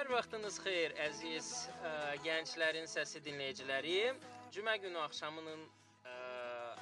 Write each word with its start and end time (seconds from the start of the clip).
Hər 0.00 0.08
vaxtınız 0.08 0.54
xeyir 0.64 0.94
əziz 1.04 1.48
ə, 1.84 1.90
gənclərin 2.24 2.86
səsi 2.88 3.20
dinləyiciləri. 3.20 3.96
Cümə 4.54 4.78
günü 4.80 4.96
axşamının 4.96 5.66
ə, 6.08 6.14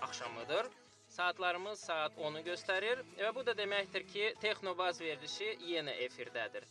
axşamıdır. 0.06 0.68
Saatlarımız 1.16 1.82
saat 1.88 2.14
10-u 2.14 2.44
göstərir 2.46 3.02
və 3.18 3.32
bu 3.34 3.42
da 3.48 3.56
deməkdir 3.58 4.06
ki, 4.12 4.28
Texnobaz 4.44 5.00
verilişi 5.02 5.50
yenə 5.66 5.96
efirdədir. 6.06 6.68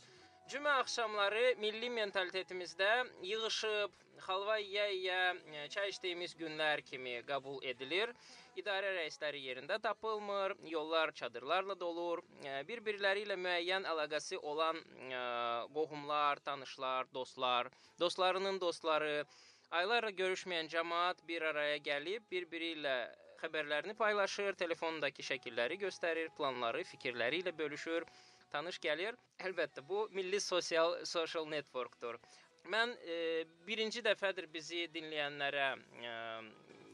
Cümə 0.48 0.78
axşamları 0.80 1.58
milli 1.60 1.90
mentalitetimizdə 1.92 2.90
yığışıb, 3.28 3.96
xalva 4.24 4.54
yeyə-yeyə 4.62 5.66
çay 5.74 5.90
içdiyimiz 5.92 6.36
günlər 6.40 6.80
kimi 6.88 7.18
qəbul 7.28 7.58
edilir. 7.72 8.14
İdarə 8.62 8.94
rəisləri 8.96 9.42
yerində 9.44 9.76
tapılmır, 9.84 10.56
yollar 10.72 11.12
çadırlarla 11.20 11.76
dolur, 11.82 12.22
bir-birləri 12.70 13.26
ilə 13.28 13.36
müəyyən 13.44 13.90
əlaqəsi 13.92 14.40
olan 14.54 14.80
qohumlar, 15.76 16.40
tanışlar, 16.48 17.12
dostlar, 17.20 17.68
dostlarının 18.00 18.62
dostları, 18.64 19.26
aylarla 19.82 20.16
görüşməyən 20.22 20.72
cəmaət 20.78 21.28
bir 21.28 21.50
araya 21.52 21.84
gəlib 21.92 22.32
bir-biri 22.32 22.72
ilə 22.78 22.96
xəbərlərini 23.44 24.00
paylaşır, 24.00 24.56
telefondakı 24.64 25.28
şəkilləri 25.34 25.76
göstərir, 25.84 26.32
planları, 26.40 26.88
fikirləri 26.96 27.44
ilə 27.44 27.58
bölüşür 27.60 28.08
tanış 28.54 28.80
gəlir. 28.84 29.18
Əlbəttə 29.50 29.84
bu 29.88 30.08
milli 30.18 30.40
sosial 30.42 30.98
social 31.06 31.48
networkdur. 31.50 32.20
Mən 32.68 32.92
e, 33.08 33.18
birinci 33.68 34.02
dəfədir 34.04 34.50
bizi 34.52 34.88
dinləyənlərə 34.92 35.68
e, 36.10 36.16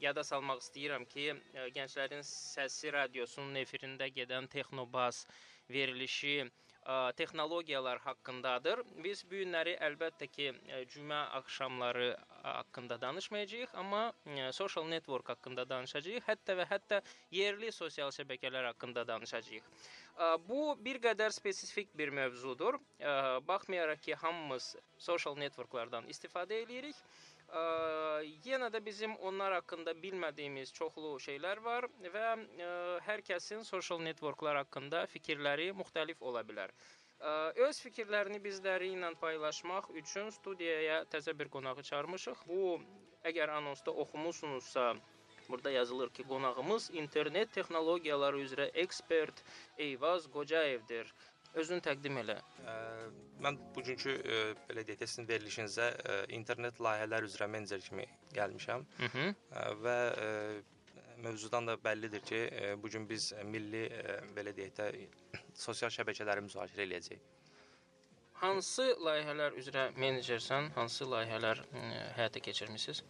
yada 0.04 0.24
salmaq 0.28 0.62
istəyirəm 0.62 1.08
ki, 1.10 1.30
e, 1.34 1.64
Gənclərin 1.78 2.22
Səsi 2.28 2.92
radiosunun 2.94 3.58
efirində 3.64 4.10
gedən 4.20 4.50
Texnobas 4.54 5.26
verilişi 5.70 6.44
texnologiyalar 7.16 8.02
haqqındadır. 8.04 8.82
Biz 9.04 9.22
bu 9.32 9.38
günləri 9.40 9.78
əlbəttə 9.88 10.28
ki, 10.28 10.50
cümə 10.92 11.22
axşamları 11.40 12.10
haqqında 12.44 12.98
danışmayacağıq, 13.02 13.76
amma 13.80 14.02
social 14.52 14.90
network 14.92 15.30
haqqında 15.32 15.64
danışacağıq, 15.70 16.28
hətta 16.28 16.58
və 16.60 16.66
hətta 16.68 17.00
yerli 17.32 17.72
sosial 17.72 18.12
şəbəkələr 18.12 18.68
haqqında 18.74 19.08
danışacağıq. 19.08 19.72
Bu 20.48 20.76
bir 20.86 21.00
qədər 21.02 21.34
spesifik 21.34 21.90
bir 21.98 22.12
mövzudur. 22.14 22.78
Baxmayaraq 23.48 24.02
ki, 24.02 24.16
hamımız 24.16 24.76
social 24.98 25.36
networklardan 25.36 26.06
istifadə 26.14 26.62
edirik, 26.62 26.96
Ə, 27.54 27.62
yenə 28.48 28.70
də 28.74 28.80
bizim 28.86 29.12
onlar 29.30 29.54
haqqında 29.54 29.94
bilmədiyimiz 30.04 30.72
çoxlu 30.74 31.12
şeylər 31.26 31.60
var 31.66 31.86
və 32.16 32.24
ə, 32.34 32.70
hər 33.08 33.22
kəsin 33.28 33.62
social 33.68 34.02
networklar 34.02 34.58
haqqında 34.62 35.04
fikirləri 35.12 35.68
müxtəlif 35.82 36.24
ola 36.32 36.42
bilər. 36.48 36.74
Öz 37.66 37.78
fikirlərini 37.80 38.40
bizləri 38.44 38.90
ilə 38.96 39.14
paylaşmaq 39.22 39.86
üçün 40.02 40.32
studiyaya 40.38 41.04
təzə 41.14 41.32
bir 41.40 41.48
qonağı 41.54 41.86
çağırmışıq. 41.90 42.42
Bu 42.50 42.64
əgər 43.30 43.54
anonsda 43.60 43.94
oxumusunuzsa 44.04 44.90
Burada 45.50 45.72
yazılır 45.72 46.10
ki, 46.10 46.24
qonağımız 46.24 46.90
internet 46.94 47.54
texnologiyaları 47.54 48.42
üzrə 48.42 48.70
ekspert 48.74 49.44
Eyvaz 49.78 50.28
Qocayevdir. 50.32 51.14
Özünü 51.54 51.84
təqdim 51.86 52.18
elə. 52.18 52.40
Ə, 52.66 52.76
mən 53.46 53.58
bugünkü 53.76 54.14
ə, 54.18 54.38
belə 54.70 54.84
deyək, 54.88 55.04
sizin 55.06 55.28
verilişinizə 55.30 55.90
ə, 55.94 56.16
internet 56.34 56.80
layihələr 56.82 57.28
üzrə 57.28 57.48
menecer 57.48 57.84
kimi 57.86 58.08
gəlmişəm. 58.34 58.86
Hı 59.02 59.10
-hı. 59.14 59.28
Ə, 59.52 59.68
və 59.84 59.98
ə, 60.24 60.32
mövzudan 61.22 61.68
da 61.70 61.78
bəllidir 61.84 62.26
ki, 62.26 62.42
ə, 62.62 62.74
bu 62.82 62.90
gün 62.90 63.06
biz 63.10 63.34
milli 63.46 63.86
ə, 63.86 64.18
belə 64.36 64.56
deyək 64.58 64.74
də 64.80 64.90
sosial 65.54 65.94
şəbəkələri 65.94 66.42
müzakirə 66.48 66.88
eləyəcəyik. 66.88 67.30
Hansı 68.42 68.90
layihələr 69.06 69.54
üzrə 69.62 69.92
menecersən? 69.96 70.72
Hansı 70.76 71.06
layihələr 71.06 71.62
ə, 71.62 71.86
həyata 72.18 72.40
keçirmisiniz? 72.40 73.04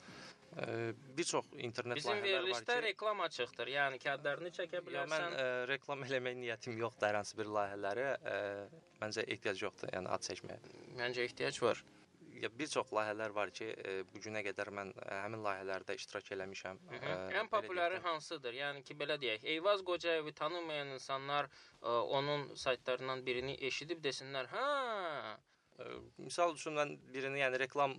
Bir 1.17 1.23
çox 1.23 1.45
internet 1.57 1.97
Bizim 1.97 2.11
layihələr 2.11 2.21
var 2.23 2.43
ki, 2.43 2.43
verilişdə 2.43 2.77
reklam 2.83 3.21
açıqdır. 3.25 3.71
Yəni 3.73 3.99
kağıdlarını 4.03 4.51
çəkə 4.57 4.81
bilərsən. 4.85 4.95
Yo, 4.99 5.07
mən 5.13 5.37
ə, 5.39 5.47
reklam 5.71 6.03
eləmək 6.07 6.37
niyyətim 6.41 6.77
yoxdur 6.81 7.09
hər 7.09 7.19
hansı 7.21 7.39
bir 7.39 7.49
layihələrə. 7.57 8.07
Ə, 8.33 8.37
məncə 9.01 9.25
ehtiyac 9.35 9.63
yoxdur, 9.65 9.91
yəni 9.97 10.11
ad 10.13 10.25
çəkməyə. 10.27 10.73
Məncə 10.99 11.27
ehtiyac 11.27 11.61
var. 11.65 11.83
Ya 12.43 12.49
bir 12.59 12.67
çox 12.67 12.91
layihələr 12.97 13.33
var 13.35 13.53
ki, 13.55 13.69
ə, 13.71 13.95
bu 14.11 14.21
günə 14.25 14.43
qədər 14.45 14.71
mən 14.77 14.91
ə, 14.97 15.21
həmin 15.23 15.45
layihələrdə 15.47 15.95
iştirak 15.99 16.31
eləmişəm. 16.37 16.81
Hı 16.89 16.99
-hı. 16.99 17.15
Ə, 17.15 17.39
Ən 17.41 17.49
populyarı 17.49 18.01
hansıdır? 18.03 18.53
Yəni 18.53 18.83
ki, 18.83 18.97
belə 18.99 19.17
deyək, 19.21 19.45
Eyvaz 19.55 19.81
Qocayevi 19.85 20.33
tanımayan 20.33 20.93
insanlar 20.97 21.49
ə, 21.81 21.99
onun 22.19 22.55
saytlarından 22.55 23.25
birini 23.25 23.57
eşidib 23.69 24.03
desinlər, 24.05 24.49
"Hə, 24.53 25.37
Misal 26.17 26.53
üçün 26.55 26.75
mən 26.77 26.91
birini, 27.13 27.39
yəni 27.41 27.59
reklam 27.59 27.95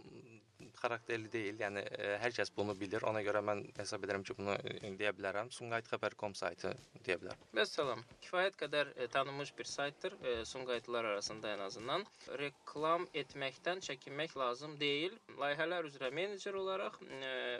xarakterli 0.80 1.30
deyil, 1.32 1.58
yəni 1.60 1.82
e, 1.84 2.10
hər 2.22 2.34
kəs 2.36 2.52
bunu 2.56 2.74
bilir. 2.78 3.04
Ona 3.10 3.22
görə 3.26 3.42
mən 3.46 3.62
hesab 3.78 4.04
edirəm 4.06 4.24
ki, 4.26 4.36
bunu 4.38 4.56
e, 4.56 4.92
deyə 5.00 5.12
bilərəm. 5.16 5.50
Sumqayıt.xəbər.com 5.56 6.36
saytı 6.38 6.72
deyə 7.06 7.18
bilərəm. 7.22 7.44
Vəssalam. 7.58 8.04
Kifayət 8.26 8.58
qədər 8.62 8.92
e, 8.96 9.08
tanınmış 9.14 9.54
bir 9.58 9.70
saytdır 9.70 10.16
ə, 10.18 10.34
Sumqayıtlılar 10.50 11.10
arasında 11.12 11.54
ən 11.56 11.64
azından. 11.68 12.06
Reklam 12.40 13.08
etməkdən 13.22 13.82
çəkinmək 13.88 14.36
lazım 14.40 14.78
deyil. 14.80 15.16
Layihələr 15.40 15.90
üzrə 15.90 16.10
menecer 16.14 16.56
olaraq 16.58 17.00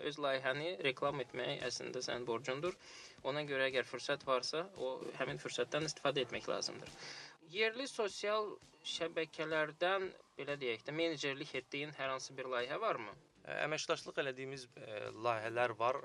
öz 0.09 0.19
layihəni 0.21 0.77
reklam 0.85 1.21
etmək 1.25 1.65
əslində 1.69 2.03
sənin 2.05 2.27
borcundur. 2.29 2.77
Ona 3.31 3.45
görə 3.49 3.71
əgər 3.71 3.87
fürsət 3.89 4.27
varsa, 4.29 4.67
o 4.77 4.99
həmin 5.19 5.39
fürsətdən 5.41 5.87
istifadə 5.89 6.25
etmək 6.27 6.49
lazımdır. 6.51 6.91
Yerli 7.55 7.85
sosial 7.87 8.49
şəbəkələrdən 8.95 10.09
belə 10.39 10.57
deyək 10.59 10.83
də 10.89 10.95
menecerlik 10.97 11.55
etdiyin 11.61 11.93
hər 11.99 12.11
hansı 12.15 12.35
bir 12.39 12.49
layihə 12.51 12.81
varmı? 12.83 13.15
Əməkdaşlıq 13.63 14.19
elədiyimiz 14.25 14.67
layihələr 15.27 15.77
var. 15.79 16.01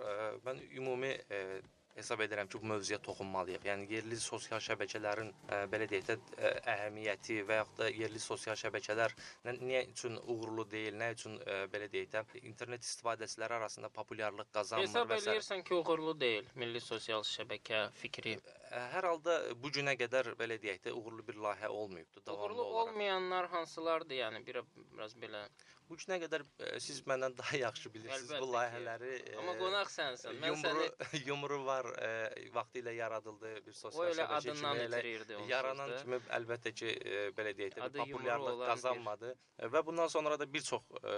Mən 0.46 0.62
ümumi 0.78 1.16
hesab 2.00 2.22
edirəm 2.24 2.48
ki, 2.48 2.59
bu 2.62 2.70
mövzuya 2.72 3.00
toxunmalıyıq. 3.04 3.66
Yəni 3.68 3.88
yerli 3.92 4.18
sosial 4.22 4.62
şəbəkələrin 4.64 5.32
ə, 5.52 5.59
belə 5.72 5.88
deyək 5.92 6.06
də 6.08 6.16
ə, 6.18 6.52
əhəmiyyəti 6.74 7.40
və 7.50 7.59
yaxud 7.59 7.82
da 7.82 7.90
yerli 7.92 8.22
sosial 8.24 8.58
şəbəkələr 8.62 9.16
nə, 9.48 9.56
niyə 9.59 9.82
üçün 9.92 10.20
uğurlu 10.22 10.66
deyil, 10.72 10.96
nə 11.02 11.12
üçün 11.16 11.36
ə, 11.42 11.59
belə 11.74 11.90
deyək 11.92 12.14
də 12.14 12.24
internet 12.44 12.86
istifadəçiləri 12.88 13.58
arasında 13.59 13.92
populyarlıq 14.00 14.52
qazanmır 14.56 14.88
hesab 14.88 15.12
və 15.12 15.20
Hesab 15.20 15.34
eləyirsən 15.34 15.66
ki, 15.68 15.82
uğurlu 15.82 16.16
deyil 16.22 16.54
milli 16.62 16.84
sosial 16.84 17.26
şəbəkə 17.28 17.88
fikri. 18.00 18.38
Hər 18.69 19.07
halda 19.09 19.35
bu 19.63 19.72
günə 19.74 19.96
qədər 19.97 20.34
belə 20.40 20.59
deyək 20.62 20.84
də 20.85 20.94
uğurlu 20.94 21.25
bir 21.28 21.40
layihə 21.46 21.68
olmayıbdı 21.74 22.25
davamlı 22.25 22.44
uğurlu 22.46 22.63
olaraq. 22.63 22.91
olmayanlar 22.91 23.50
hansılardır? 23.50 24.16
Yəni 24.16 24.46
bir 24.46 24.62
biraz 24.94 25.16
belə 25.18 25.47
Bu 25.90 25.97
günə 25.97 26.19
qədər 26.22 26.44
ə, 26.46 26.68
siz 26.85 27.00
məndən 27.09 27.34
daha 27.38 27.58
yaxşı 27.58 27.90
bilirsiniz 27.90 28.28
Əlbəttə 28.29 28.40
bu 28.44 28.47
layihələri. 28.53 29.13
Ki. 29.25 29.31
Amma 29.41 29.56
qonaq 29.58 29.90
sənsən. 29.90 30.35
Mən 30.38 30.52
yumru, 30.53 30.84
səni 30.84 31.22
yumru 31.29 31.58
var 31.66 31.88
ə, 31.96 32.09
vaxtı 32.53 32.84
ilə 32.84 32.94
yaradıldı 32.94 33.53
bir 33.66 33.78
sosial 33.79 34.13
şəbəkə 34.19 34.53
kimi 34.59 34.84
elə 34.84 35.00
yaranan 35.50 35.94
kimi 36.03 36.19
əlbəttə 36.38 36.74
ki 36.78 36.91
ə, 36.94 37.24
belə 37.40 37.56
deyək 37.58 37.79
də 37.79 37.90
populyarlıq 37.96 38.62
qazanmadı 38.68 39.31
bir... 39.34 39.72
və 39.74 39.81
bundan 39.88 40.13
sonra 40.13 40.38
da 40.38 40.46
bir 40.53 40.68
çox 40.68 40.85
ə, 41.02 41.16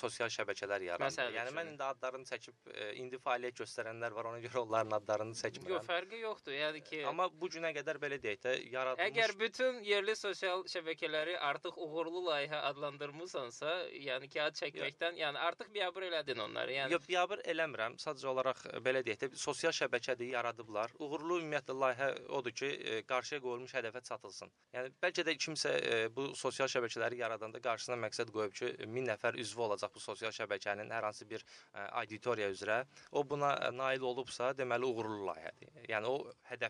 sosial 0.00 0.32
şəbəkələr 0.32 0.88
yarandı. 0.88 1.12
Məsəl 1.12 1.36
yəni 1.36 1.52
mən 1.58 1.74
indi 1.74 1.84
adlarını 1.90 2.32
çəkib 2.32 2.72
ə, 2.72 2.88
indi 3.02 3.20
fəaliyyət 3.20 3.60
göstərənlər 3.66 4.16
var, 4.16 4.30
ona 4.32 4.40
görə 4.46 4.64
onların 4.64 4.96
adlarını 5.02 5.36
çəkmirəm. 5.42 5.76
Yox, 5.76 5.90
fərqi 5.92 6.22
yoxdur. 6.24 6.56
Yəni 6.56 6.85
ki 6.90 7.02
Amma 7.06 7.28
bu 7.40 7.48
günə 7.52 7.72
qədər 7.76 8.00
belə 8.02 8.18
deyək 8.22 8.42
də 8.44 8.54
yaradılmış 8.72 9.10
Əgər 9.10 9.34
bütün 9.40 9.80
yerli 9.86 10.16
sosial 10.16 10.64
şəbəkələri 10.70 11.36
artıq 11.48 11.78
uğurlu 11.82 12.22
layihə 12.26 12.60
adlandırmısansa, 12.70 13.72
yəni 14.06 14.28
ad 14.42 14.56
çəkməkdən, 14.58 15.18
yəni 15.20 15.40
artıq 15.48 15.72
biabır 15.74 16.06
elədin 16.08 16.40
onları. 16.44 16.74
Yəni 16.76 16.96
Yox, 16.96 17.06
biabır 17.08 17.42
eləmirəm. 17.52 17.96
Sadəcə 18.02 18.28
olaraq 18.32 18.62
belə 18.84 19.02
deyək 19.06 19.22
də 19.22 19.30
sosial 19.40 19.74
şəbəkədə 19.76 20.28
yaradıblar. 20.32 20.94
Uğurlu 21.02 21.40
ümumiyyətlə 21.42 21.76
layihə 21.82 22.08
odur 22.38 22.54
ki, 22.60 22.66
e, 22.66 23.02
qarşıya 23.08 23.40
qoyulmuş 23.44 23.74
hədəfə 23.78 24.02
çatılsın. 24.08 24.52
Yəni 24.76 24.92
bəlkə 25.02 25.26
də 25.28 25.36
kimsə 25.40 25.74
e, 25.76 26.00
bu 26.16 26.28
sosial 26.38 26.70
şəbəkələri 26.72 27.20
yaradanda 27.22 27.62
qarşısına 27.62 27.98
məqsəd 28.06 28.32
qoyub 28.34 28.54
ki, 28.56 28.72
1000 28.96 29.10
nəfər 29.12 29.40
üzvü 29.42 29.66
olacaq 29.68 29.94
bu 29.94 30.02
sosial 30.02 30.34
şəbəkənin 30.36 30.92
hər 30.96 31.08
hansı 31.08 31.28
bir 31.28 31.44
e, 31.44 31.86
auditoriya 32.02 32.50
üzrə. 32.54 32.82
O 33.12 33.24
buna 33.28 33.54
nail 33.72 34.04
olubsa, 34.12 34.52
deməli 34.58 34.88
uğurlu 34.90 35.30
layihədir. 35.30 35.72
Yəni 35.90 36.12
o 36.12 36.16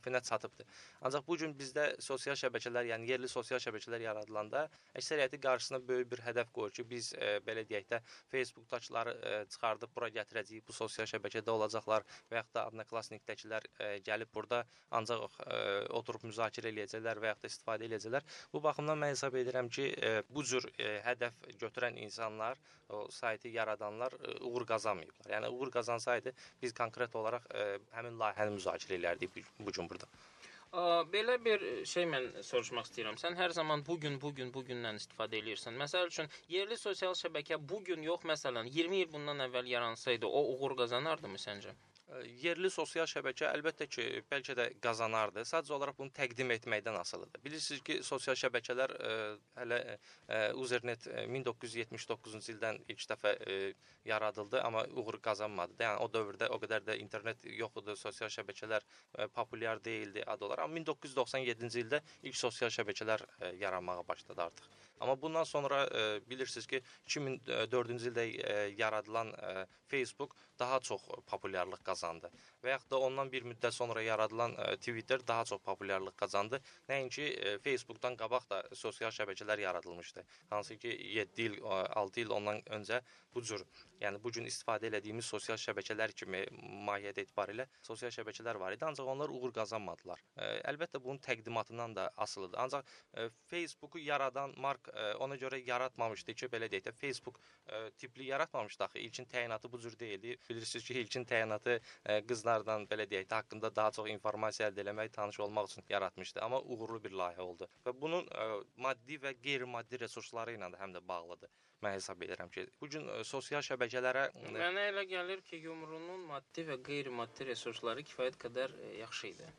hədəfinə 0.07 0.23
çatıbdır. 0.23 0.67
Ancaq 1.03 1.27
bu 1.27 1.37
gün 1.37 1.55
bizdə 1.59 2.01
sosial 2.01 2.37
şəbəkələr, 2.39 2.87
yəni 2.93 3.09
yerli 3.11 3.29
sosial 3.29 3.61
şəbəkələr 3.61 4.05
yaradılanda 4.05 4.69
əksəriyyəti 4.99 5.41
qarşısına 5.43 5.81
böyük 5.89 6.11
bir 6.13 6.23
hədəf 6.27 6.53
qoyur 6.53 6.71
ki, 6.71 6.85
biz 6.91 7.13
e, 7.15 7.41
belə 7.47 7.67
deyək 7.69 7.89
də 7.91 8.01
Facebook-dakıları 8.31 9.17
e, 9.17 9.45
çıxardıb 9.51 9.95
bura 9.97 10.09
gətirəcəyik, 10.09 10.67
bu 10.67 10.73
sosial 10.73 11.07
şəbəkədə 11.11 11.51
olacaqlar 11.51 12.07
və 12.31 12.41
yaxud 12.41 12.55
da 12.55 12.67
Adnoklassnikdəkilər 12.71 13.69
e, 13.79 13.91
gəlib 14.07 14.33
burada 14.35 14.65
ancaq 14.91 15.27
e, 15.47 15.61
oturub 15.99 16.27
müzakirə 16.31 16.73
eləyəcəklər 16.73 17.23
və 17.23 17.33
yaxud 17.33 17.47
da 17.49 17.53
istifadə 17.53 17.89
eləyəcəklər. 17.91 18.31
Bu 18.53 18.63
baxımdan 18.63 19.03
mən 19.03 19.15
hesab 19.15 19.35
edirəm 19.43 19.71
ki, 19.71 19.91
e, 19.97 20.23
bu 20.31 20.47
cür 20.47 20.71
e, 20.79 20.99
hədəf 21.07 21.47
götürən 21.61 21.99
insanlar, 22.07 22.59
o 22.89 23.11
saytı 23.11 23.49
yaradanlar 23.49 24.13
e, 24.13 24.45
uğur 24.45 24.67
qazanmayıblar. 24.67 25.31
Yəni 25.31 25.49
uğur 25.49 25.71
qazansaydı 25.71 26.33
biz 26.63 26.75
konkret 26.75 27.17
olaraq 27.17 27.43
e, 27.55 27.65
həmin 27.97 28.19
layihəni 28.21 28.55
müzakirə 28.59 29.01
edərdik 29.01 29.41
bu 29.59 29.73
gün 29.73 29.89
burada. 29.91 29.96
Ə, 30.05 30.83
belə 31.13 31.37
bir 31.45 31.63
şey 31.93 32.07
mən 32.13 32.27
soruşmaq 32.49 32.89
istəyirəm. 32.89 33.19
Sən 33.23 33.39
hər 33.41 33.55
zaman 33.59 33.85
bu 33.89 33.99
gün, 34.05 34.19
bu 34.25 34.33
gün, 34.39 34.53
bu 34.57 34.65
gündən 34.71 35.01
istifadə 35.01 35.39
eləyirsən. 35.41 35.79
Məsəl 35.83 36.11
üçün 36.13 36.33
yerli 36.55 36.77
sosial 36.81 37.15
şəbəkə 37.21 37.61
bu 37.73 37.83
gün 37.91 38.03
yox, 38.11 38.27
məsələn, 38.33 38.73
20 38.79 39.03
il 39.05 39.13
bundan 39.13 39.45
əvvəl 39.49 39.71
yaransaydı, 39.73 40.27
o 40.27 40.43
uğur 40.55 40.77
qazanardımı 40.83 41.41
səncə? 41.49 41.77
Yerli 42.07 42.69
sosial 42.71 43.09
şəbəkə 43.11 43.49
əlbəttə 43.51 43.89
ki, 43.91 44.03
bəlkə 44.31 44.55
də 44.55 44.67
qazanardı. 44.83 45.43
Sadəcə 45.49 45.73
olaraq 45.75 45.97
bunu 45.99 46.13
təqdim 46.15 46.53
etməkdən 46.55 46.95
asılıdır. 47.01 47.41
Bilirsiniz 47.43 47.83
ki, 47.89 47.97
sosial 48.07 48.39
şəbəkələr 48.39 48.95
ə, 48.95 49.17
hələ 49.57 49.81
ə, 49.91 50.39
Usernet 50.63 51.09
1979-cu 51.35 52.39
ildən 52.55 52.79
ilk 52.95 53.03
dəfə 53.11 53.33
ə, 53.35 53.59
yaradıldı, 54.07 54.63
amma 54.63 54.85
uğur 54.95 55.19
qazanmadı. 55.27 55.75
Yəni 55.83 56.07
o 56.07 56.09
dövrdə 56.15 56.51
o 56.55 56.61
qədər 56.63 56.87
də 56.87 56.99
internet 57.03 57.43
yox 57.51 57.83
idi, 57.83 57.99
sosial 57.99 58.31
şəbəkələr 58.39 58.87
ə, 58.87 59.27
populyar 59.35 59.83
deyildi 59.83 60.23
ad 60.23 60.47
olaraq. 60.47 60.71
Amma 60.71 60.85
1997-ci 60.87 61.83
ildə 61.83 62.05
ilk 62.23 62.39
sosial 62.39 62.71
şəbəkələr 62.79 63.27
ə, 63.27 63.57
yaranmağa 63.67 64.07
başladı 64.07 64.47
artıq. 64.47 64.71
Amma 65.01 65.17
bundan 65.23 65.45
sonra 65.45 65.85
ə, 65.87 66.05
bilirsiniz 66.31 66.67
ki, 66.71 66.81
2004-cü 67.09 68.11
ildə 68.11 68.27
ə, 68.27 68.57
yaradılan 68.79 69.33
ə, 69.37 69.67
Facebook 69.91 70.37
daha 70.59 70.81
çox 70.81 71.03
populyarlıq 71.31 71.83
qazandı. 71.85 72.31
Və 72.65 72.73
yaxud 72.75 72.91
da 72.95 73.01
ondan 73.09 73.31
bir 73.33 73.45
müddət 73.47 73.77
sonra 73.77 74.03
yaradılan 74.03 74.57
ə, 74.57 74.71
Twitter 74.81 75.23
daha 75.27 75.45
çox 75.45 75.61
populyarlıq 75.67 76.17
qazandı. 76.17 76.61
Nəinki 76.89 77.29
ə, 77.29 77.55
Facebookdan 77.65 78.17
qabaq 78.17 78.49
da 78.51 78.63
sosial 78.73 79.13
şəbəkələr 79.15 79.61
yaradılmışdı. 79.67 80.25
Hansı 80.51 80.79
ki 80.81 80.97
7 81.19 81.43
il, 81.43 81.61
6 81.63 82.21
il 82.21 82.35
ondan 82.39 82.63
öncə 82.79 83.03
bu 83.37 83.43
cür, 83.45 83.63
yəni 84.01 84.17
bu 84.25 84.31
gün 84.33 84.47
istifadə 84.49 84.89
etdiyimiz 84.97 85.27
sosial 85.29 85.59
şəbəkələr 85.61 86.15
kimi 86.17 86.41
mahiyyət 86.89 87.21
etibarilə 87.27 87.67
sosial 87.85 88.13
şəbəkələr 88.15 88.57
var 88.63 88.73
idi, 88.73 88.87
ancaq 88.89 89.11
onlar 89.13 89.33
uğur 89.33 89.53
qazanmadılar. 89.59 90.23
Ə, 90.37 90.49
əlbəttə 90.73 91.03
bunun 91.05 91.21
təqdimatından 91.27 91.97
da 91.99 92.09
asılıdır. 92.17 92.59
Ancaq 92.65 92.95
ə, 93.13 93.29
Facebooku 93.51 94.01
yaradan 94.01 94.57
Mark 94.57 94.86
ə, 94.93 95.07
ona 95.25 95.37
görə 95.41 95.61
yaratmamışdı 95.67 96.35
ki, 96.35 96.49
belə 96.53 96.69
deyək 96.73 96.87
də 96.89 96.95
Facebook 97.01 97.41
ə, 97.41 97.91
tipli 97.99 98.29
yaratmamışdı 98.31 98.85
axı. 98.85 98.99
İlkin 98.99 99.29
təyinatı 99.33 99.73
bu 99.73 99.81
cür 99.81 99.99
deyildi. 99.99 100.37
Bilirsiniz 100.49 100.85
ki, 100.85 100.99
ilkin 101.01 101.25
təyinatı 101.25 101.79
ə, 101.79 102.21
qızlardan 102.29 102.87
belə 102.91 103.09
deyək 103.11 103.29
də 103.31 103.43
haqqında 103.43 103.75
daha 103.77 103.91
çox 103.99 104.11
informasiya 104.15 104.71
əldə 104.71 104.87
etmək, 104.87 105.13
tanış 105.13 105.41
olmaq 105.41 105.71
üçün 105.71 105.85
yaratmışdı. 105.89 106.43
Amma 106.43 106.61
uğurlu 106.61 107.03
bir 107.05 107.15
layihə 107.23 107.45
oldu. 107.45 107.69
Və 107.87 107.95
bunun 108.01 108.27
ə, 108.27 108.49
maddi 108.77 109.21
və 109.23 109.37
qeyri-maddi 109.43 110.01
resursları 110.07 110.57
ilə 110.59 110.73
də 110.75 110.83
həm 110.83 110.97
də 110.97 111.07
bağlıdır. 111.09 111.53
Mən 111.85 111.93
hesab 111.99 112.23
edirəm 112.25 112.49
ki, 112.49 112.63
bu 112.81 112.89
gün 112.89 113.05
sosial 113.29 113.61
şəbəkələrə 113.67 114.23
Mənə 114.55 114.87
elə 114.91 115.05
gəlir 115.11 115.43
ki, 115.45 115.59
yumrunun 115.67 116.25
maddi 116.31 116.65
və 116.71 116.79
qeyri-maddi 116.87 117.51
resursları 117.51 118.05
kifayət 118.09 118.39
qədər 118.47 118.73
yaxşı 119.03 119.27
idi. 119.35 119.51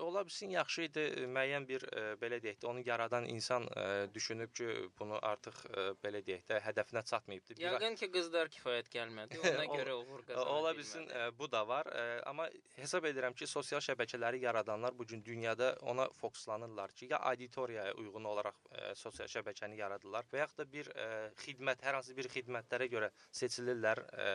Ola 0.00 0.22
bilsin 0.26 0.50
yaxşı 0.50 0.82
idi, 0.86 1.02
müəyyən 1.34 1.66
bir 1.68 1.84
ə, 1.88 2.02
belə 2.20 2.38
deyək 2.42 2.58
də, 2.62 2.66
onu 2.70 2.82
yaradan 2.86 3.26
insan 3.28 3.66
ə, 3.68 3.84
düşünüb 4.14 4.52
ki, 4.56 4.66
bunu 4.98 5.18
artıq 5.26 5.56
ə, 5.68 5.84
belə 6.04 6.22
deyək 6.26 6.46
də, 6.48 6.58
hədəfinə 6.64 7.02
çatmayıbdı. 7.10 7.56
Yəqin 7.60 7.96
ki, 8.00 8.08
qızlar 8.14 8.50
kifayət 8.52 8.90
gəlmədi. 8.94 9.40
Ona 9.40 9.66
görə 9.78 9.96
uğur 10.00 10.24
qazana 10.28 10.56
Ola 10.56 10.72
bilsin 10.76 11.06
ə, 11.08 11.26
bu 11.38 11.48
da 11.52 11.62
var, 11.68 11.90
ə, 11.92 12.06
amma 12.30 12.48
hesab 12.76 13.08
edirəm 13.10 13.36
ki, 13.36 13.48
sosial 13.50 13.84
şəbəkələri 13.84 14.42
yaradanlar 14.44 14.96
bu 14.98 15.06
gün 15.12 15.24
dünyada 15.24 15.74
ona 15.82 16.08
fokuslanırlar 16.20 16.96
ki, 16.96 17.10
ya 17.12 17.20
auditoriyaya 17.32 17.94
uyğun 18.00 18.28
olaraq 18.32 18.60
ə, 18.70 18.94
sosial 19.00 19.28
şəbəkəni 19.32 19.80
yaradırlar 19.80 20.28
və 20.32 20.44
yaxud 20.44 20.64
da 20.64 20.68
bir 20.72 20.92
ə, 20.94 21.08
xidmət, 21.44 21.84
hər 21.86 22.00
hansı 22.00 22.16
bir 22.16 22.30
xidmətlərə 22.32 22.90
görə 22.92 23.12
seçilirlər, 23.42 24.04
ə, 24.12 24.28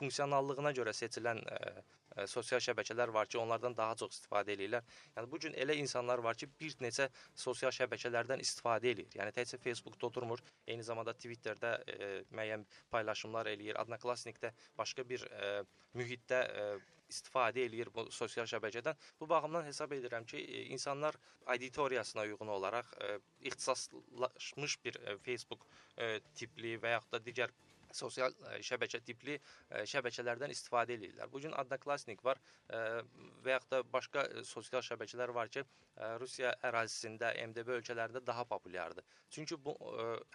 funksionallığına 0.00 0.74
görə 0.76 0.94
seçilən 0.96 1.44
ə, 1.44 1.82
ə, 2.20 2.26
sosial 2.30 2.62
şəbəkələr 2.64 3.12
var 3.14 3.30
ki, 3.30 3.38
onlardan 3.40 3.76
daha 3.76 3.96
çox 4.02 4.18
istifadə 4.18 4.54
eləyirlər. 4.54 4.86
Yəni 5.16 5.30
bu 5.32 5.40
gün 5.46 5.56
elə 5.64 5.76
insanlar 5.80 6.22
var 6.26 6.38
ki, 6.40 6.50
bir 6.60 6.76
neçə 6.84 7.08
sosial 7.46 7.74
şəbəkələrdən 7.76 8.44
istifadə 8.44 8.92
eləyir. 8.92 9.18
Yəni 9.20 9.34
təkcə 9.36 9.60
Facebookda 9.64 10.10
oturmur, 10.10 10.44
eyni 10.66 10.86
zamanda 10.86 11.16
Twitterdə 11.16 11.74
ə, 11.80 12.12
müəyyən 12.36 12.66
paylaşımlar 12.94 13.52
eləyir, 13.54 13.80
Odnoklassnikdə 13.82 14.54
başqa 14.78 15.06
bir 15.08 15.26
ə, 15.30 15.52
mühitdə 15.98 16.44
ə, 16.46 16.70
istifadə 17.10 17.64
eləyir 17.66 17.90
bu 17.94 18.06
sosial 18.14 18.46
şəbəkədən. 18.50 18.98
Bu 19.20 19.28
baxımdan 19.30 19.66
hesab 19.66 19.94
edirəm 19.96 20.26
ki, 20.30 20.38
e, 20.38 20.62
insanlar 20.76 21.18
auditoriyasına 21.54 22.26
uyğun 22.28 22.52
olaraq 22.56 22.92
ə, 22.94 23.16
ixtisaslaşmış 23.50 24.76
bir 24.84 25.00
ə, 25.00 25.16
Facebook 25.26 25.66
tipli 26.38 26.76
və 26.80 26.94
yaxud 26.94 27.16
da 27.16 27.20
digər 27.26 27.52
sosial 27.96 28.34
ə, 28.48 28.58
şəbəkə 28.66 29.02
tipli 29.06 29.36
ə, 29.36 29.84
şəbəkələrdən 29.90 30.54
istifadə 30.54 30.96
edirlər. 30.96 31.30
Bu 31.32 31.42
gün 31.44 31.56
Odnoklassnik 31.60 32.24
var 32.24 32.40
ə, 32.68 33.02
və 33.44 33.56
yaxud 33.56 33.76
da 33.76 33.82
başqa 33.92 34.26
sosial 34.46 34.84
şəbəkələr 34.86 35.34
var 35.34 35.52
ki, 35.52 35.64
Rusiya 36.20 36.54
ərazisində, 36.64 37.32
MDB 37.50 37.74
ölkələrində 37.74 38.22
daha 38.24 38.44
populyardır. 38.48 39.04
Çünki 39.30 39.58
bu 39.60 39.74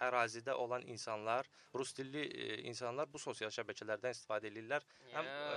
ərazidə 0.04 0.54
olan 0.54 0.84
insanlar, 0.86 1.48
rus 1.74 1.90
dilli 1.96 2.22
insanlar 2.68 3.08
bu 3.10 3.18
sosial 3.18 3.50
şəbəkələrdən 3.50 4.14
istifadə 4.14 4.46
edirlər. 4.52 4.86
Həm 5.12 5.26
ə, 5.26 5.56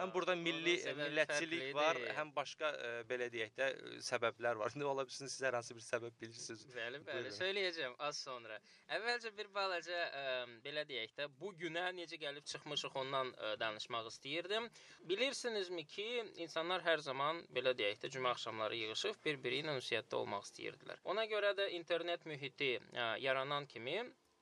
həm 0.00 0.14
burada 0.16 0.34
milli 0.40 0.74
millətçilik 0.98 1.68
var, 1.76 2.00
həm 2.18 2.32
başqa 2.34 2.72
belə 3.08 3.30
deyək 3.32 3.54
də 3.60 3.70
səbəblər 4.08 4.58
var. 4.60 4.74
İndi 4.74 4.88
ola 4.90 5.04
bilsin 5.06 5.30
siz 5.30 5.38
hər 5.46 5.54
hansı 5.54 5.76
bir 5.76 5.84
səbəb 5.86 6.16
bilirsiniz. 6.20 6.66
Bəli, 6.74 6.98
bəli, 7.06 7.30
söyləyəcəm 7.38 7.94
az 8.08 8.18
sonra. 8.26 8.58
Əvvəlcə 8.96 9.30
bir 9.38 9.52
balaca 9.54 10.00
ə, 10.08 10.24
belə 10.64 10.82
deyək 10.88 11.14
də, 11.20 11.28
bu 11.40 11.52
günə 11.60 11.84
necə 11.98 12.18
gəlib 12.22 12.46
çıxmışıq 12.50 12.96
ondan 13.02 13.32
ə, 13.32 13.52
danışmaq 13.60 14.10
istəyirdim. 14.10 14.68
Bilirsinizmi 15.10 15.84
ki, 15.94 16.08
insanlar 16.46 16.84
hər 16.88 17.02
zaman 17.08 17.42
belə 17.56 17.74
deyək 17.78 18.02
də 18.04 18.12
cümə 18.16 18.34
axşamları 18.34 18.80
yığılıb 18.82 19.22
bir-biri 19.28 19.62
ilə 19.64 19.78
ünsiyyətdə 19.80 20.20
olmaq 20.20 20.46
istəyirdilər. 20.48 21.02
Ona 21.14 21.26
görə 21.34 21.54
də 21.60 21.70
internet 21.78 22.26
mühiti 22.30 22.76
ə, 22.78 23.14
yaranan 23.26 23.66
kimi 23.66 23.98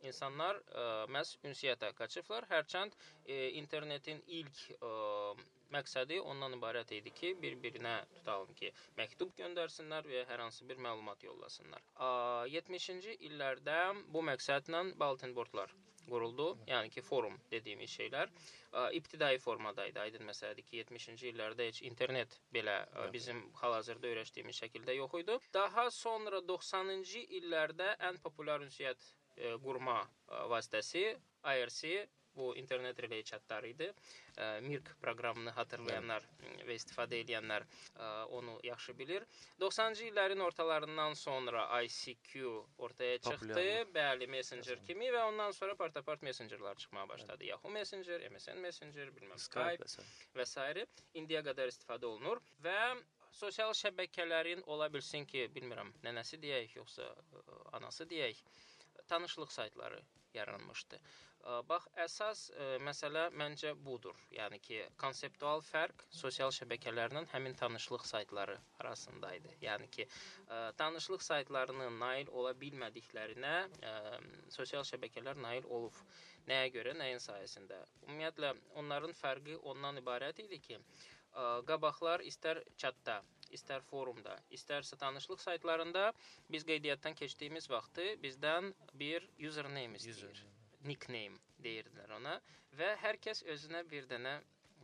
insanlar 0.06 0.59
ə, 0.59 0.85
məhz 1.15 1.37
ünsiyyətə 1.49 1.93
qaçıblar. 1.99 2.47
Hərçənd 2.50 2.97
ə, 2.99 3.41
internetin 3.62 4.23
ilk 4.41 4.62
ə, 4.79 4.93
məqsədi 5.73 6.19
ondan 6.33 6.56
ibarət 6.59 6.93
idi 6.99 7.12
ki, 7.19 7.33
bir-birinə 7.43 7.94
tutalım 8.19 8.53
ki, 8.59 8.73
məktub 8.99 9.33
göndərsinlər 9.39 10.09
və 10.11 10.27
hər 10.29 10.44
hansı 10.44 10.69
bir 10.69 10.83
məlumat 10.87 11.25
yollasınlar. 11.29 11.87
A, 11.97 12.11
70-ci 12.56 13.17
illərdə 13.31 13.79
bu 14.12 14.25
məqsədlə 14.29 14.85
bulletin 15.00 15.35
boardlar 15.39 15.73
quruldu. 16.09 16.49
Yəni 16.69 16.91
ki, 16.95 17.03
forum 17.07 17.39
dediyimiz 17.53 17.93
şeylər 17.99 18.31
ə, 18.31 18.89
ibtidai 18.99 19.37
formada 19.43 19.87
idi. 19.89 20.01
Aydın 20.03 20.27
məsələdir 20.29 20.67
ki, 20.69 20.83
70-ci 20.83 21.31
illərdə 21.33 21.69
heç 21.71 21.83
internet 21.89 22.39
belə 22.55 22.79
ə, 22.85 23.09
bizim 23.15 23.43
hal-hazırda 23.63 24.11
öyrəşdiyimiz 24.13 24.63
şəkildə 24.65 24.97
yox 24.99 25.19
idi. 25.23 25.39
Daha 25.55 25.89
sonra 25.95 26.43
90-cı 26.53 27.27
illərdə 27.41 27.95
ən 28.11 28.21
populyar 28.25 28.65
ünsiyyət 28.67 29.05
ə, 29.07 29.55
qurma 29.65 30.01
vasitəsi 30.53 31.07
IRC 31.43 32.07
bu 32.37 32.56
internet 32.56 33.03
relay 33.03 33.22
chatları 33.22 33.69
idi. 33.69 33.93
Mirk 34.65 34.89
proqramını 35.03 35.53
hatırlayanlar 35.56 36.24
ə, 36.24 36.53
və 36.69 36.77
istifadə 36.79 37.19
edənlər 37.20 37.67
onu 38.39 38.58
yaxşı 38.65 38.94
bilir. 38.98 39.27
90-cı 39.60 40.06
illərin 40.08 40.41
ortalarından 40.41 41.15
sonra 41.15 41.67
ICQ 41.82 42.44
ortaya 42.79 43.19
çıxdı. 43.19 43.65
Bəli, 43.94 44.27
Messenger 44.27 44.81
kimi 44.86 45.10
və 45.12 45.24
ondan 45.29 45.53
sonra 45.56 45.74
part-apart 45.74 46.22
messengerlər 46.22 46.79
çıxmağa 46.79 47.08
başladı. 47.08 47.44
Yahoo 47.44 47.70
Messenger, 47.70 48.24
MSN 48.31 48.58
Messenger, 48.65 49.12
bilməm 49.17 49.39
Skype, 49.39 49.91
və 50.36 50.46
s. 50.46 50.86
indiyə 51.15 51.43
qədər 51.44 51.69
istifadə 51.72 52.08
olunur 52.08 52.41
və 52.65 52.79
sosial 53.32 53.72
şəbəkələrin 53.77 54.65
ola 54.67 54.89
bilsin 54.93 55.27
ki, 55.29 55.48
bilmirəm, 55.55 55.93
nənəsi 56.05 56.41
deyək 56.43 56.77
yoxsa 56.81 57.08
ə, 57.12 57.44
anası 57.79 58.08
deyək, 58.08 58.43
tanışlıq 59.08 59.53
saytları 59.53 60.01
yaranmışdı. 60.34 61.01
Bax, 61.43 61.89
əsas 61.99 62.41
ə, 62.55 62.67
məsələ 62.87 63.25
məncə 63.34 63.72
budur. 63.87 64.19
Yəni 64.31 64.61
ki, 64.63 64.77
konseptual 65.03 65.63
fərq 65.67 66.05
sosial 66.15 66.53
şəbəkələrlə 66.55 67.25
həmin 67.32 67.56
tanışlıq 67.58 68.05
saytları 68.06 68.55
arasında 68.79 69.32
idi. 69.39 69.56
Yəni 69.65 69.89
ki, 69.96 70.06
ə, 70.46 70.61
tanışlıq 70.79 71.25
saytlarının 71.27 71.99
nail 71.99 72.31
ola 72.31 72.53
bilmədiklərinə 72.61 73.56
ə, 73.67 73.94
sosial 74.55 74.87
şəbəkələr 74.87 75.43
nail 75.43 75.67
olub. 75.67 75.99
Nəyə 76.46 76.70
görə, 76.77 76.94
nəyin 76.99 77.19
sayəsində? 77.22 77.81
Ümumiyyətlə 78.06 78.55
onların 78.79 79.19
fərqi 79.19 79.58
ondan 79.75 79.99
ibarət 79.99 80.44
idi 80.46 80.63
ki, 80.63 80.79
qabaqlar 81.69 82.22
istər 82.29 82.61
chatda, 82.77 83.20
istər 83.56 83.84
forumda, 83.91 84.34
istərsə 84.58 84.99
tanışlıq 85.01 85.41
saytlarında 85.41 86.08
biz 86.51 86.67
qeydiyyatdan 86.70 87.15
keçdiyimiz 87.22 87.70
vaxtı 87.70 88.11
bizdən 88.27 88.75
bir 89.05 89.31
username 89.49 90.03
istəyir. 90.03 90.43
Nickname 90.89 91.39
deyirdilər 91.65 92.17
ona 92.19 92.39
və 92.79 92.91
hər 93.05 93.19
kəs 93.22 93.44
özünə 93.55 93.82
bir 93.91 94.08
dənə 94.10 94.34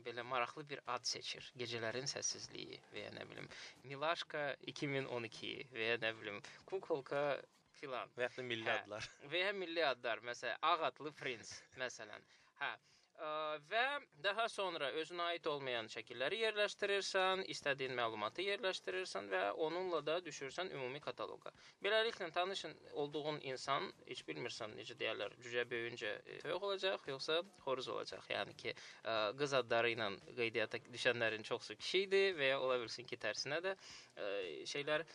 belə 0.06 0.22
maraqlı 0.22 0.62
bir 0.70 0.80
ad 0.94 1.06
seçir. 1.10 1.46
Gecələrin 1.58 2.06
səssizliyi 2.10 2.78
və 2.92 3.06
ya 3.06 3.14
nə 3.16 3.24
bilim 3.30 3.48
Milaşka 3.84 4.42
2012 4.72 5.54
və 5.74 5.88
ya 5.92 5.96
nə 6.04 6.12
bilim 6.20 6.38
Kukolka 6.70 7.22
filan 7.80 8.10
Və 8.18 8.28
da 8.36 8.42
milli 8.42 8.66
Hə. 8.68 8.76
adlar. 8.82 9.08
və 9.32 9.42
ya 9.44 9.52
milli 9.54 9.82
adlar, 9.86 10.22
məsələn, 10.26 10.58
Ağ 10.62 10.86
atlı 10.90 11.12
prins, 11.18 11.52
məsələn. 11.78 12.24
Hə, 12.60 12.72
və 13.18 13.84
daha 14.22 14.48
sonra 14.48 14.90
özünə 15.00 15.24
aid 15.32 15.46
olmayan 15.50 15.88
şəkilləri 15.90 16.38
yerləşdirirsən, 16.42 17.42
istədiyin 17.50 17.94
məlumatı 17.98 18.44
yerləşdirirsən 18.46 19.28
və 19.32 19.42
onunla 19.66 20.00
da 20.06 20.18
düşürsən 20.24 20.70
ümumi 20.74 21.00
kataloqa. 21.00 21.50
Beləliklə 21.82 22.30
tanışın 22.32 22.76
olduğun 22.92 23.40
insan 23.50 23.90
heç 24.06 24.22
bilmirsən 24.28 24.76
necə 24.78 24.94
deyirlər, 24.98 25.34
cücə 25.42 25.64
böyüyüncə 25.70 26.14
e, 26.26 26.38
toyuq 26.44 26.68
olacaq, 26.70 27.08
yoxsa 27.08 27.40
xoruz 27.64 27.88
olacaq. 27.88 28.28
Yəni 28.30 28.56
ki, 28.56 28.74
ə, 29.04 29.16
qız 29.38 29.56
adları 29.62 29.94
ilə 29.96 30.10
qeydiyyata 30.36 30.82
düşənlərin 30.86 31.42
çoxsu 31.42 31.76
kişi 31.76 32.04
idi 32.06 32.22
və 32.38 32.52
ya 32.52 32.60
ola 32.62 32.78
bilsin 32.78 33.06
ki, 33.08 33.18
tərsinə 33.18 33.60
də 33.64 33.74
ə, 33.74 34.30
şeylər 34.70 35.06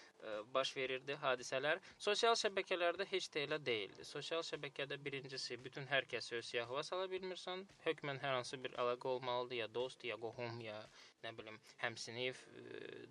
baş 0.53 0.75
verirdi, 0.77 1.15
hadisələr. 1.21 1.81
Sosial 1.99 2.35
şəbəkələrdə 2.39 3.07
heç 3.11 3.29
də 3.33 3.43
elə 3.47 3.59
deyildi. 3.65 4.05
Sosial 4.07 4.43
şəbəkədə 4.47 4.97
birincisi 5.03 5.57
bütün 5.63 5.87
hər 5.89 6.07
kəsi 6.11 6.37
öz 6.39 6.49
siyahıva 6.51 6.83
sala 6.87 7.07
bilmirsən. 7.11 7.65
Hökmən 7.85 8.21
hər 8.23 8.37
hansı 8.39 8.59
bir 8.63 8.75
əlaqə 8.83 9.11
olmalıdır, 9.15 9.57
ya 9.61 9.69
dost, 9.73 10.03
ya 10.07 10.17
qohum, 10.25 10.59
ya 10.63 10.79
nə 11.23 11.31
bilim, 11.37 11.59
həmsinif, 11.83 12.43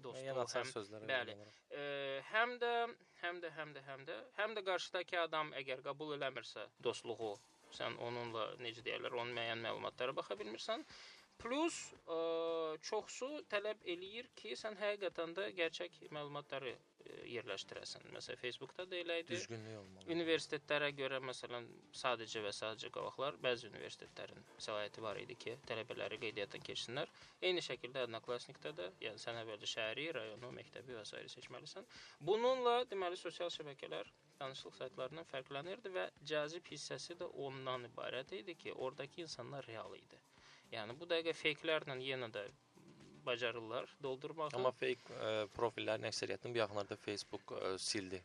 dostu, 0.04 0.26
həm 0.58 0.68
sözlərə. 0.74 1.08
bəli. 1.08 1.38
Ə, 1.70 1.86
həm 2.32 2.58
də 2.62 2.74
həm 3.22 3.40
də 3.44 3.54
həm 3.56 3.72
də 3.76 3.86
həm 3.88 4.04
də 4.08 4.20
həm 4.38 4.54
də 4.58 4.66
qarşıdakı 4.68 5.18
adam 5.22 5.52
əgər 5.62 5.82
qəbul 5.86 6.16
eləmirsə 6.18 6.68
dostluğu, 6.86 7.34
sən 7.78 7.98
onunla 8.08 8.52
necə 8.64 8.84
deyirlər, 8.86 9.16
onun 9.16 9.34
müəyyən 9.36 9.66
məlumatlara 9.66 10.16
baxa 10.16 10.38
bilmirsən. 10.40 10.84
Plus 11.42 11.76
ə, 12.06 12.16
çoxsu 12.86 13.28
tələb 13.50 13.80
eləyir 13.94 14.28
ki, 14.38 14.52
sən 14.58 14.76
həqiqətən 14.78 15.32
də 15.38 15.48
gerçək 15.58 15.96
məlumatları 16.14 16.76
yerləşdirəsən. 17.32 18.06
Məsələn, 18.14 18.40
Facebookda 18.40 18.86
da 18.90 18.98
elə 18.98 19.18
idi. 19.22 19.36
Düzgünlük 19.36 19.78
olmalı. 19.80 20.06
Universitetlərə 20.14 20.90
görə 20.98 21.20
məsələn 21.24 21.68
sadəcə 21.98 22.42
və 22.46 22.52
sadəcə 22.56 22.90
qavaqlar 22.94 23.38
bəzi 23.44 23.68
universitetlərin 23.70 24.42
səlahiyyəti 24.66 25.04
var 25.04 25.20
idi 25.22 25.36
ki, 25.44 25.56
tələbələri 25.68 26.20
qeydiyyatdan 26.24 26.66
keçsinlər. 26.68 27.12
Eyni 27.42 27.64
şəkildə 27.64 28.06
Odnoklassnikdə 28.08 28.74
də, 28.78 28.90
yəni 29.06 29.22
sən 29.22 29.40
əvvəlcə 29.44 29.70
şəhəri, 29.74 30.08
rayonu, 30.18 30.52
məktəbi 30.58 30.98
və 30.98 31.06
s. 31.06 31.22
seçməlisən. 31.36 31.88
Bununla 32.20 32.82
deməli 32.90 33.20
sosial 33.20 33.52
şəbəkələr 33.54 34.10
tanışlıq 34.42 34.74
saytlarından 34.78 35.28
fərqlənirdi 35.30 35.92
və 35.94 36.08
cazib 36.32 36.66
hissəsi 36.72 37.16
də 37.20 37.28
ondan 37.46 37.86
ibarət 37.90 38.34
idi 38.40 38.56
ki, 38.58 38.72
oradakı 38.72 39.22
insanlar 39.26 39.66
real 39.70 39.94
idi. 39.98 40.18
Yəni 40.72 40.96
bu 40.98 41.06
dəqiqə 41.08 41.34
feyklərlə 41.36 41.98
yenə 42.00 42.30
də 42.32 42.46
bacarırlar 43.26 43.96
doldurmağı. 44.02 44.52
Amma 44.58 44.72
fake 44.76 45.16
ə, 45.16 45.32
profillərin 45.56 46.08
əksəriyyətini 46.10 46.54
bu 46.54 46.62
yaxınlarda 46.62 46.98
Facebook 47.04 47.54
ə, 47.56 47.74
sildi. 47.78 48.22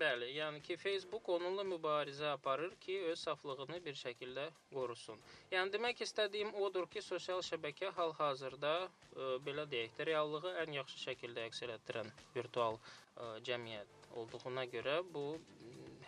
Bəli, 0.00 0.28
yəni 0.36 0.60
ki, 0.62 0.76
Facebook 0.78 1.28
onunla 1.34 1.64
mübarizə 1.66 2.28
aparır 2.30 2.76
ki, 2.84 2.98
öz 3.10 3.18
saflığını 3.18 3.80
bir 3.84 3.96
şəkildə 3.98 4.44
qorusun. 4.72 5.18
Yəni 5.50 5.74
demək 5.74 6.04
istədiyim 6.06 6.52
odur 6.66 6.86
ki, 6.92 7.02
sosial 7.02 7.42
şəbəkə 7.46 7.90
hal-hazırda 7.96 8.74
ə, 8.86 9.30
belə 9.46 9.66
deyək 9.72 9.96
də, 9.98 10.06
reallığı 10.12 10.54
ən 10.64 10.76
yaxşı 10.78 11.02
şəkildə 11.08 11.48
əks 11.48 11.64
etdirən 11.66 12.12
virtual 12.36 12.78
ə, 12.78 13.32
cəmiyyət 13.48 14.12
olduğuna 14.20 14.66
görə 14.70 15.00
bu 15.14 15.26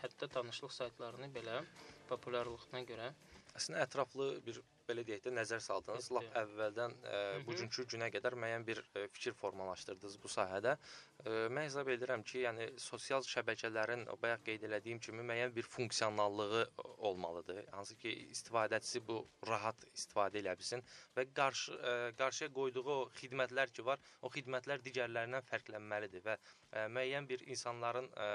hətta 0.03 0.29
tanışlıq 0.39 0.73
saytlarını 0.75 1.29
belə 1.35 1.61
populyarlığına 2.09 2.87
görə 2.87 3.13
Əslində 3.59 3.83
ətraflı 3.85 4.27
bir 4.47 4.59
belə 4.93 5.05
deyək 5.09 5.25
də 5.27 5.33
nəzər 5.35 5.63
saldınız. 5.65 6.11
Lap 6.15 6.29
əvvəldən 6.43 6.95
ə, 7.09 7.21
bugünkü 7.47 7.87
günə 7.95 8.09
qədər 8.15 8.37
müəyyən 8.39 8.67
bir 8.69 8.83
ə, 8.85 9.07
fikir 9.15 9.35
formalaşdırdınız 9.41 10.19
bu 10.23 10.31
sahədə. 10.33 10.77
Ə, 11.25 11.35
mən 11.55 11.67
hesab 11.67 11.91
edirəm 11.95 12.25
ki, 12.29 12.43
yəni 12.47 12.69
sosial 12.83 13.25
şəbəkələrin 13.27 14.05
bayaq 14.23 14.45
qeyd 14.49 14.67
elədiyim 14.69 15.01
kimi 15.03 15.25
müəyyən 15.29 15.55
bir 15.57 15.69
funksionallığı 15.75 16.65
olmalıdır. 17.11 17.63
Hansı 17.73 17.97
ki, 18.03 18.15
istifadəçisi 18.37 19.03
bu 19.09 19.23
rahat 19.49 19.87
istifadə 19.93 20.43
edə 20.43 20.57
bilsin 20.59 20.85
və 21.17 21.27
qarşı 21.37 21.79
ə, 21.79 21.95
qarşıya 22.21 22.53
qoyduğu 22.59 22.85
o 22.97 22.99
xidmətlər 23.21 23.73
ki 23.77 23.87
var, 23.89 24.03
o 24.23 24.31
xidmətlər 24.33 24.85
digərlərindən 24.85 25.49
fərqlənməlidir 25.49 26.27
və 26.27 26.37
ə, 26.37 26.89
müəyyən 26.93 27.29
bir 27.31 27.47
insanların 27.49 28.11
ə, 28.13 28.31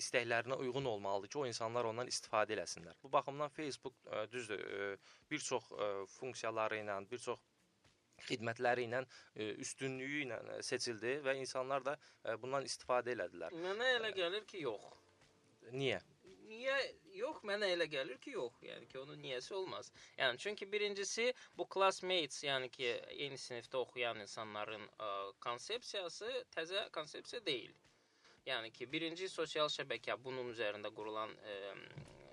istəklərinə 0.00 0.58
uyğun 0.64 0.84
olmalıdır 0.94 1.32
ki, 1.32 1.38
o 1.38 1.46
insanlar 1.46 1.88
ondan 1.88 2.10
istifadə 2.10 2.56
eləsinlər. 2.56 2.98
Bu 3.02 3.12
baxımdan 3.12 3.52
Facebook 3.56 3.96
ə, 4.06 4.26
düzdür, 4.32 4.62
ə, 4.62 4.92
bir 5.30 5.42
çox 5.50 5.70
ə, 5.72 5.90
funksiyaları 6.18 6.82
ilə, 6.82 7.00
bir 7.10 7.22
çox 7.22 7.42
xidmətləri 8.28 8.86
ilə, 8.86 9.02
üstünlüyü 9.64 10.24
ilə 10.26 10.38
seçildi 10.62 11.16
və 11.26 11.34
insanlar 11.40 11.82
da 11.86 11.96
bundan 12.38 12.66
istifadə 12.68 13.16
elədilər. 13.16 13.54
Mənə 13.64 13.88
elə 13.98 14.12
gəlir 14.14 14.44
ki, 14.46 14.62
yox. 14.66 14.84
Niyə? 15.72 15.98
Niyə 16.46 16.76
yox? 17.16 17.42
Mənə 17.48 17.72
elə 17.74 17.88
gəlir 17.90 18.20
ki, 18.22 18.36
yox. 18.36 18.60
Yəni 18.68 18.86
ki, 18.92 18.98
onun 19.02 19.18
niyəsi 19.24 19.54
olmaz. 19.58 19.90
Yəni 20.20 20.38
çünki 20.44 20.68
birincisi 20.72 21.32
bu 21.58 21.66
classmates, 21.74 22.42
yəni 22.46 22.70
ki, 22.76 22.92
eyni 23.16 23.40
sinifdə 23.40 23.80
oxuyan 23.80 24.22
insanların 24.22 24.84
ə, 24.86 25.10
konsepsiyası 25.46 26.30
təzə 26.54 26.86
konsepsiya 26.94 27.42
deyil. 27.48 27.74
Yəni 28.46 28.72
ki, 28.74 28.86
birinci 28.90 29.28
sosial 29.30 29.68
şəbəkə 29.70 30.16
bunun 30.22 30.48
üzərində 30.50 30.90
qurulan 30.94 31.30
ə, 31.46 31.58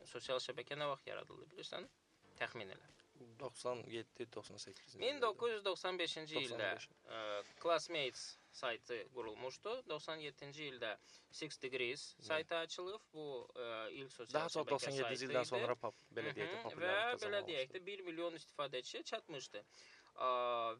sosial 0.10 0.40
şəbəkə 0.42 0.78
nə 0.80 0.88
vaxt 0.90 1.08
yaradıldı 1.12 1.46
bilirsən? 1.54 1.86
Təxmin 2.40 2.72
elə. 2.74 2.88
97-98. 3.40 4.96
1995-ci 5.04 6.40
ildə 6.40 6.70
95. 6.72 6.88
ə, 7.12 7.20
Classmates 7.62 8.24
saytı 8.60 8.98
qurulmuşdu. 9.14 9.74
97-ci 9.92 10.70
ildə 10.72 10.94
Six 11.32 11.60
Degrees 11.62 12.08
saytı 12.26 12.56
açılıb. 12.64 13.02
Bu 13.14 13.26
ə, 13.54 13.68
ilk 14.00 14.12
sosial 14.16 14.34
Daha 14.40 14.50
çox 14.50 14.66
şəbəkə 14.66 14.80
97-ci 14.80 15.04
saytı 15.04 15.26
ildən 15.30 15.46
idi. 15.46 15.52
sonra 15.54 15.76
pop, 15.84 15.96
belə 16.16 16.34
deyək 16.34 16.50
də 16.50 16.56
Mhm, 16.56 16.64
və 16.64 16.70
populyarlıq 16.72 17.24
belə 17.28 17.44
deyək 17.52 17.74
də 17.76 17.84
1 17.92 18.06
milyon 18.10 18.40
istifadəçiyə 18.40 19.04
çatmışdı. 19.12 19.64
Ə, 20.16 20.32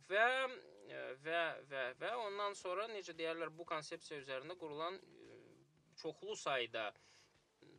və 0.10 0.26
ə, 0.26 1.04
və 1.28 1.44
və 1.72 1.84
və 2.02 2.16
ondan 2.26 2.58
sonra 2.60 2.88
necə 2.96 3.14
deyirlər 3.20 3.52
bu 3.60 3.66
konsepsiya 3.66 4.20
üzərində 4.24 4.58
qurulan 4.60 4.98
ə, 4.98 5.19
çoxlu 6.02 6.36
sayda 6.36 6.90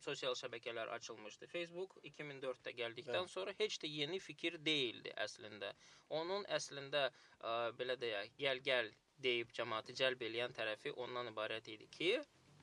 sosial 0.05 0.35
şəbəkələr 0.41 0.91
açılmışdı. 0.97 1.47
Facebook 1.53 1.97
2004-də 2.11 2.73
gəldikdən 2.81 3.25
Bəli. 3.27 3.33
sonra 3.35 3.55
heç 3.59 3.79
də 3.83 3.91
yeni 3.93 4.21
fikir 4.21 4.59
deyildi 4.65 5.13
əslində. 5.25 5.73
Onun 6.21 6.47
əslində 6.59 7.07
ə, 7.09 7.55
belə 7.81 7.97
deyək, 8.01 8.33
gəl 8.41 8.63
gəl 8.69 8.93
deyib 9.27 9.53
cəmaatı 9.57 9.97
cəlb 10.01 10.25
eləyən 10.29 10.57
tərəfi 10.57 10.95
ondan 11.05 11.29
ibarət 11.33 11.69
idi 11.75 11.89
ki, 11.99 12.11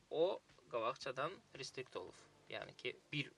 o 0.09 0.25
qabaqcadan 0.71 1.37
restrikt 1.61 1.95
olub. 2.01 2.25
Yəni 2.49 2.73
ki, 2.81 2.95
bir 3.11 3.31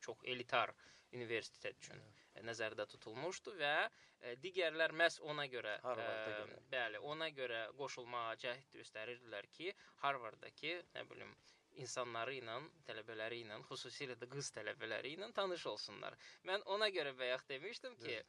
çox 0.00 0.24
elitar 0.34 0.72
universitet 1.12 1.76
üçün 1.82 2.00
ə, 2.00 2.42
nəzərdə 2.48 2.88
tutulmuşdu 2.94 3.56
və 3.60 3.74
ə, 3.84 4.34
digərlər 4.44 4.96
məhz 4.96 5.20
ona 5.28 5.48
görə, 5.52 5.76
Harvarda 5.84 6.36
ə, 6.36 6.36
görə. 6.40 6.60
bəli, 6.72 7.02
ona 7.14 7.28
görə 7.36 7.64
qoşulmağa 7.80 8.36
cəhd 8.44 8.78
göstərirdilər 8.80 9.50
ki, 9.58 9.74
Harvardakı, 10.04 10.78
nə 10.96 11.04
bilim, 11.10 11.36
insanları 11.80 12.36
ilə, 12.38 12.58
tələbələri 12.88 13.42
ilə, 13.44 13.58
xüsusilə 13.70 14.16
də 14.20 14.28
qız 14.32 14.52
tələbələri 14.56 15.16
ilə 15.16 15.32
tanış 15.36 15.66
olsunlar. 15.74 16.16
Mən 16.48 16.64
ona 16.76 16.88
görə 16.92 17.16
bayaq 17.18 17.48
demişdim 17.48 17.96
ki, 18.04 18.22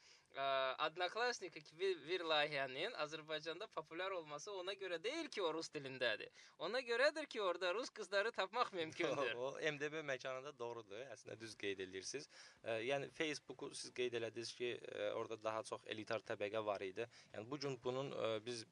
bir 2.08 2.24
layihənin 2.26 2.96
Azərbaycanda 3.04 3.68
populyar 3.76 4.12
olması 4.12 4.52
ona 4.52 4.74
görə 4.74 4.98
deyil 5.04 5.28
ki, 5.30 5.42
o 5.42 5.52
rus 5.54 5.70
dilindədir. 5.76 6.32
Ona 6.60 6.82
görədir 6.82 7.28
ki, 7.30 7.42
orada 7.42 7.74
rus 7.74 7.90
qızları 7.90 8.32
tapmaq 8.32 8.74
mümkündür. 8.80 9.34
O 9.36 9.52
MDB 9.62 10.02
məkanında 10.10 10.56
doğrudur. 10.60 11.06
Əslində 11.14 11.38
düz 11.40 11.54
qeyd 11.56 11.84
edirsiniz. 11.86 12.30
E, 12.64 12.80
yəni 12.90 13.12
Facebooku 13.14 13.70
siz 13.78 13.94
qeyd 13.94 14.18
elədiniz 14.22 14.56
ki, 14.58 14.74
e, 14.82 15.12
orada 15.12 15.38
daha 15.44 15.64
çox 15.70 15.86
elitar 15.86 16.26
təbəqə 16.26 16.66
var 16.66 16.82
idi. 16.82 17.08
Yəni 17.36 17.50
bu 17.52 17.60
gün 17.60 17.78
bunun 17.84 18.12
e, 18.12 18.34
biz 18.46 18.66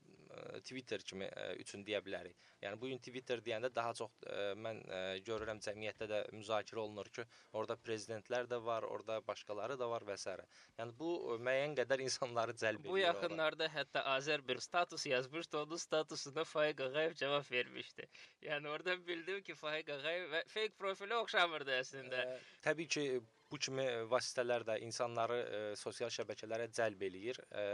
Twitter 0.67 1.01
kimi 1.11 1.25
e, 1.25 1.45
üçün 1.63 1.85
deyə 1.87 2.01
bilərik. 2.05 2.37
Yəni 2.61 2.79
bu 2.81 2.89
gün 2.91 3.01
Twitter 3.03 3.41
deyəndə 3.45 3.71
daha 3.75 3.93
çox 3.97 4.11
e, 4.25 4.37
mən 4.65 4.81
e, 4.85 4.99
görürəm 5.27 5.61
cəmiyyətdə 5.65 6.07
də 6.11 6.19
müzakirə 6.35 6.83
olunur 6.83 7.09
ki, 7.15 7.25
orada 7.57 7.77
prezidentlər 7.87 8.49
də 8.51 8.61
var, 8.65 8.87
orada 8.95 9.19
başqaları 9.27 9.77
da 9.79 9.89
var 9.89 10.05
və 10.07 10.17
s. 10.21 10.35
Yəni 10.79 10.95
bu 10.99 11.11
e, 11.33 11.39
müəyyən 11.49 11.75
qədər 11.81 12.03
insanları 12.07 12.55
cəlb 12.63 12.83
edir. 12.83 12.91
Bu 12.93 13.01
yaxınlarda 13.01 13.69
hətta 13.75 14.05
Azər 14.15 14.45
bir 14.47 14.61
status 14.63 15.05
yazmışdı, 15.09 15.57
onun 15.63 15.83
statusuna 15.85 16.45
Faiq 16.53 16.85
Ağayev 16.87 17.17
cavab 17.23 17.51
vermişdi. 17.51 18.07
Yəni 18.47 18.67
oradan 18.75 19.05
bildim 19.07 19.41
ki, 19.47 19.55
Faiq 19.55 19.93
Ağayev 19.97 20.39
fake 20.53 20.77
profilə 20.79 21.21
oxşamırdı 21.25 21.77
əslində. 21.81 22.25
Ə, 22.25 22.39
Təbii 22.67 22.87
ki, 22.95 23.05
bu 23.51 23.59
kimi 23.59 23.85
vasitələr 24.11 24.65
də 24.67 24.77
insanları 24.85 25.37
ə, 25.41 25.61
sosial 25.79 26.11
şəbəkələrə 26.13 26.69
cəlb 26.77 27.05
eləyir. 27.07 27.39
Ə, 27.51 27.65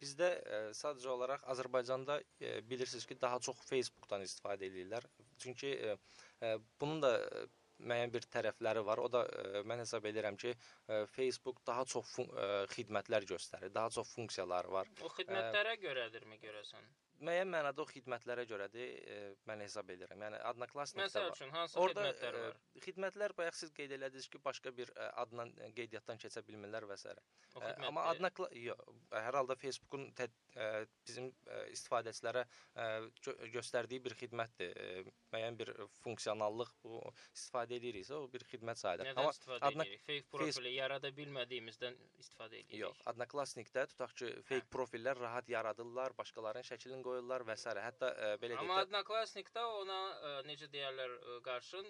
bizdə 0.00 0.30
ə, 0.38 0.60
sadəcə 0.78 1.12
olaraq 1.12 1.46
Azərbaycanda 1.54 2.18
ə, 2.22 2.56
bilirsiniz 2.70 3.06
ki, 3.08 3.18
daha 3.22 3.40
çox 3.42 3.62
Facebookdan 3.68 4.24
istifadə 4.26 4.68
edirlər. 4.70 5.06
Çünki 5.42 5.74
ə, 5.76 5.96
ə, 6.40 6.52
bunun 6.80 7.02
da 7.04 7.14
ə, 7.18 7.46
müəyyən 7.86 8.12
bir 8.14 8.28
tərəfləri 8.32 8.84
var. 8.86 9.02
O 9.02 9.10
da 9.12 9.24
ə, 9.26 9.64
mən 9.68 9.82
hesab 9.84 10.06
edirəm 10.10 10.38
ki, 10.40 10.54
ə, 10.54 11.02
Facebook 11.16 11.60
daha 11.66 11.84
çox 11.90 12.16
ə, 12.22 12.46
xidmətlər 12.76 13.26
göstərir, 13.28 13.74
daha 13.74 13.92
çox 13.98 14.14
funksiyaları 14.14 14.72
var. 14.78 14.94
O 15.02 15.12
xidmətlərə 15.18 15.76
görədirmi 15.82 16.40
görəsən? 16.44 16.88
Müəyyən 17.20 17.48
mənada 17.52 17.82
o 17.82 17.86
xidmətlərə 17.90 18.44
görədir, 18.50 18.90
e, 19.14 19.18
mən 19.48 19.62
hesab 19.64 19.90
edirəm. 19.94 20.20
Yəni 20.26 20.40
Adnaklasnikdə 20.50 21.06
Məsəl 21.06 21.30
üçün 21.32 21.50
hansı 21.54 21.78
Orada 21.80 22.04
xidmətlər 22.04 22.34
e, 22.38 22.42
var? 22.46 22.58
xidmətlər 22.86 23.34
bayaq 23.38 23.56
siz 23.58 23.72
qeyd 23.76 23.94
elədiniz 23.96 24.28
ki, 24.32 24.40
başqa 24.44 24.72
bir 24.76 24.92
e, 24.96 25.08
adla 25.22 25.46
e, 25.48 25.70
qeydiyyatdan 25.76 26.20
keçə 26.22 26.42
bilmirlər 26.46 26.86
və 26.90 26.96
s. 27.00 27.14
E, 27.56 27.72
Amma 27.88 28.04
Adnakla 28.10 28.48
yox, 28.52 28.82
hər 29.14 29.38
halda 29.40 29.56
Facebookun 29.56 30.10
tə, 30.18 30.28
e, 30.56 30.68
bizim 31.06 31.30
e, 31.46 31.60
istifadəçilərə 31.76 32.44
e, 32.44 32.88
gö 33.24 33.36
göstərdiyi 33.56 34.02
bir 34.04 34.16
xidmətdir. 34.20 34.74
E, 34.76 35.04
müəyyən 35.32 35.56
bir 35.60 35.72
funksionallıq 36.02 36.74
bu 36.84 37.00
istifadə 37.34 37.78
ediriksə, 37.80 38.18
o 38.20 38.28
bir 38.32 38.44
xidmət 38.52 38.82
sayılır. 38.82 39.10
Nədən 39.10 39.22
Amma 39.24 39.32
istifadə 39.36 39.70
Adnak- 39.70 39.86
edirik? 39.90 40.04
Fake 40.06 40.28
profili 40.36 40.74
yarada 40.76 41.10
bilmədiyimizdən 41.16 41.96
istifadə 42.20 42.60
edirik. 42.60 42.78
Yox, 42.84 43.00
Adnaklasnikdə 43.12 43.86
tutaq 43.94 44.14
ki, 44.20 44.30
fake 44.48 44.68
profillər 44.72 45.18
rahat 45.20 45.48
yaradırlar, 45.48 46.14
başqalarının 46.18 46.66
şəklini 46.66 47.02
qoyurlar 47.06 47.44
və 47.48 47.56
s. 47.56 47.72
Hətta 47.86 48.12
e, 48.12 48.30
belə 48.42 48.58
Amma 48.60 48.80
deyək 48.80 48.82
də 48.82 48.86
Adnaklasnikdə 48.88 49.64
ona 49.80 49.98
ə, 50.30 50.32
necə 50.50 50.70
deyirlər 50.72 51.14
ə, 51.16 51.38
qarşın 51.46 51.88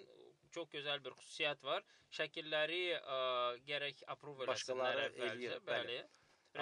çox 0.55 0.69
gözəl 0.75 1.03
bir 1.05 1.17
xüsusiyyət 1.19 1.65
var. 1.67 1.85
Şəkilləri 2.19 2.83
ə, 2.97 3.17
gərək 3.67 4.05
approve 4.13 4.47
Başqaları 4.49 5.09
eləsinlər 5.09 5.33
əvvəlcə, 5.33 5.59
bəli. 5.67 5.99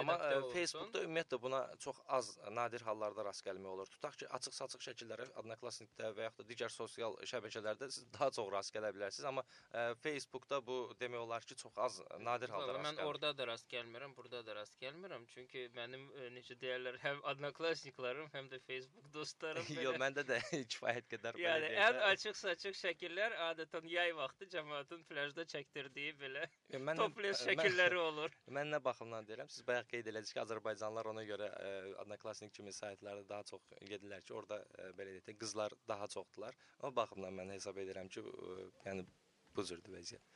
Amma 0.01 0.15
ə. 0.19 0.39
Facebookda 0.53 1.01
ümumiyyətlə 1.05 1.39
buna 1.41 1.61
çox 1.83 1.99
az 2.17 2.31
nadir 2.51 2.83
hallarda 2.87 3.25
rast 3.27 3.45
gəlmək 3.45 3.71
olur. 3.71 3.89
Tutaq 3.95 4.17
ki, 4.21 4.27
açıq-saçıq 4.37 4.83
şəkillərə 4.89 5.27
Adnaklasnikdə 5.41 6.11
və 6.17 6.25
yaxud 6.27 6.43
da 6.43 6.49
digər 6.51 6.73
sosial 6.73 7.15
şəbəkələrdə 7.31 7.89
siz 7.91 8.05
daha 8.15 8.29
çox 8.35 8.51
rast 8.53 8.73
gələ 8.75 8.91
bilərsiniz, 8.95 9.25
amma 9.29 9.43
ə, 9.71 9.85
Facebookda 10.03 10.59
bu 10.65 10.79
demək 10.99 11.23
olar 11.25 11.45
ki, 11.47 11.55
çox 11.61 11.77
az 11.87 11.99
nadir 12.19 12.49
halda 12.53 12.73
rast 12.75 12.85
mən 12.87 12.99
gəlir. 12.99 13.09
orada 13.11 13.33
da 13.37 13.47
rast 13.51 13.69
gəlmirəm, 13.71 14.15
burada 14.17 14.43
da 14.45 14.55
rast 14.59 14.77
gəlmirəm. 14.81 15.25
Çünki 15.33 15.67
mənim 15.77 16.07
ə, 16.11 16.29
necə 16.35 16.57
deyirlər, 16.61 16.99
həm 17.03 17.21
Adnaklasniklarım, 17.33 18.29
həm 18.33 18.49
də 18.51 18.59
Facebook 18.67 19.07
dostlarım. 19.13 19.65
Yox, 19.85 19.97
məndə 20.01 20.25
də 20.27 20.39
kifayət 20.75 21.07
qədər 21.13 21.37
belə 21.39 21.45
Yəni 21.45 21.71
ən 21.87 21.99
açıq-saçıq 22.11 22.75
şəkillər 22.79 23.35
adətən 23.51 23.87
yay 23.89 24.13
vaxtı 24.17 24.47
cəmaətin 24.55 25.03
plyajda 25.09 25.45
çəkdirdiyi 25.55 26.15
belə 26.19 26.45
E, 26.69 26.77
mən 26.77 26.97
toples 27.01 27.41
mən- 27.41 27.51
şəkilləri 27.51 27.99
olur. 28.01 28.33
Mən 28.51 28.71
nə 28.73 28.79
baxımdan 28.83 29.27
deyirəm? 29.29 29.49
Siz 29.51 29.65
bayaq 29.67 29.84
qeyd 29.91 30.09
elədiniz 30.11 30.33
ki, 30.33 30.41
Azərbaycanlılar 30.43 31.09
ona 31.11 31.23
görə 31.27 31.49
ə, 31.51 31.71
Adnaklasnik 32.03 32.53
kimi 32.55 32.73
saytlarda 32.75 33.25
daha 33.29 33.47
çox 33.51 33.67
gedirlər 33.89 34.23
ki, 34.25 34.33
orada 34.37 34.59
ə, 34.61 34.89
belə 34.97 35.15
deyək 35.15 35.27
də 35.29 35.37
qızlar 35.43 35.75
daha 35.87 36.07
çoxdular. 36.15 36.57
O 36.83 36.91
baxımdan 36.95 37.37
mən 37.39 37.53
hesab 37.55 37.79
edirəm 37.83 38.11
ki, 38.13 38.23
ə, 38.25 38.67
yəni 38.87 39.05
bu 39.55 39.67
cürdür 39.69 39.97
vəziyyət. 39.97 40.31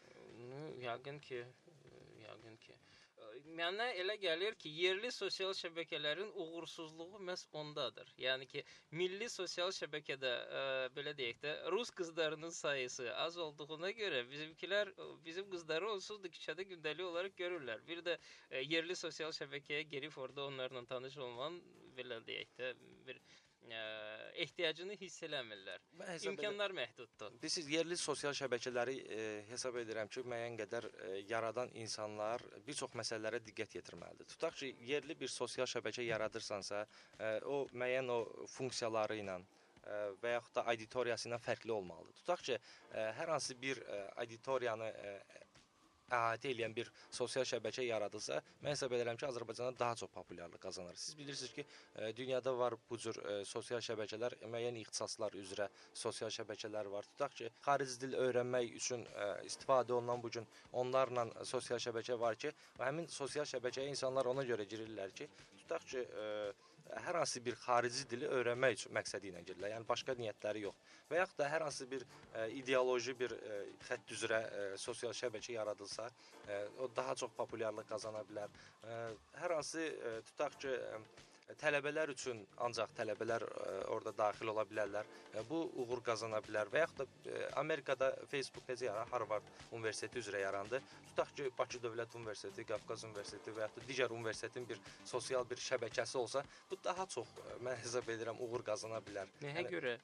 Yəqin 0.86 1.22
ki, 1.28 1.44
ə, 1.44 2.04
yəqin 2.26 2.60
ki. 2.66 2.78
Ə, 3.20 3.29
Mənə 3.60 3.86
elə 4.02 4.16
gəlir 4.22 4.56
ki, 4.62 4.70
yerli 4.82 5.12
sosial 5.12 5.54
şəbəkələrin 5.58 6.32
uğursuzluğu 6.44 7.22
məhz 7.30 7.46
ondadır. 7.62 8.12
Yəni 8.24 8.48
ki, 8.52 8.64
milli 9.02 9.30
sosial 9.34 9.74
şəbəkədə 9.78 10.32
ə, 10.60 10.64
belə 10.96 11.14
deyək 11.18 11.42
də, 11.44 11.56
rus 11.74 11.92
qızlarının 12.00 12.54
sayısı 12.56 13.10
az 13.26 13.38
olduğuna 13.46 13.92
görə 14.00 14.24
bizimkilər 14.32 14.94
ə, 14.96 15.10
bizim 15.26 15.50
qızları 15.52 15.92
onsuz 15.96 16.22
da 16.24 16.32
küçədə 16.38 16.68
gündəlik 16.72 17.10
olaraq 17.12 17.38
görürlər. 17.44 17.84
Bir 17.88 18.04
də 18.08 18.18
ə, 18.18 18.64
yerli 18.64 18.96
sosial 18.96 19.36
şəbəkəyə 19.42 19.86
girib 19.94 20.18
orada 20.18 20.46
onlarla 20.52 20.86
tanış 20.94 21.18
olmanın 21.18 21.62
belə 21.98 22.22
deyək 22.28 22.56
də 22.60 22.74
bir 23.08 23.22
ə, 23.74 23.84
ehtiyacını 24.44 24.96
hiss 25.00 25.24
eləmirlər. 25.28 25.84
İmkanlar 26.32 26.74
məhduddur. 26.76 27.36
Biz 27.42 27.58
yerli 27.72 27.98
sosial 27.98 28.36
şəbəkələri 28.38 28.96
e, 29.00 29.20
hesab 29.50 29.80
edirəm 29.82 30.12
ki, 30.12 30.24
müəyyən 30.30 30.58
qədər 30.62 30.90
e, 30.90 31.12
yaradan 31.30 31.72
insanlar 31.84 32.44
bir 32.68 32.78
çox 32.80 32.96
məsələlərə 33.00 33.42
diqqət 33.46 33.80
yetirməlidir. 33.80 34.30
Tutaq 34.34 34.60
ki, 34.62 34.74
yerli 34.92 35.18
bir 35.20 35.32
sosial 35.34 35.70
şəbəkə 35.70 36.06
yaradırsansa, 36.08 36.86
e, 37.20 37.34
o 37.46 37.66
müəyyən 37.74 38.12
o 38.14 38.20
funksiyaları 38.58 39.22
ilə 39.24 39.40
və 40.22 40.34
yaxud 40.36 40.54
da 40.54 40.64
auditoriyası 40.70 41.30
ilə 41.30 41.38
fərqli 41.42 41.72
olmalıdır. 41.74 42.14
Tutaq 42.20 42.42
ki, 42.46 42.58
hər 42.94 43.32
hansı 43.32 43.56
bir 43.58 43.80
auditoriyanı 44.22 44.90
əhatə 46.10 46.52
edən 46.54 46.76
bir 46.76 46.92
sosial 47.12 47.46
şəbəkə 47.50 47.86
yaradılsa, 47.88 48.40
mən 48.64 48.76
hesab 48.76 48.94
edirəm 48.98 49.20
ki, 49.20 49.28
Azərbaycanda 49.30 49.80
daha 49.80 49.96
çox 50.02 50.12
populyarlıq 50.14 50.62
qazanır. 50.64 50.96
Siz 50.96 51.18
bilirsiniz 51.18 51.54
ki, 51.54 51.66
e, 51.96 52.12
dünyada 52.18 52.58
var 52.58 52.76
bu 52.90 52.98
cür 52.98 53.20
e, 53.26 53.36
sosial 53.46 53.84
şəbəkələr, 53.90 54.38
müəyyən 54.46 54.80
ixtisaslar 54.84 55.38
üzrə 55.42 55.70
sosial 55.94 56.34
şəbəkələr 56.40 56.92
var. 56.94 57.10
Tutaq 57.14 57.36
ki, 57.42 57.52
xarici 57.66 58.00
dil 58.06 58.18
öyrənmək 58.26 58.74
üçün 58.80 59.06
ə, 59.16 59.30
istifadə 59.50 59.94
olunan 59.98 60.24
bu 60.24 60.32
gün 60.38 60.48
onlarla 60.84 61.28
sosial 61.46 61.82
şəbəkə 61.84 62.20
var 62.20 62.40
ki, 62.40 62.54
həmin 62.80 63.08
sosial 63.12 63.48
şəbəkəyə 63.50 63.90
insanlar 63.94 64.30
ona 64.32 64.46
görə 64.48 64.68
girirlər 64.70 65.14
ki, 65.16 65.30
tutaq 65.62 65.88
ki, 65.94 66.06
hər 67.06 67.20
hansı 67.22 67.42
bir 67.46 67.56
xarici 67.64 68.06
dili 68.10 68.28
öyrənmək 68.28 68.76
üçün 68.78 68.94
məqsədi 68.98 69.32
ilə 69.32 69.44
girirlər. 69.46 69.74
Yəni 69.76 69.88
başqa 69.90 70.16
niyyətləri 70.20 70.64
yox. 70.66 70.84
Və 71.10 71.20
yaxud 71.22 71.40
da 71.42 71.50
hər 71.52 71.66
hansı 71.68 71.88
bir 71.92 72.06
ə, 72.06 72.48
ideoloji 72.60 73.16
bir 73.20 73.36
ə, 73.36 73.60
xətt 73.88 74.14
üzrə 74.16 74.42
ə, 74.42 74.66
sosial 74.82 75.14
şəbəkə 75.18 75.56
yaradılsa, 75.56 76.10
ə, 76.48 76.60
o 76.82 76.90
daha 76.96 77.16
çox 77.22 77.34
populyarlıq 77.38 77.90
qazana 77.90 78.24
bilər. 78.30 78.54
Ə, 78.84 79.00
hər 79.44 79.56
hansı 79.58 79.86
ə, 79.86 80.16
tutaq 80.32 80.58
ki, 80.64 80.74
ə, 80.74 81.28
tələbələr 81.62 82.12
üçün 82.14 82.44
ancaq 82.66 82.92
tələbələr 82.98 83.44
ə, 83.48 83.64
orada 83.96 84.14
daxil 84.18 84.52
ola 84.54 84.66
bilərlər. 84.70 85.08
Ə, 85.34 85.44
Bu 85.50 85.64
uğur 85.82 86.02
qazana 86.06 86.42
bilər 86.46 86.70
və 86.74 86.84
yaxud 86.84 87.02
da 87.02 87.08
ə, 87.34 87.50
Amerikada 87.62 88.12
Facebook 88.32 88.68
necə 88.70 88.86
yarandı? 88.90 89.10
Harvard 89.12 89.44
Universiteti 89.72 90.20
üzrə 90.22 90.44
yarandı. 90.44 90.82
Tutaq 91.10 91.34
ki, 91.36 91.50
Bakı 91.58 91.82
Dövlət 91.84 92.16
Universiteti, 92.20 92.68
Qafqaz 92.70 93.04
Universiteti 93.10 93.56
və 93.58 93.66
yaxud 93.66 93.82
da 93.82 93.88
digər 93.90 94.14
universitetin 94.16 94.68
bir 94.70 94.80
sosial 95.06 95.48
bir 95.50 95.58
şəbəkəsi 95.58 96.18
olsa, 96.22 96.44
bu 96.70 96.78
daha 96.86 97.06
çox 97.10 97.28
mən 97.66 97.76
hesab 97.84 98.08
edirəm 98.14 98.40
uğur 98.46 98.64
qazana 98.64 99.02
bilər. 99.10 99.28
Nəyə 99.42 99.58
Yəni- 99.64 99.70
görə? 99.74 99.98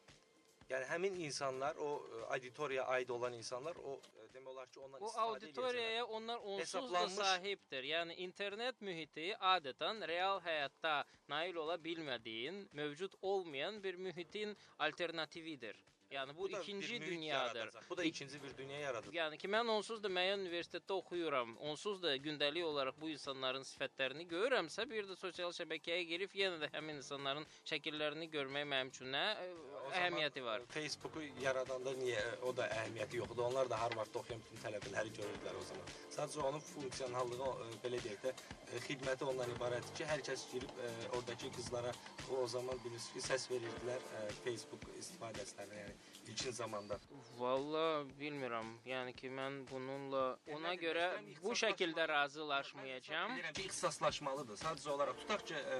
Yəni 0.69 0.85
həmin 0.89 1.17
insanlar, 1.27 1.77
o 1.77 1.89
ə, 2.01 2.21
auditoriyaya 2.37 2.87
aid 2.97 3.09
olan 3.09 3.33
insanlar, 3.37 3.77
o 3.77 3.99
olar 4.45 4.67
ki, 4.71 4.79
ondan 4.79 5.01
O 5.01 5.11
auditoriyaya 5.19 6.05
onlar 6.05 6.37
onsuz 6.37 6.93
da 6.93 7.09
sahibdir. 7.09 7.83
Yəni 7.83 8.15
internet 8.25 8.81
mühiti 8.81 9.31
adətən 9.53 10.07
real 10.07 10.41
həyatda 10.45 11.03
nail 11.29 11.55
ola 11.55 11.77
bilmədiyin, 11.81 12.67
mövcud 12.73 13.17
olmayan 13.21 13.83
bir 13.83 13.95
mühitin 13.95 14.57
alternatividir. 14.79 15.75
Yəni 16.11 16.35
bu, 16.37 16.43
Bu 16.43 16.49
ikinci 16.49 17.01
dünyadır. 17.01 17.55
yaradacaq. 17.55 17.89
Bu 17.89 17.97
da 17.97 18.03
ikinci 18.03 18.43
bir 18.43 18.57
dünya 18.57 18.79
yaradır. 18.79 19.13
Yəni 19.13 19.37
ki, 19.37 19.47
mən 19.47 19.67
onsuz 19.73 20.03
da 20.03 20.07
müəyyən 20.07 20.43
universitetdə 20.45 20.93
oxuyuram. 20.93 21.55
Onsuz 21.57 22.03
da 22.03 22.15
gündəlik 22.17 22.63
olaraq 22.63 22.99
bu 23.01 23.09
insanların 23.09 23.65
sifətlərini 23.65 24.27
görürəmsə, 24.29 24.85
bir 24.89 25.09
də 25.09 25.17
sosial 25.17 25.51
şəbəkəyə 25.57 26.05
girib 26.11 26.37
yenə 26.37 26.61
də 26.61 26.69
həmin 26.77 27.01
insanların 27.01 27.47
şəkillərini 27.71 28.29
görmək 28.37 28.67
mənim 28.69 28.93
üçün 28.93 29.11
nə 29.17 29.25
O 29.85 29.93
əhəmiyyəti 29.99 30.43
var. 30.45 30.65
e, 30.65 30.71
Facebooku 30.73 31.23
yaradanda 31.43 31.93
niyə 32.01 32.21
e, 32.21 32.33
o 32.47 32.53
da 32.57 32.67
əhəmiyyəti 32.79 33.21
yoxdur. 33.21 33.45
Onlar 33.47 33.69
da 33.71 33.79
Harvardda 33.83 34.21
oxuyan 34.21 34.41
bütün 34.45 34.63
tələbələri 34.65 35.13
görürdülər 35.19 35.61
o 35.61 35.65
zaman. 35.69 35.93
Sadəcə 36.17 36.45
onun 36.49 36.65
funksionallığı 36.71 37.51
e, 37.51 37.69
belə 37.85 38.01
deyək 38.07 38.25
də 38.25 38.35
xidməti 38.87 39.27
ondan 39.29 39.51
ibarətdir 39.55 39.97
ki, 39.99 40.09
hər 40.11 40.25
kəs 40.29 40.45
girib 40.51 40.83
e, 40.83 40.91
oradakı 41.11 41.51
qızlara 41.57 41.93
o, 42.31 42.47
zaman 42.55 42.81
bilirsiniz 42.83 43.11
ki, 43.13 43.25
səs 43.29 43.49
verirdilər 43.51 44.07
e, 44.19 44.25
Facebook 44.43 44.87
istifadəçilərinə, 44.99 45.83
yəni 45.83 46.14
ilkin 46.29 46.51
zamanda. 46.51 46.97
Valla 47.37 47.85
bilmirəm. 48.19 48.71
Yəni 48.89 49.13
ki, 49.19 49.29
mən 49.39 49.61
bununla 49.71 50.23
ona 50.55 50.73
görə 50.79 51.07
bu 51.43 51.53
şəkildə 51.61 52.07
razılaşmayacağam. 52.11 53.35
Bilirəm 53.35 53.57
ki, 53.59 53.67
ixtisaslaşmalıdır. 53.69 54.59
Sadəcə 54.63 54.89
olaraq 54.95 55.21
tutaq 55.23 55.45
ki, 55.51 55.61
e, 55.77 55.79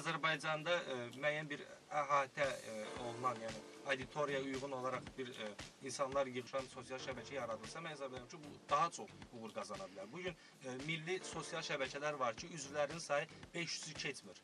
Azərbaycanda 0.00 0.76
e, 0.76 0.98
müəyyən 1.16 1.50
bir 1.54 1.64
əhatə 2.02 2.46
e, 2.46 2.76
olunan, 3.06 3.40
yəni 3.46 3.64
auditoriyaya 3.86 4.44
uyğun 4.44 4.72
olaraq 4.80 5.10
bir 5.18 5.28
e, 5.28 5.48
insanlar 5.82 6.26
yığışan 6.26 6.66
sosial 6.74 7.00
şəbəkə 7.06 7.38
yaradılsa, 7.38 7.80
mən 7.84 7.94
hesab 7.94 8.12
edirəm 8.12 8.28
ki, 8.32 8.42
bu 8.44 8.70
daha 8.70 8.90
çox 8.98 9.10
uğur 9.32 9.54
qazana 9.54 9.88
bilər. 9.92 10.12
Bu 10.12 10.22
gün 10.26 10.34
e, 10.64 10.76
milli 10.86 11.20
sosial 11.32 11.62
şəbəkələr 11.70 12.18
var 12.18 12.36
ki, 12.36 12.50
üzvlərinin 12.58 13.02
sayı 13.10 13.26
500-ü 13.54 13.94
keçmir. 14.04 14.42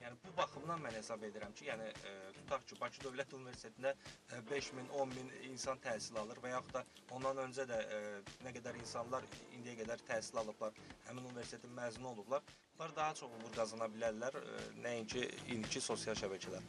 Yəni 0.00 0.16
bu 0.24 0.30
baxımdan 0.36 0.80
mən 0.80 0.94
hesab 0.96 1.24
edirəm 1.28 1.52
ki, 1.56 1.66
yəni 1.68 1.86
e, 2.08 2.12
tutaq 2.38 2.62
ki, 2.68 2.76
Bakı 2.80 3.02
Dövlət 3.04 3.34
Universitetində 3.36 3.90
e, 3.92 4.38
5000, 4.50 4.86
10000 4.96 5.32
insan 5.50 5.82
təhsil 5.84 6.16
alır 6.22 6.40
və 6.44 6.52
yaxud 6.54 6.78
da 6.78 6.82
ondan 7.16 7.42
öncə 7.42 7.66
də 7.68 7.80
e, 7.96 7.98
nə 8.46 8.54
qədər 8.56 8.78
insanlar 8.80 9.26
indiyə 9.58 9.76
qədər 9.82 10.04
təhsil 10.08 10.40
alıblar, 10.44 10.78
həmin 11.08 11.28
universitetin 11.32 11.74
məzunu 11.76 12.08
olublar. 12.14 12.46
Bunlar 12.78 12.94
daha 12.96 13.14
çox 13.20 13.34
uğur 13.40 13.52
qazana 13.58 13.90
bilərlər, 13.92 14.40
e, 14.40 14.62
nəinki 14.86 15.26
indiki 15.56 15.84
sosial 15.84 16.16
şəbəkələr. 16.22 16.64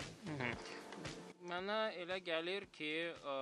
Mənə 1.54 1.80
elə 2.04 2.20
gəlir 2.28 2.68
ki, 2.76 2.92
ə, 3.16 3.38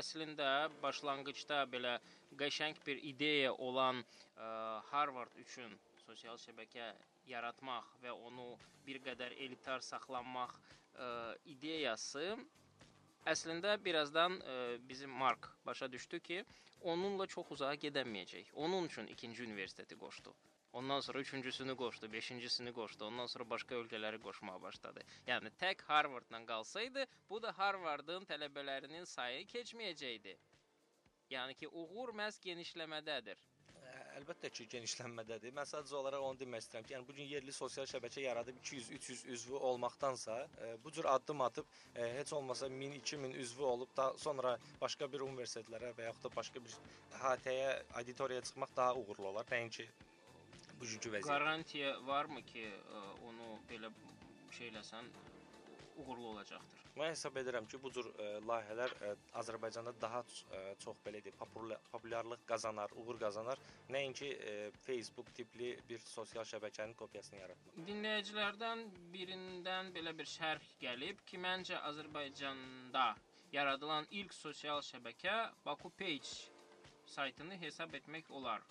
əslində 0.00 0.48
başlanğıcda 0.82 1.60
belə 1.74 1.98
qəşəng 2.40 2.80
bir 2.88 3.04
ideya 3.12 3.52
olan 3.52 4.00
ə, 4.00 4.48
Harvard 4.88 5.36
üçün 5.44 5.76
sosial 6.06 6.40
şəbəkə 6.40 6.88
yaratmaq 7.28 7.88
və 8.02 8.12
onu 8.28 8.50
bir 8.86 9.00
qədər 9.04 9.34
elitar 9.46 9.84
saxlamaq 9.84 10.54
ə, 10.58 11.08
ideyası 11.44 12.36
əslində 13.28 13.76
birazdan 13.84 14.38
ə, 14.40 14.58
bizim 14.88 15.10
Mark 15.10 15.50
başa 15.66 15.92
düşdü 15.92 16.20
ki, 16.20 16.44
onunla 16.80 17.26
çox 17.26 17.50
uzağa 17.56 17.74
gedəməyəcək. 17.86 18.52
Onun 18.54 18.86
üçün 18.88 19.06
ikinci 19.06 19.44
universiteti 19.44 19.98
qoşdu. 19.98 20.34
Ondan 20.72 21.00
sonra 21.00 21.20
üçüncüsünü 21.20 21.76
qoşdu, 21.76 22.12
beşincisini 22.12 22.72
qoşdu. 22.72 23.04
Ondan 23.04 23.26
sonra 23.26 23.50
başqa 23.50 23.74
ölkələri 23.74 24.20
qoşmağa 24.20 24.62
başladı. 24.62 25.04
Yəni 25.26 25.50
tək 25.60 25.82
Harvardla 25.88 26.44
qalsaydı, 26.46 27.06
bu 27.30 27.42
da 27.42 27.52
Harvardın 27.58 28.28
tələbələrinin 28.28 29.04
sayı 29.04 29.46
keçməyəcəkdi. 29.52 30.36
Yəni 31.30 31.54
ki, 31.60 31.68
uğur 31.68 32.12
məhz 32.20 32.40
genişləmədədir. 32.44 33.40
Əlbəttə 34.16 34.50
ki, 34.54 34.64
genişlənmədədir. 34.72 35.52
Mən 35.56 35.68
sadəcə 35.68 35.96
olaraq 35.98 36.24
onu 36.26 36.40
demək 36.40 36.64
istəyirəm 36.64 36.86
ki, 36.88 36.94
yəni 36.94 37.06
bu 37.08 37.14
gün 37.18 37.28
yerli 37.30 37.52
sosial 37.54 37.86
şəbəkə 37.90 38.24
yaradıb 38.24 38.58
200-300 38.62 39.22
üzvü 39.36 39.60
olmaqdansa, 39.70 40.38
ə, 40.64 40.70
bu 40.84 40.92
cür 40.96 41.08
addım 41.12 41.44
atıb 41.46 41.68
ə, 41.94 42.08
heç 42.16 42.32
olmasa 42.38 42.68
1000-2000 42.72 43.36
üzvü 43.44 43.62
olub 43.72 43.94
da 43.96 44.08
sonra 44.18 44.56
başqa 44.80 45.10
bir 45.12 45.24
universitetlərə 45.28 45.92
və 45.98 46.08
yaxud 46.08 46.28
da 46.28 46.34
başqa 46.36 46.64
bir 46.64 46.76
HT-yə, 47.22 47.70
auditoriyaya 48.00 48.46
çıxmaq 48.50 48.76
daha 48.76 48.94
uğurlu 49.02 49.30
olar. 49.32 49.48
Nəinki 49.52 49.88
bugünkü 50.80 51.14
vəziyyət. 51.16 51.32
Qarantiya 51.32 51.94
varmı 52.06 52.44
ki, 52.52 52.66
ə, 52.68 53.04
onu 53.30 53.58
belə 53.70 53.92
şeyləsən 54.58 55.12
uğurlu 55.98 56.26
olacaqdır? 56.32 56.82
Mən 56.98 57.12
hesab 57.12 57.36
edirəm 57.40 57.66
ki, 57.70 57.78
bu 57.82 57.90
cür 57.94 58.08
ə, 58.10 58.28
layihələr 58.48 58.94
ə, 59.06 59.12
Azərbaycanda 59.42 59.92
daha 60.02 60.22
ə, 60.24 60.62
çox 60.82 60.98
belə 61.04 61.20
deyək, 61.24 61.36
populyar, 61.40 61.82
populyarlıq 61.92 62.44
qazanar, 62.48 62.94
uğur 63.02 63.20
qazanar, 63.22 63.60
nəinki 63.94 64.32
ə, 64.34 64.56
Facebook 64.86 65.30
tipli 65.36 65.74
bir 65.88 66.02
sosial 66.06 66.46
şəbəkənin 66.52 66.96
kopyasını 66.98 67.42
yaratmaq. 67.42 67.78
Dinləyicilərdən 67.90 68.84
birindən 69.14 69.92
belə 69.94 70.16
bir 70.18 70.30
şərh 70.32 70.72
gəlib 70.82 71.22
ki, 71.28 71.40
məncə 71.44 71.78
Azərbaycanda 71.92 73.08
yaradılan 73.52 74.08
ilk 74.10 74.34
sosial 74.34 74.82
şəbəkə 74.90 75.38
Baku 75.66 75.90
Page 76.00 76.50
saytını 77.08 77.56
hesab 77.62 77.94
etmək 77.94 78.28
olar. 78.30 78.64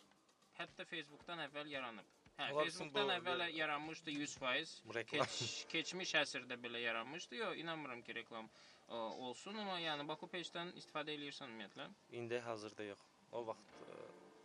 Hətta 0.57 0.85
Facebookdan 0.89 1.41
əvvəl 1.47 1.69
yaranıb. 1.69 2.16
Hə, 2.37 2.47
Facebookdan 2.53 3.09
əvvəl 3.15 3.43
yaranmışdı 3.57 4.13
100%. 4.13 4.73
Bu 4.85 4.93
reklam. 4.97 5.25
Keç, 5.25 5.53
keçmiş 5.73 6.13
əsrdə 6.21 6.57
belə 6.61 6.81
yaranmışdı. 6.83 7.39
Yox, 7.41 7.57
inanmıram 7.63 8.03
ki, 8.05 8.13
reklam 8.19 8.49
ə, 8.49 8.99
olsun, 9.27 9.57
amma 9.63 9.79
yəni 9.81 10.05
Baku 10.07 10.29
Page-dən 10.29 10.69
istifadə 10.77 11.15
eləyirsən 11.17 11.49
ümumiyyətlə. 11.49 11.89
İndi 12.21 12.39
hazırda 12.45 12.85
yox. 12.91 13.01
O 13.31 13.41
vaxt 13.49 13.73
ə, 13.81 13.97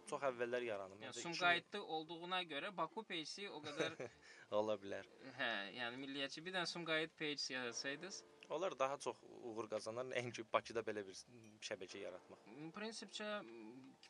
çox 0.09 0.25
əvvəllər 0.33 0.65
yaranıb. 0.71 1.05
Yəni 1.05 1.21
Sumqayıtda 1.21 1.83
olduğuna 1.99 2.43
görə 2.49 2.73
Baku 2.77 3.05
Page-i 3.13 3.49
o 3.53 3.61
qədər 3.67 3.99
2000 4.01 4.21
ola 4.63 4.79
bilər. 4.81 5.09
hə, 5.39 5.53
yəni 5.77 6.01
milliyyətçi 6.07 6.45
bir 6.49 6.57
dənə 6.57 6.73
Sumqayıt 6.73 7.19
Page 7.19 7.55
yazsaydınız, 7.55 8.25
Onlar 8.53 8.75
daha 8.79 8.99
çox 9.01 9.17
uğur 9.49 9.69
qazanar, 9.71 10.05
nəinki 10.11 10.43
Bakıda 10.53 10.83
belə 10.85 11.01
bir 11.07 11.17
şəbəkə 11.65 12.03
yaratmaq. 12.03 12.43
Prinsipcə 12.77 13.29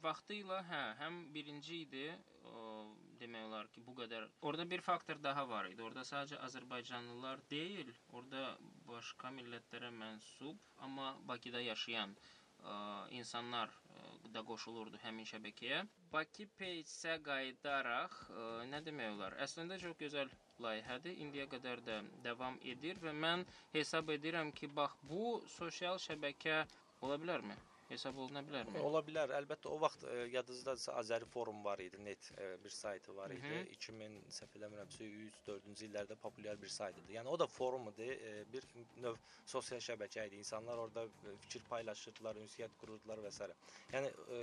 vaxtı 0.03 0.35
ilə 0.41 0.57
hə, 0.67 0.81
həm 0.99 1.19
birinci 1.35 1.77
idi, 1.85 2.09
demək 3.23 3.47
olar 3.49 3.71
ki, 3.75 3.83
bu 3.87 3.95
qədər. 4.01 4.29
Orada 4.51 4.67
bir 4.75 4.85
faktor 4.89 5.23
daha 5.25 5.47
var 5.49 5.71
idi. 5.71 5.83
Orada 5.89 6.05
sadəcə 6.09 6.41
Azərbaycanlılar 6.49 7.43
deyil, 7.51 7.91
orada 8.19 8.45
başqa 8.91 9.33
millətlərə 9.39 9.91
mənsub, 10.03 10.61
amma 10.87 11.13
Bakıda 11.31 11.63
yaşayan 11.65 12.15
ə, 12.17 12.77
insanlar 13.19 13.73
ə, 13.73 14.05
da 14.37 14.45
qoşulurdu 14.51 15.01
həmin 15.05 15.29
şəbəkəyə. 15.33 15.83
Bakı 16.13 16.49
Page-ə 16.61 17.19
qayıdaraq 17.29 18.19
ə, 18.29 18.47
nə 18.73 18.83
demək 18.87 19.17
olar? 19.17 19.39
Əslində 19.47 19.81
çox 19.83 19.99
gözəl 20.05 20.33
layihədir. 20.67 21.19
İndiyə 21.27 21.49
qədər 21.57 21.83
də 21.89 21.99
davam 22.29 22.59
edir 22.75 23.01
və 23.07 23.15
mən 23.27 23.47
hesab 23.75 24.15
edirəm 24.17 24.53
ki, 24.61 24.71
bax 24.81 24.97
bu 25.11 25.37
sosial 25.59 26.01
şəbəkə 26.09 26.65
ola 27.03 27.19
bilərmi? 27.23 27.59
Hesab 27.93 28.19
oluna 28.25 28.43
bilərmi? 28.47 28.81
Ola 28.87 29.03
bilər. 29.05 29.33
Əlbəttə 29.37 29.69
o 29.71 29.77
vaxt 29.83 30.07
ə, 30.09 30.15
yadınızdadırsa 30.33 30.95
Azəri 31.01 31.29
forum 31.29 31.61
var 31.65 31.81
idi, 31.85 32.01
net 32.07 32.31
ə, 32.37 32.49
bir 32.63 32.73
saytı 32.73 33.17
var 33.17 33.35
idi. 33.35 33.43
Hı 33.53 33.63
2000 33.77 34.15
səhv 34.39 34.57
eləmirəmsə 34.61 35.09
3-4-cü 35.47 35.89
illərdə 35.89 36.17
populyar 36.23 36.61
bir 36.63 36.73
sayt 36.73 36.99
idi. 37.03 37.17
Yəni 37.19 37.33
o 37.33 37.39
da 37.41 37.49
forum 37.51 37.91
idi, 37.93 38.09
ə, 38.15 38.35
bir 38.53 38.69
növ 39.05 39.19
sosial 39.55 39.83
şəbəkə 39.85 40.29
idi. 40.31 40.41
İnsanlar 40.41 40.81
orada 40.87 41.05
ə, 41.05 41.35
fikir 41.47 41.67
paylaşırdılar, 41.69 42.41
ünsiyyət 42.47 42.79
qururdular 42.81 43.21
və 43.27 43.35
s. 43.35 43.51
Yəni 43.93 44.13
ə, 44.39 44.41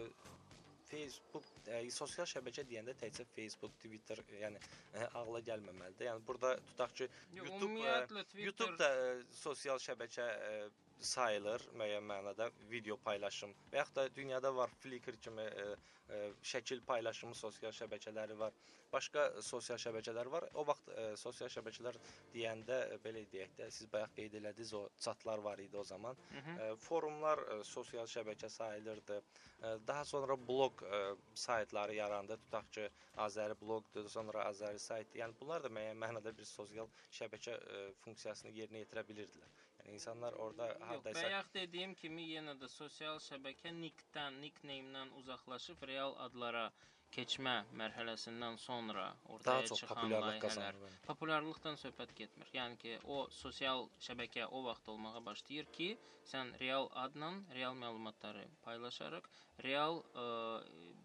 Facebook 0.90 1.46
ə, 1.70 1.82
sosial 1.94 2.28
şəbəkə 2.30 2.66
deyəndə 2.70 2.96
təkcə 3.02 3.26
Facebook, 3.36 3.74
Twitter, 3.82 4.22
yəni 4.42 4.62
ə, 4.62 5.10
ağla 5.22 5.42
gəlməməlidir. 5.50 6.10
Yəni 6.10 6.26
burada 6.28 6.56
tutaq 6.72 6.96
ki, 7.02 7.10
Yox, 7.38 7.50
YouTube, 7.50 7.82
ə, 7.86 7.98
Twitter 8.10 8.46
YouTube 8.46 8.78
da 8.82 8.94
ə, 8.94 9.12
sosial 9.42 9.82
şəbəkə 9.84 10.30
ə, 10.30 10.54
sayılır 11.00 11.64
müəyyən 11.80 12.04
mənada 12.04 12.50
video 12.72 12.98
paylaşım 13.04 13.54
və 13.72 13.80
yaxud 13.82 13.96
da 13.96 14.08
dünyada 14.16 14.52
var 14.56 14.72
Flickr 14.84 15.18
kimi 15.24 15.46
ə, 15.46 15.70
ə, 16.10 16.20
şəkil 16.52 16.84
paylaşımı 16.88 17.36
sosial 17.36 17.74
şəbəkələri 17.76 18.38
var. 18.40 18.54
Başqa 18.94 19.24
sosial 19.46 19.78
şəbəkələr 19.78 20.30
var. 20.34 20.48
O 20.58 20.66
vaxt 20.68 20.90
ə, 20.90 21.04
sosial 21.22 21.52
şəbəkələr 21.54 22.00
deyəndə 22.34 22.80
ə, 22.96 22.98
belə 23.04 23.24
deyək 23.32 23.54
də 23.60 23.70
siz 23.76 23.90
bayaq 23.94 24.16
qeyd 24.18 24.40
elədiniz 24.42 24.74
o 24.80 24.82
çatlar 25.06 25.44
var 25.46 25.62
idi 25.62 25.78
o 25.78 25.84
zaman. 25.84 26.18
Hı 26.32 26.42
-hı. 26.46 26.58
Ə, 26.66 26.76
forumlar 26.88 27.44
ə, 27.46 27.60
sosial 27.64 28.10
şəbəkə 28.16 28.50
sayılırdı. 28.50 29.22
Ə, 29.62 29.76
Daha 29.88 30.06
sonra 30.06 30.38
bloq 30.48 30.84
ə, 30.84 31.16
saytları 31.36 31.96
yarandı. 31.96 32.38
Tutaq 32.38 32.72
ki, 32.72 32.90
Azəri 33.18 33.56
bloqdur, 33.62 34.10
sonra 34.10 34.50
Azəri 34.50 34.80
sayt. 34.80 35.16
Yəni 35.16 35.34
bunlar 35.40 35.64
da 35.64 35.70
müəyyən 35.70 35.98
mənada 36.06 36.38
bir 36.38 36.46
sosial 36.46 36.90
şəbəkə 37.12 37.58
ə, 37.58 37.88
funksiyasını 38.04 38.52
yerinə 38.52 38.86
yetirə 38.86 39.08
bilirdilər. 39.08 39.59
Yəni 39.80 39.96
insanlar 39.96 40.34
orada 40.34 40.70
hardasa 40.92 41.16
bayaq 41.22 41.50
dediyim 41.56 41.96
kimi 42.04 42.28
yenə 42.34 42.56
də 42.62 42.68
sosial 42.76 43.20
şəbəkə 43.26 43.72
nickdən, 43.82 44.40
nickname-dən 44.44 45.12
uzaqlaşıb 45.22 45.86
real 45.92 46.16
adlara 46.28 46.70
keçmə 47.16 47.54
mərhələsindən 47.82 48.58
sonra 48.64 49.06
daha 49.06 49.34
ortaya 49.36 49.68
çox 49.70 49.80
çıxan 49.82 49.96
populyarlıq 49.96 50.42
qazanır. 50.44 50.98
Populyarlıqdan 51.08 51.80
söhbət 51.84 52.14
getmir. 52.22 52.52
Yəni 52.54 52.78
ki, 52.84 52.94
o 53.16 53.18
sosial 53.38 53.88
şəbəkə 54.08 54.46
o 54.58 54.64
vaxt 54.68 54.92
olmağa 54.94 55.24
başlayır 55.26 55.72
ki, 55.78 55.90
sən 56.32 56.54
real 56.62 56.90
adla 57.04 57.32
real 57.58 57.78
məlumatları 57.84 58.46
paylaşaraq 58.68 59.30
real 59.66 60.04
ə, 60.26 60.28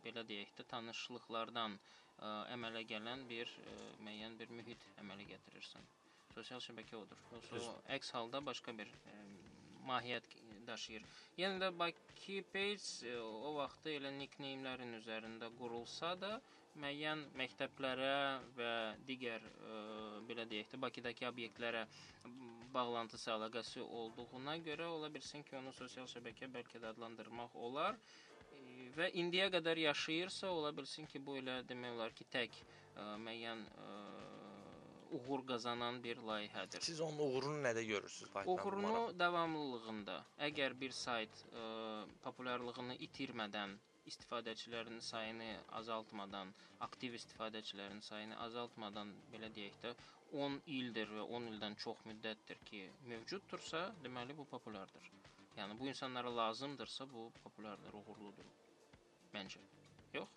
belə 0.05 0.27
deyək 0.29 0.57
də 0.61 0.69
tanışlıqlardan 0.75 1.79
ə, 1.79 2.33
əmələ 2.57 2.85
gələn 2.95 3.29
bir 3.31 3.59
ə, 3.65 3.77
müəyyən 4.05 4.41
bir 4.43 4.57
mühit 4.61 4.91
əmələ 5.05 5.31
gətirirsən. 5.35 5.95
Sosial 6.35 6.63
şəbəkə 6.65 6.99
odur. 6.99 7.21
Yoxsa 7.35 7.77
əks 7.97 8.11
halda 8.17 8.41
başqa 8.45 8.75
bir 8.77 8.91
ə, 8.91 9.19
mahiyyət 9.87 10.27
daşıyır. 10.67 11.05
Yenə 11.39 11.61
də 11.63 11.71
Bakı 11.79 12.41
Page 12.53 13.13
ə, 13.13 13.21
o 13.21 13.55
vaxtda 13.61 13.93
elə 13.95 14.11
nickname-lərin 14.19 14.97
üzərində 14.99 15.51
qurulsa 15.59 16.15
da 16.21 16.39
müəyyən 16.81 17.23
məktəblərə 17.39 18.15
və 18.57 18.73
digər 19.07 19.45
ə, 19.47 19.79
belə 20.29 20.47
deyək 20.51 20.75
də 20.75 20.81
Bakıdakı 20.83 21.29
obyektlərə 21.31 21.85
bağlantısı, 22.75 23.31
əlaqəsi 23.37 23.85
olduğuna 23.85 24.57
görə 24.67 24.89
ola 24.97 25.11
bilsin 25.15 25.45
ki, 25.47 25.55
onu 25.61 25.73
sosial 25.77 26.09
şəbəkə 26.11 26.51
bəlkə 26.57 26.83
də 26.83 26.91
adlandırmaq 26.95 27.55
olar. 27.55 27.99
E, 28.51 28.89
Və 28.99 29.13
indiyə 29.23 29.47
qədər 29.55 29.79
yaşayırsa, 29.85 30.51
ola 30.51 30.73
bilsin 30.75 31.07
ki, 31.11 31.23
bu 31.23 31.39
elə 31.39 31.61
demək 31.69 31.95
olar 31.95 32.17
ki, 32.19 32.27
tək 32.35 32.59
ə, 32.59 33.15
müəyyən 33.23 33.63
ə, 33.63 33.93
uğur 35.19 35.43
qazanan 35.51 36.03
bir 36.05 36.17
layihədir. 36.29 36.81
Siz 36.89 37.01
onun 37.07 37.19
uğurunu 37.27 37.61
nədə 37.67 37.83
görürsüz? 37.89 38.29
Mən 38.35 38.49
Uğurunu 38.53 38.87
maraq- 38.93 39.19
davamlılığında. 39.19 40.17
Əgər 40.49 40.77
bir 40.81 40.93
sayt 41.01 41.45
ə, 41.63 41.65
populyarlığını 42.27 42.97
itirmədən, 43.09 43.77
istifadəçilərin 44.11 45.01
sayını 45.01 45.51
azaltmadan, 45.81 46.51
aktiv 46.87 47.15
istifadəçilərin 47.21 48.03
sayını 48.09 48.37
azaltmadan 48.47 49.15
belə 49.33 49.49
deyək 49.59 49.79
də 49.85 49.95
10 50.45 50.59
ildir 50.79 51.09
və 51.19 51.25
10 51.39 51.49
ildən 51.53 51.77
çox 51.85 52.03
müddətdir 52.11 52.59
ki, 52.71 52.83
mövcuddursa, 53.13 53.85
deməli 54.05 54.37
bu 54.37 54.45
populyardır. 54.51 55.11
Yəni 55.57 55.79
bu 55.81 55.87
insanlara 55.89 56.37
lazımdırsa 56.37 57.07
bu 57.13 57.29
populyardır, 57.45 57.95
uğurludur. 58.01 58.49
Məncə. 59.35 59.61
Yox? 60.15 60.29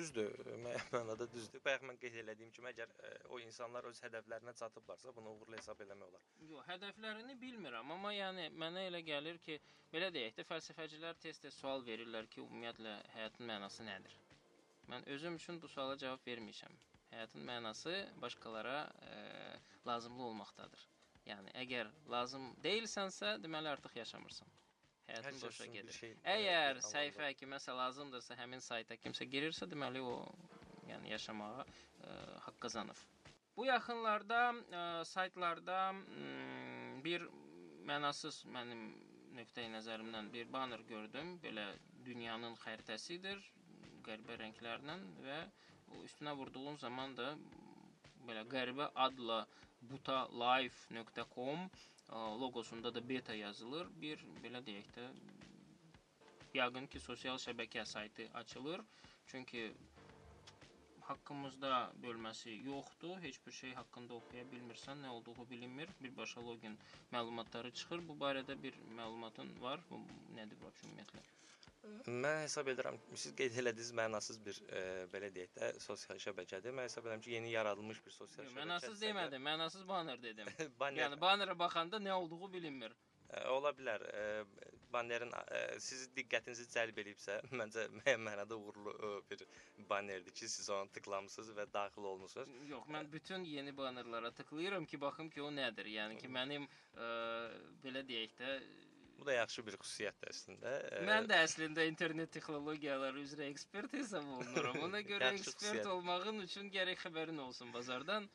Düzdür, 0.00 0.46
mənada 0.94 1.26
düzdür. 1.32 1.60
Bayaq 1.64 1.82
mən 1.88 1.98
qeyd 2.00 2.14
elədiyim 2.22 2.52
kimi, 2.56 2.70
əgər 2.72 2.92
ə, 3.04 3.10
o 3.34 3.40
insanlar 3.42 3.88
öz 3.90 3.98
hədəflərinə 4.06 4.54
çatıblarsa, 4.60 5.12
bunu 5.16 5.34
uğurlu 5.34 5.58
hesab 5.58 5.82
eləmək 5.84 6.08
olar. 6.08 6.28
Yox, 6.48 6.64
hədəflərini 6.70 7.36
bilmirəm, 7.42 7.92
amma 7.96 8.14
yəni 8.16 8.46
mənə 8.62 8.86
elə 8.88 9.02
gəlir 9.04 9.40
ki, 9.44 9.58
belə 9.92 10.08
deyək 10.14 10.38
də 10.38 10.46
fəlsəfəçilər 10.48 11.20
tez-tez 11.24 11.58
sual 11.60 11.84
verirlər 11.84 12.30
ki, 12.32 12.40
ümumiyyətlə 12.46 12.94
həyatın 13.16 13.50
mənası 13.52 13.84
nədir? 13.90 14.16
Mən 14.88 15.04
özüm 15.16 15.36
üçün 15.36 15.60
bu 15.62 15.68
suala 15.68 15.98
cavab 16.00 16.24
vermişəm. 16.26 16.80
Həyatın 17.10 17.44
mənası 17.46 17.98
başqalara 18.22 18.78
ə, 19.10 19.20
lazımlı 19.86 20.24
olmaqdadır. 20.30 20.88
Yəni 21.28 21.52
əgər 21.66 21.92
lazım 22.10 22.50
deyilsənsə, 22.64 23.36
deməli 23.44 23.68
artıq 23.68 24.00
yaşamırsan. 24.00 24.48
Həyatın 25.10 25.26
Hər 25.36 25.42
boşa 25.42 25.66
gedir. 25.74 25.96
şey, 25.98 26.12
Əgər 26.34 26.78
e, 26.80 26.84
səhifə 26.86 27.30
kiməsə 27.40 27.74
lazımdırsa, 27.76 28.36
həmin 28.38 28.62
sayta 28.62 28.96
kimsə 29.02 29.26
girirsə, 29.32 29.66
deməli 29.70 30.02
o 30.06 30.16
yəni 30.90 31.10
yaşamağa 31.14 31.64
ə, 31.64 32.16
haqq 32.46 32.58
qazanır. 32.66 33.00
Bu 33.56 33.66
yaxınlarda 33.66 34.40
ə, 34.54 34.82
saytlarda 35.10 35.78
m, 35.92 37.00
bir 37.04 37.26
mənasız 37.90 38.44
mənim 38.54 38.84
nöqteyi 39.38 39.70
nəzərimdən 39.74 40.30
bir 40.34 40.46
banner 40.52 40.82
gördüm. 40.88 41.36
Belə 41.42 41.66
dünyanın 42.06 42.54
xəritəsidir, 42.64 43.42
qəribə 44.06 44.38
rənglərlə 44.40 44.96
və 45.26 45.40
üstünə 46.06 46.36
vurduğun 46.38 46.78
zaman 46.82 47.16
da 47.18 47.32
belə 48.28 48.44
qəribə 48.52 48.86
adla 49.06 49.42
butalife.com 49.90 51.66
loqosunda 52.12 52.94
da 52.94 53.08
beta 53.08 53.34
yazılır. 53.34 53.88
Bir 54.02 54.24
belə 54.44 54.62
deyək 54.66 54.90
də 54.96 55.06
yəqin 56.54 56.88
ki, 56.92 57.00
sosial 57.00 57.38
şəbəkə 57.38 57.84
saytı 57.86 58.28
açılır. 58.34 58.82
Çünki 59.26 59.72
haqqımızda 61.10 61.92
bölməsi 62.02 62.56
yoxdur. 62.66 63.18
Heç 63.26 63.40
bir 63.46 63.52
şey 63.52 63.74
haqqında 63.80 64.14
oxuya 64.14 64.44
bilmirsən, 64.54 65.04
nə 65.04 65.08
olduğu 65.16 65.50
bilinmir. 65.50 65.88
Birbaşa 66.00 66.46
login 66.46 66.78
məlumatları 67.12 67.72
çıxır. 67.72 68.08
Bu 68.08 68.18
barədə 68.24 68.62
bir 68.62 68.80
məlumatın 68.96 69.54
var. 69.60 69.86
Bu 69.90 70.02
nədir 70.38 70.60
bu 70.62 70.72
ümumiyyətlə? 70.72 71.39
Mən 72.06 72.42
hesab 72.42 72.68
edirəm, 72.72 72.96
siz 73.22 73.32
qeyd 73.36 73.54
elədiniz 73.62 73.90
mənasız 73.96 74.40
bir 74.44 74.58
e, 74.76 74.80
belə 75.12 75.30
deyək 75.32 75.52
də 75.56 75.68
sosial 75.80 76.18
şəbəkədir. 76.22 76.74
Mən 76.76 76.88
hesab 76.88 77.06
edirəm 77.06 77.22
ki, 77.24 77.32
yeni 77.36 77.52
yaradılmış 77.54 78.02
bir 78.04 78.14
sosial 78.16 78.44
şəbəkə. 78.44 78.56
Mənasız 78.58 79.00
demədim, 79.04 79.46
mənasız 79.48 79.86
banner 79.88 80.20
dedim. 80.22 80.50
banner, 80.80 81.04
yəni 81.04 81.20
bannerə 81.22 81.56
baxanda 81.58 82.00
nə 82.02 82.12
olduğu 82.18 82.52
bilinmir. 82.52 82.96
E, 83.30 83.46
ola 83.54 83.72
bilər. 83.78 84.04
E, 84.12 84.68
bannerin 84.92 85.32
e, 85.40 85.62
sizin 85.80 86.12
diqqətinizi 86.18 86.66
cəlb 86.74 87.00
eləyibsə, 87.04 87.38
məncə 87.62 87.86
müəyyən 87.94 88.24
mənada 88.28 88.60
uğurlu 88.60 88.94
e, 88.96 89.12
bir 89.30 89.46
bannerdir 89.90 90.36
ki, 90.36 90.48
siz 90.56 90.68
ona 90.68 90.90
tıklamısınız 90.98 91.54
və 91.62 91.68
daxil 91.72 92.10
olmusunuz. 92.12 92.60
Yox, 92.68 92.92
mən 92.92 93.08
bütün 93.12 93.48
yeni 93.54 93.76
bannerlara 93.76 94.34
tıklayıram 94.42 94.84
ki, 94.84 95.00
baxım 95.00 95.32
ki, 95.32 95.42
o 95.48 95.50
nədir. 95.62 95.88
Yəni 95.96 96.20
ki, 96.20 96.28
mənim 96.36 96.68
ə, 96.96 97.10
belə 97.84 98.04
deyək 98.12 98.36
də 98.42 98.56
Bu 99.20 99.26
da 99.26 99.32
yaxşı 99.36 99.64
bir 99.66 99.74
xüsusiyyətdir 99.76 100.30
əslində. 100.32 100.70
Mən 101.04 101.26
də 101.28 101.42
əslində 101.44 101.84
internet 101.88 102.30
texnologiyaları 102.32 103.20
üzrə 103.20 103.50
ekspert 103.52 103.92
hesab 103.92 104.24
olunuram. 104.36 104.78
Ona 104.86 105.02
görə 105.10 105.34
ekspert 105.36 105.88
olmağın 105.94 106.40
üçün 106.46 106.70
gərək 106.72 107.02
xəbərin 107.04 107.42
olsun 107.44 107.74
bazardan. 107.74 108.28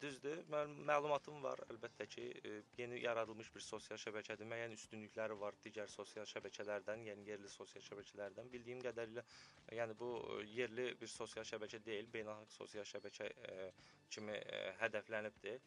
Düzdür. 0.00 0.38
Məl 0.48 0.70
məlumatım 0.88 1.42
var 1.44 1.60
əlbəttə 1.68 2.06
ki, 2.08 2.22
ə, 2.48 2.52
yeni 2.78 2.98
yaradılmış 3.02 3.50
bir 3.54 3.60
sosial 3.60 4.00
şəbəkədir. 4.00 4.48
Müəyyən 4.48 4.72
üstünlükləri 4.72 5.36
var 5.38 5.58
digər 5.66 5.90
sosial 5.92 6.24
şəbəkələrdən, 6.30 7.04
yəni 7.10 7.28
yerli 7.28 7.50
sosial 7.52 7.84
şəbəkələrdən. 7.84 8.48
Bildiyim 8.54 8.80
qədərilə, 8.86 9.24
yəni 9.76 9.98
bu 10.00 10.10
yerli 10.48 10.88
bir 11.00 11.12
sosial 11.12 11.44
şəbəkə 11.44 11.82
deyil, 11.84 12.08
beynəlxalq 12.14 12.56
sosial 12.56 12.88
şəbəkə 12.94 13.28
ə, 13.28 13.70
kimi. 14.16 14.40
Ə, 14.40 15.58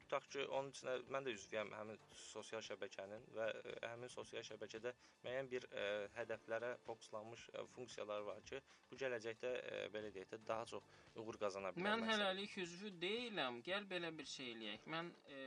tutaq 0.00 0.28
ki, 0.32 0.46
onun 0.46 0.70
üçün 0.74 1.06
mən 1.14 1.26
də 1.26 1.34
üzvüyəm 1.36 1.72
həmin 1.78 2.00
sosial 2.20 2.64
şəbəkənin 2.66 3.26
və 3.36 3.48
ə, 3.50 3.74
həmin 3.92 4.12
sosial 4.12 4.44
şəbəkədə 4.46 4.92
müəyyən 5.24 5.50
bir 5.52 5.66
ə, 5.70 5.86
hədəflərə 6.18 6.76
fokuslanmış 6.86 7.48
funksiyalar 7.74 8.26
var 8.28 8.42
ki, 8.50 8.60
bu 8.90 8.98
gələcəkdə 9.00 9.52
belə 9.94 10.12
deyək 10.14 10.32
də 10.34 10.40
daha 10.46 10.66
çox 10.72 10.84
uğur 11.16 11.38
qazana 11.40 11.72
bilər. 11.74 11.86
Mən 11.88 12.04
hələlik 12.10 12.56
üzvü 12.62 12.92
deyiləm. 13.02 13.62
Gəl 13.66 13.86
belə 13.90 14.12
bir 14.18 14.28
şey 14.30 14.52
eləyək. 14.54 14.86
Mən 14.92 15.10
ə, 15.10 15.40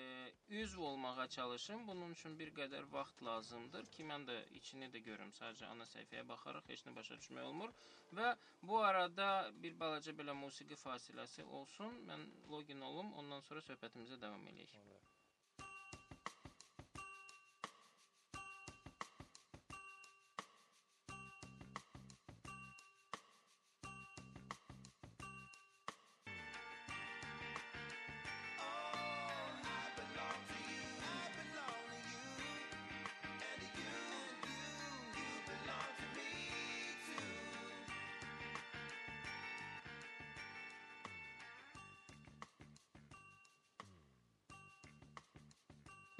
üzv 0.61 0.81
olmağa 0.89 1.27
çalışım. 1.27 1.87
Bunun 1.87 2.11
üçün 2.17 2.37
bir 2.39 2.51
qədər 2.57 2.87
vaxt 2.91 3.21
lazımdır 3.23 3.85
ki, 3.93 4.03
mən 4.11 4.25
də 4.29 4.37
içini 4.59 4.89
də 4.93 5.03
görüm. 5.05 5.31
Sadəcə 5.37 5.69
ana 5.69 5.85
səhifəyə 5.91 6.25
baxaraq 6.27 6.67
heç 6.73 6.85
nə 6.87 6.95
başa 6.95 7.19
düşmək 7.21 7.45
olmur 7.45 7.73
və 8.17 8.33
bu 8.65 8.79
arada 8.81 9.51
bir 9.63 9.75
balaca 9.79 10.11
belə 10.17 10.33
musiqi 10.33 10.75
fasiləsi 10.83 11.45
olsun. 11.59 11.99
Mən 12.09 12.25
login 12.51 12.81
olum, 12.81 13.13
ondan 13.21 13.45
sonra 13.45 13.61
söhbətimizə 14.09 14.21
davam 14.21 14.47
eləyək. 14.49 15.18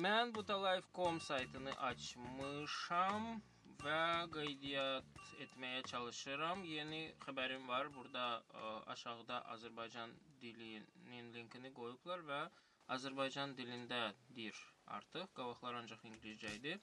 Mən 0.09 0.31
bu 0.35 0.41
da 0.49 0.55
live.com 0.61 1.17
saytını 1.21 1.73
açmışam 1.87 3.25
və 3.81 3.97
qeydiyyat 4.35 5.19
etməyə 5.45 5.83
çalışıram. 5.91 6.63
Yeni 6.69 7.01
xəbərim 7.25 7.67
var. 7.71 7.91
Burada 7.97 8.23
ə, 8.39 8.71
aşağıda 8.93 9.37
Azərbaycan 9.55 10.15
dilinin 10.41 11.29
linkini 11.35 11.71
qoyublar 11.77 12.25
və 12.31 12.39
Azərbaycan 12.97 13.53
dilindədir 13.59 14.63
artıq. 14.97 15.29
Qabaqlar 15.41 15.77
ancaq 15.83 16.05
ingiliscə 16.11 16.55
idi. 16.57 16.73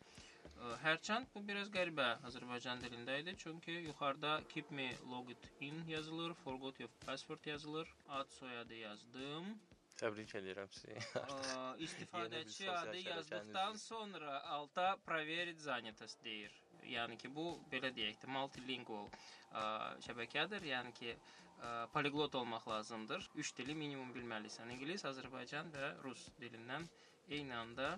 Hərçənd 0.86 1.32
bu 1.34 1.42
biraz 1.48 1.72
qəribə 1.78 2.10
Azərbaycan 2.30 2.84
dilində 2.84 3.18
idi, 3.24 3.34
çünki 3.44 3.80
yuxarıda 3.88 4.36
keep 4.54 4.70
me 4.70 4.92
logged 5.14 5.50
in 5.70 5.82
yazılır, 5.94 6.38
forgot 6.44 6.78
your 6.84 6.94
password 7.06 7.50
yazılır. 7.54 7.96
Ad 8.20 8.30
soyadı 8.38 8.84
yazdım. 8.84 9.56
Təbrik 10.01 10.31
edirəm 10.39 10.69
sizi. 10.73 10.95
İstifadəçi 11.85 12.69
adı 12.71 12.97
yazdıqdan 12.97 13.75
sonra 13.75 14.43
alta 14.43 14.97
proverить 15.05 15.61
занятость 15.61 16.23
deyir. 16.25 16.55
Yəni 16.89 17.17
ki, 17.21 17.29
bu 17.35 17.45
belə 17.71 17.91
deyək 17.93 18.17
də 18.23 18.29
multilingual 18.33 19.11
ə, 19.53 19.63
şəbəkədir. 20.07 20.65
Yəni 20.71 20.93
ki, 20.97 21.13
ə, 21.13 21.73
poliglot 21.93 22.35
olmaq 22.41 22.67
lazımdır. 22.67 23.29
3 23.45 23.53
dili 23.59 23.75
minimum 23.77 24.09
bilməlisən. 24.17 24.73
İngilis, 24.73 25.05
Azərbaycan 25.05 25.69
və 25.75 25.93
rus 26.01 26.25
dilindən 26.41 26.89
eyni 27.29 27.55
anda 27.55 27.93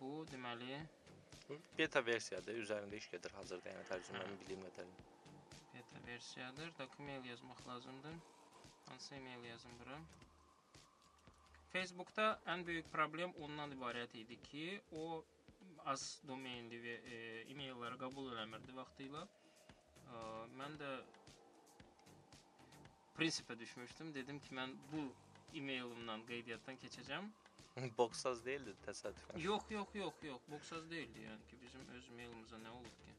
bu 0.00 0.26
deməli 0.32 0.82
beta 1.78 2.02
versiyadır, 2.04 2.58
üzərində 2.64 2.98
iş 2.98 3.06
gedir 3.14 3.32
hazırda, 3.38 3.70
yəni 3.76 3.86
tərcümənin 3.92 4.40
bildiyim 4.42 4.66
qədərilə. 4.66 5.06
Beta 5.76 6.02
versiyadır. 6.06 6.74
Documail 6.78 7.30
yazmaq 7.30 7.66
lazımdır. 7.68 8.18
Hansı 8.88 9.14
e-mail 9.14 9.44
yazım 9.44 9.78
bura? 9.80 10.00
Facebookda 11.73 12.25
ən 12.53 12.61
böyük 12.67 12.89
problem 12.93 13.31
ondan 13.41 13.71
ibarət 13.73 14.13
idi 14.19 14.37
ki, 14.45 14.65
o 14.93 15.23
az 15.89 16.03
domenli 16.27 16.77
və 16.83 16.97
e, 17.01 17.21
e-mailləri 17.49 17.97
qəbul 18.03 18.29
eləmirdi 18.35 18.75
vaxtıyla. 18.77 19.23
E, 19.25 20.19
mən 20.59 20.77
də 20.81 20.91
prinsipə 23.17 23.57
düşmüşdüm. 23.59 24.13
Dedim 24.13 24.41
ki, 24.45 24.53
mən 24.59 24.75
bu 24.91 25.07
e-mailimdən 25.57 26.27
qeydiyyatdan 26.29 26.77
keçəcəm. 26.83 27.31
Boksaz 27.97 28.45
deyildi 28.45 28.75
təsadüfən. 28.85 29.41
Yox, 29.41 29.65
yox, 29.73 29.95
yox, 29.97 30.21
yox. 30.29 30.45
Boksaz 30.53 30.85
deyildi. 30.93 31.25
Yəni 31.25 31.49
ki, 31.49 31.59
bizim 31.63 31.89
öz 31.97 32.11
mailimizə 32.19 32.61
nə 32.61 32.75
olub 32.77 33.01
ki? 33.01 33.17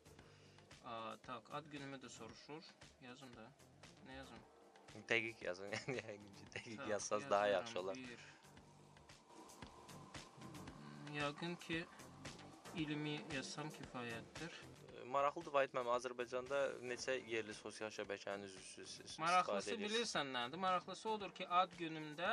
A, 0.85 1.17
tak, 1.27 1.51
ad 1.59 1.67
günümü 1.73 1.99
də 2.07 2.13
soruşur. 2.21 2.71
Yazım 3.03 3.35
da. 3.37 3.49
Nə 4.07 4.21
yazım? 4.21 4.47
Dəqiq 5.11 5.43
yazın. 5.49 5.75
Yəni 5.99 6.33
dəqiq 6.55 6.89
yazsaz 6.91 7.31
daha 7.31 7.47
yaxşı 7.47 7.81
olar. 7.81 7.97
Bir, 7.97 8.27
Yəqin 11.15 11.57
ki, 11.63 11.81
ilmi 12.83 13.19
yazsam 13.35 13.69
kifayətdir. 13.79 14.57
Maraqlıdır 15.15 15.53
Vahid 15.55 15.75
müəllim, 15.77 15.91
Azərbaycanda 15.95 16.61
neçə 16.91 17.15
yerli 17.31 17.55
sosial 17.55 17.93
şəbəkənin 17.95 18.47
üzvüsüz? 18.49 19.19
Maraqlısı 19.23 19.77
bilirsən 19.83 20.33
nədir? 20.35 20.59
Maraqlısı 20.65 21.09
odur 21.13 21.35
ki, 21.39 21.47
ad 21.61 21.77
günümdə 21.79 22.31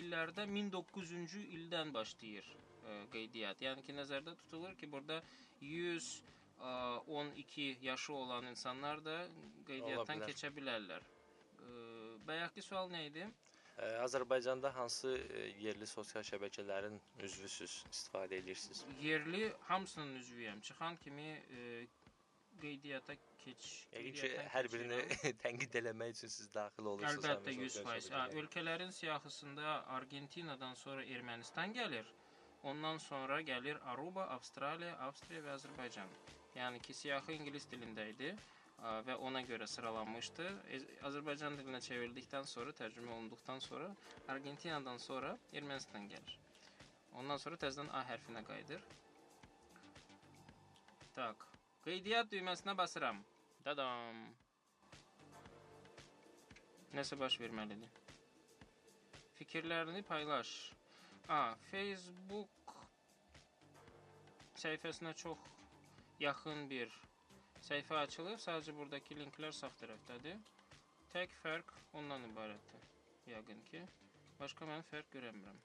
illərdə 0.00 0.46
1900-cü 0.54 1.42
ildən 1.58 1.92
başlayır 1.96 2.48
ə, 2.48 2.98
qeydiyyat. 3.12 3.64
Yəni 3.66 3.84
ki, 3.84 3.96
nəzərdə 3.98 4.36
tutulur 4.44 4.76
ki, 4.80 4.88
burada 4.94 5.20
100 5.60 6.08
ə, 6.62 6.72
12 7.20 7.68
yaşı 7.82 8.14
olan 8.22 8.48
insanlar 8.54 9.04
da 9.04 9.18
qeydiyyatdan 9.68 10.24
keçə 10.28 10.54
bilərlər. 10.56 11.04
Ə, 11.04 11.76
bayaqki 12.30 12.64
sual 12.64 12.88
nə 12.94 13.04
idi? 13.10 13.28
Azərbaycanda 13.78 14.70
hansı 14.76 15.14
yerli 15.58 15.86
sosial 15.86 16.24
şəbəkələrin 16.28 16.98
üzvüsüz, 17.24 17.76
istifadə 17.90 18.36
edirsiniz? 18.42 18.84
Yerli 19.00 19.52
hamısının 19.68 20.14
üzvüyəm. 20.20 20.60
Çıxan 20.60 20.96
kimi 20.96 21.28
e, 21.56 21.86
qeydiyyata 22.60 23.16
keç. 23.44 23.68
Yəni 23.94 24.12
ki, 24.18 24.30
hər 24.54 24.68
birini 24.72 25.00
tənqid 25.42 25.78
eləmək 25.82 26.14
üçün 26.16 26.34
siz 26.36 26.50
daxil 26.54 26.90
olursunuz. 26.92 27.24
Əlbəttə 27.24 27.56
100%. 27.58 28.12
Ha, 28.16 28.26
ölkələrin 28.42 28.92
siyahısında 28.98 29.76
Argentinadan 29.98 30.74
sonra 30.84 31.04
Ermənistan 31.16 31.74
gəlir. 31.78 32.12
Ondan 32.62 32.98
sonra 33.02 33.40
gəlir 33.42 33.80
Aruba, 33.94 34.28
Avstraliya, 34.36 34.94
Avstriya 35.08 35.42
və 35.48 35.56
Azərbaycan. 35.56 36.12
Yəni 36.54 36.82
ki, 36.84 36.94
siyahı 36.94 37.34
ingilis 37.40 37.66
dilində 37.72 38.04
idi 38.12 38.36
və 38.82 39.14
ona 39.28 39.42
görə 39.46 39.66
sıralanmışdı. 39.70 40.46
Azərbaycan 41.08 41.56
dilinə 41.58 41.80
çevrildikdən 41.86 42.46
sonra, 42.50 42.72
tərcümə 42.80 43.12
olunduqdan 43.16 43.60
sonra 43.62 43.90
Argentinadan 44.34 44.98
sonra 44.98 45.36
Ermənistan 45.60 46.08
gəlir. 46.10 46.36
Ondan 47.20 47.38
sonra 47.42 47.58
təzədən 47.62 47.92
A 47.94 48.02
hərfinə 48.08 48.42
qayıdır. 48.48 48.82
Tak. 51.14 51.46
Qeydiyyat 51.84 52.30
düyməsinə 52.32 52.74
basıram. 52.78 53.20
Dadam. 53.66 54.22
Nəsə 56.96 57.18
baş 57.20 57.38
verməlidir. 57.40 58.00
Fikirlərini 59.38 60.02
paylaş. 60.08 60.50
A, 61.28 61.54
Facebook 61.70 62.74
səhifəsinə 64.62 65.14
çox 65.22 65.46
yaxın 66.20 66.66
bir 66.70 66.90
səhifə 67.68 67.98
açılıb. 68.06 68.38
Sadəcə 68.42 68.74
buradakı 68.76 69.16
linklər 69.18 69.54
sağ 69.56 69.70
tərəfdədir. 69.80 70.38
Tək 71.12 71.34
fərq 71.42 71.74
ondan 72.00 72.24
ibarətdir. 72.30 72.86
Yəqin 73.30 73.60
ki, 73.70 73.82
başqa 74.40 74.66
mən 74.70 74.82
fərq 74.90 75.12
görəmirəm. 75.16 75.58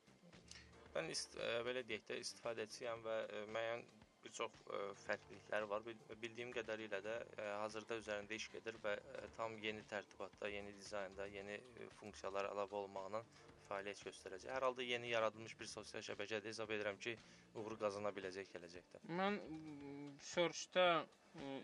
Mən 0.96 1.12
ist 1.14 1.38
ə, 1.40 1.62
belə 1.68 1.84
deyək 1.88 2.04
də 2.10 2.18
istifadəçiyəm 2.24 3.04
və 3.06 3.16
ə, 3.24 3.42
müəyyən 3.56 3.84
bir 4.24 4.34
çox 4.40 4.54
ə, 4.76 4.80
fərqlilikləri 5.06 5.70
var. 5.72 5.84
Bil 5.88 6.00
bildiyim 6.24 6.54
qədərilə 6.56 7.00
də 7.06 7.16
ə, 7.22 7.50
hazırda 7.64 8.00
üzərində 8.02 8.38
iş 8.38 8.50
gedir 8.54 8.78
və 8.84 8.96
ə, 8.98 9.28
tam 9.38 9.58
yeni 9.64 9.84
tərtibatda, 9.92 10.50
yeni 10.54 10.74
dizaynda, 10.80 11.28
yeni 11.34 11.60
ə, 11.60 11.90
funksiyalar 12.02 12.50
əlavə 12.52 12.82
olmaqla 12.84 13.24
fəaliyyət 13.68 14.04
göstərəcək. 14.08 14.52
Hər 14.56 14.64
halda 14.64 14.86
yeni 14.88 15.10
yaradılmış 15.12 15.54
bir 15.60 15.68
sosial 15.68 16.04
şəbəkədə 16.08 16.48
hesab 16.52 16.72
edirəm 16.72 17.00
ki, 17.04 17.18
uğur 17.60 17.76
qazana 17.82 18.14
biləcək 18.16 18.52
gələcəkdə. 18.54 19.02
Mən 19.20 19.40
m, 19.44 20.12
search-da 20.34 20.86
ə, 21.04 21.06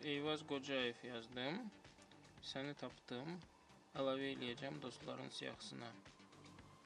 Eyvaz 0.03 0.43
Qocayev 0.47 1.03
yazdım. 1.07 1.59
Səni 2.43 2.73
tapdım. 2.79 3.37
Əlavə 3.99 4.33
eləyəcəm 4.33 4.81
dostların 4.83 5.29
siyahısına. 5.29 5.89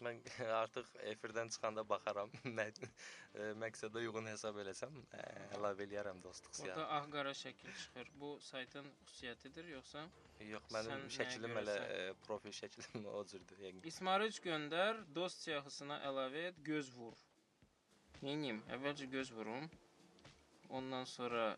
Mən 0.05 0.19
artıq 0.61 0.89
efirdən 1.11 1.49
çıxanda 1.55 1.83
baxaram. 1.89 2.29
Nə 2.59 2.67
ə, 2.69 3.47
məqsədə 3.63 4.03
uyğun 4.03 4.27
hesab 4.29 4.59
eləsəm, 4.61 4.99
ə, 5.17 5.23
əlavə 5.57 5.87
eləyərəm 5.87 6.19
dostluq 6.25 6.53
Burada 6.59 6.75
siyahı. 6.75 6.85
ağ-qara 6.99 7.33
şəkil 7.41 7.71
çıxır. 7.81 8.11
Bu 8.21 8.29
saytın 8.49 8.91
xüsusiyyətidir 9.07 9.71
yoxsa? 9.73 10.03
Yox, 10.51 10.67
mənim 10.75 11.07
şəklim 11.17 11.57
elə 11.63 11.77
ə, 11.79 12.03
profil 12.27 12.53
şəklim 12.59 13.07
o 13.17 13.23
cürdür. 13.31 13.63
Yəni 13.69 13.81
İsmarıc 13.93 14.37
göndər, 14.45 15.01
dost 15.15 15.41
siyahısına 15.47 16.01
əlavə 16.11 16.45
et, 16.51 16.61
göz 16.69 16.91
vur. 16.99 17.17
Neyim? 18.21 18.61
Əvvəlcə 18.77 19.09
göz 19.13 19.31
vurum. 19.33 19.65
Ondan 20.69 21.05
sonra 21.09 21.55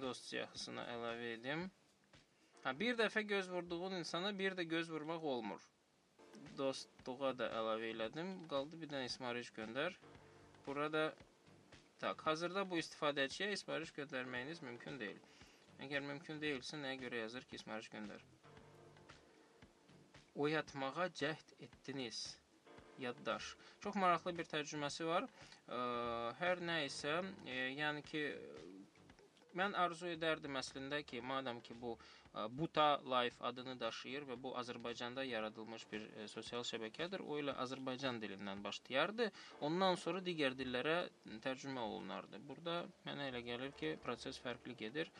dost 0.00 0.28
siyahısına 0.30 0.84
əlavə 0.94 1.32
edim. 1.38 1.64
Ha, 2.64 2.72
bir 2.80 2.96
dəfə 2.98 3.22
göz 3.28 3.50
vurduğun 3.52 3.98
insana 4.00 4.32
bir 4.38 4.56
də 4.58 4.64
göz 4.68 4.90
vurmaq 4.90 5.24
olmur. 5.34 5.62
Dostluğa 6.58 7.32
da 7.38 7.50
əlavə 7.58 7.90
elədim. 7.92 8.34
Qaldı 8.48 8.80
bir 8.80 8.90
dənə 8.92 9.08
İsmarıc 9.10 9.50
göndər. 9.58 9.96
Burada 10.66 11.04
tak, 12.00 12.26
hazırda 12.26 12.64
bu 12.70 12.78
istifadəçiyə 12.80 13.50
İsmarıc 13.52 13.92
göndərməyiniz 13.98 14.62
mümkün 14.64 14.98
deyil. 15.00 15.20
Əgər 15.84 16.06
mümkün 16.06 16.40
deyilsə, 16.40 16.78
nəyə 16.80 17.00
görə 17.02 17.20
yazır 17.24 17.44
ki, 17.50 17.58
İsmarıc 17.60 17.90
göndər? 17.92 18.24
Oyatmağa 20.34 21.10
cəhd 21.20 21.54
etdiniz. 21.66 22.24
Yaddaş. 22.98 23.54
Çox 23.80 23.96
maraqlı 23.98 24.32
bir 24.38 24.46
tərcüməsi 24.50 25.06
var. 25.06 25.26
Hər 26.40 26.62
nə 26.62 26.84
isə, 26.86 27.18
yəni 27.50 28.02
ki 28.06 28.22
mən 29.60 29.76
arzu 29.84 30.10
edərdim 30.12 30.58
əslində 30.60 31.00
ki, 31.10 31.20
madam 31.32 31.60
ki 31.66 31.76
bu 31.82 31.94
ə, 31.96 32.46
Buta 32.58 32.86
Life 33.14 33.44
adını 33.50 33.76
daşıyır 33.80 34.26
və 34.30 34.38
bu 34.46 34.54
Azərbaycanda 34.62 35.24
yaradılmış 35.28 35.86
bir 35.92 36.08
e, 36.08 36.26
sosial 36.32 36.66
şəbəkədir. 36.70 37.22
O 37.22 37.38
ilə 37.42 37.54
Azərbaycan 37.66 38.20
dilindən 38.22 38.64
başlayardı. 38.64 39.30
Ondan 39.68 40.00
sonra 40.04 40.24
digər 40.28 40.58
dillərə 40.58 40.98
tərcümə 41.46 41.86
olunardı. 41.86 42.42
Burada 42.48 42.82
mənə 43.06 43.30
elə 43.32 43.44
gəlir 43.48 43.72
ki, 43.80 43.96
proses 44.04 44.40
fərqli 44.46 44.76
gedir. 44.84 45.12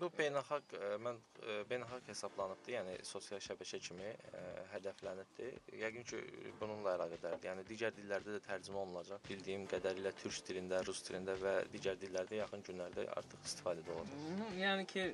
Bu 0.00 0.08
beynəlxalq 0.16 0.74
ə, 0.76 0.90
mən 1.04 1.18
ə, 1.20 1.54
beynəlxalq 1.68 2.06
hesablanıbdı, 2.08 2.72
yəni 2.72 2.94
sosial 3.04 3.40
şəbəkə 3.44 3.80
kimi 3.84 4.06
ə, 4.08 4.42
hədəflənibdi. 4.72 5.48
Yəqin 5.80 6.06
ki 6.08 6.20
bununla 6.60 6.94
əlaqədardır. 6.96 7.48
Yəni 7.50 7.64
digər 7.68 7.92
dillərdə 7.96 8.38
də 8.38 8.40
tərcümə 8.46 8.80
olunacaq. 8.84 9.20
Bildiyim 9.28 9.66
qədərilə 9.70 10.12
türk 10.22 10.40
dilində, 10.48 10.80
rus 10.88 11.02
dilində 11.04 11.34
və 11.42 11.54
digər 11.74 11.98
dillərdə 12.00 12.38
yaxın 12.40 12.64
günlərdə 12.70 13.06
artıq 13.16 13.44
istifadədə 13.50 13.96
olacaq. 13.96 14.54
Yəni 14.60 14.86
ki, 14.90 15.04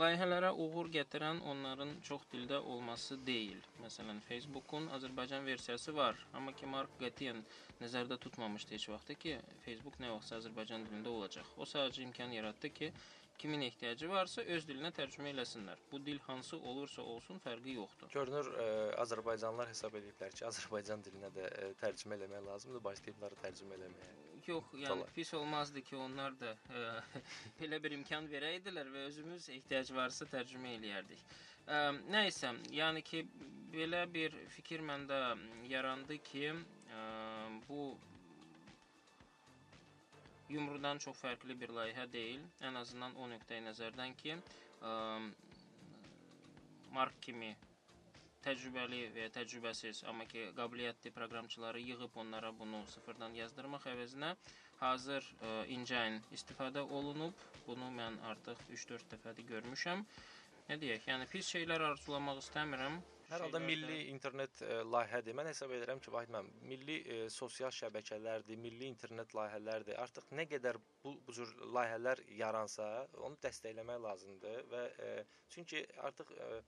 layihələrə 0.00 0.54
uğur 0.64 0.88
gətirən 0.94 1.42
onların 1.52 1.96
çox 2.08 2.24
dildə 2.32 2.62
olması 2.74 3.18
deyil. 3.26 3.60
Məsələn, 3.82 4.22
Facebook-un 4.28 4.88
Azərbaycan 4.96 5.44
versiyası 5.44 5.92
var, 5.96 6.16
amma 6.32 6.54
ki 6.56 6.70
Mark 6.70 6.96
qətiyyən 7.02 7.42
nəzərdə 7.82 8.16
tutmamışdı 8.24 8.78
heç 8.78 8.88
vaxtı 8.88 9.18
ki, 9.20 9.36
Facebook 9.66 10.00
nə 10.00 10.14
vaxtsa 10.14 10.40
Azərbaycan 10.40 10.88
dilində 10.88 11.12
olacaq. 11.12 11.52
O 11.60 11.68
sadəcə 11.68 12.06
imkan 12.06 12.32
yaratdı 12.32 12.72
ki, 12.78 12.90
kimin 13.38 13.60
ehtiyacı 13.66 14.08
varsa 14.08 14.42
öz 14.56 14.66
dilinə 14.68 14.90
tərcümə 14.94 15.30
eləsinlər. 15.34 15.80
Bu 15.92 16.00
dil 16.06 16.18
hansı 16.26 16.58
olursa 16.58 17.02
olsun 17.02 17.40
fərqi 17.44 17.76
yoxdur. 17.78 18.10
Görünür 18.14 18.50
ə, 18.52 18.66
Azərbaycanlılar 19.04 19.70
hesab 19.72 19.96
ediblər 20.00 20.34
ki, 20.36 20.44
Azərbaycan 20.48 21.04
dilinə 21.06 21.30
də 21.34 21.48
ə, 21.48 21.72
tərcümə 21.82 22.18
eləmək 22.18 22.46
lazımdır, 22.48 22.84
başlayıblar 22.88 23.36
tərcümə 23.42 23.78
eləməyə. 23.78 24.14
Yox, 24.46 24.70
yəni 24.76 24.92
Dolar. 24.92 25.12
pis 25.16 25.34
olmazdı 25.34 25.82
ki, 25.88 25.96
onlar 25.96 26.38
da 26.40 26.54
ə, 26.54 26.86
belə 27.60 27.80
bir 27.82 27.96
imkan 27.98 28.28
verəydilər 28.30 28.92
və 28.94 29.08
özümüz 29.10 29.50
ehtiyac 29.58 29.92
varsa 29.96 30.28
tərcümə 30.30 30.76
eləyərdik. 30.78 31.22
Ə, 31.64 31.84
nə 32.12 32.26
isə, 32.30 32.54
yəni 32.72 33.04
ki, 33.04 33.24
belə 33.74 34.04
bir 34.12 34.36
fikir 34.56 34.84
məndə 34.84 35.20
yarandı 35.70 36.20
ki, 36.28 36.50
ə, 36.52 37.06
bu 37.68 37.94
yumrudan 40.52 40.98
çox 41.04 41.20
fərqli 41.22 41.56
bir 41.60 41.72
layihə 41.78 42.06
deyil. 42.12 42.42
Ən 42.68 42.78
azından 42.80 43.16
o 43.16 43.28
nöqteyi 43.30 43.64
nəzərdən 43.68 44.16
ki, 44.22 44.36
ə, 44.82 44.96
Mark 46.94 47.16
kimi 47.26 47.54
təcrübəli 48.44 49.00
və 49.14 49.24
ya 49.24 49.30
təcrübəsiz, 49.34 50.04
amma 50.10 50.26
ki 50.30 50.50
qabiliyyətli 50.58 51.10
proqramçıları 51.16 51.80
yığıb 51.80 52.18
onlara 52.22 52.52
bunu 52.58 52.84
sıfırdan 52.92 53.34
yazdırmaq 53.40 53.88
əvəzinə 53.94 54.34
hazır 54.82 55.24
ə, 55.24 55.54
engine 55.76 56.20
istifadə 56.36 56.84
olunub. 56.98 57.34
Bunu 57.66 57.88
mən 57.96 58.20
artıq 58.30 58.60
3-4 58.76 59.10
dəfədir 59.14 59.48
görmüşəm. 59.54 60.04
Nə 60.68 60.80
deyək? 60.80 61.08
Yəni 61.08 61.28
pis 61.32 61.48
şeylər 61.54 61.82
arzulamaq 61.90 62.42
istəmirəm. 62.44 63.00
Hər 63.34 63.42
halda 63.48 63.58
milli 63.58 63.96
internet 64.12 64.60
ə, 64.62 64.74
layihədir. 64.86 65.34
Mən 65.34 65.48
hesab 65.50 65.72
edirəm 65.74 65.98
ki, 66.02 66.12
Vahid 66.14 66.30
müəllim, 66.30 66.52
milli 66.70 66.98
ə, 67.02 67.16
sosial 67.34 67.72
şəbəkələrdir, 67.74 68.60
milli 68.62 68.86
internet 68.86 69.34
layihələrdir. 69.34 69.98
Artıq 70.04 70.28
nə 70.38 70.44
qədər 70.52 70.78
bu 71.02 71.16
bu 71.26 71.34
cür 71.34 71.50
layihələr 71.74 72.22
yaransa, 72.38 72.86
onu 73.26 73.40
dəstəkləmək 73.42 73.98
lazımdır 74.04 74.62
və 74.70 74.84
ə, 74.86 75.10
çünki 75.50 75.82
artıq 76.06 76.30
ə, 76.36 76.60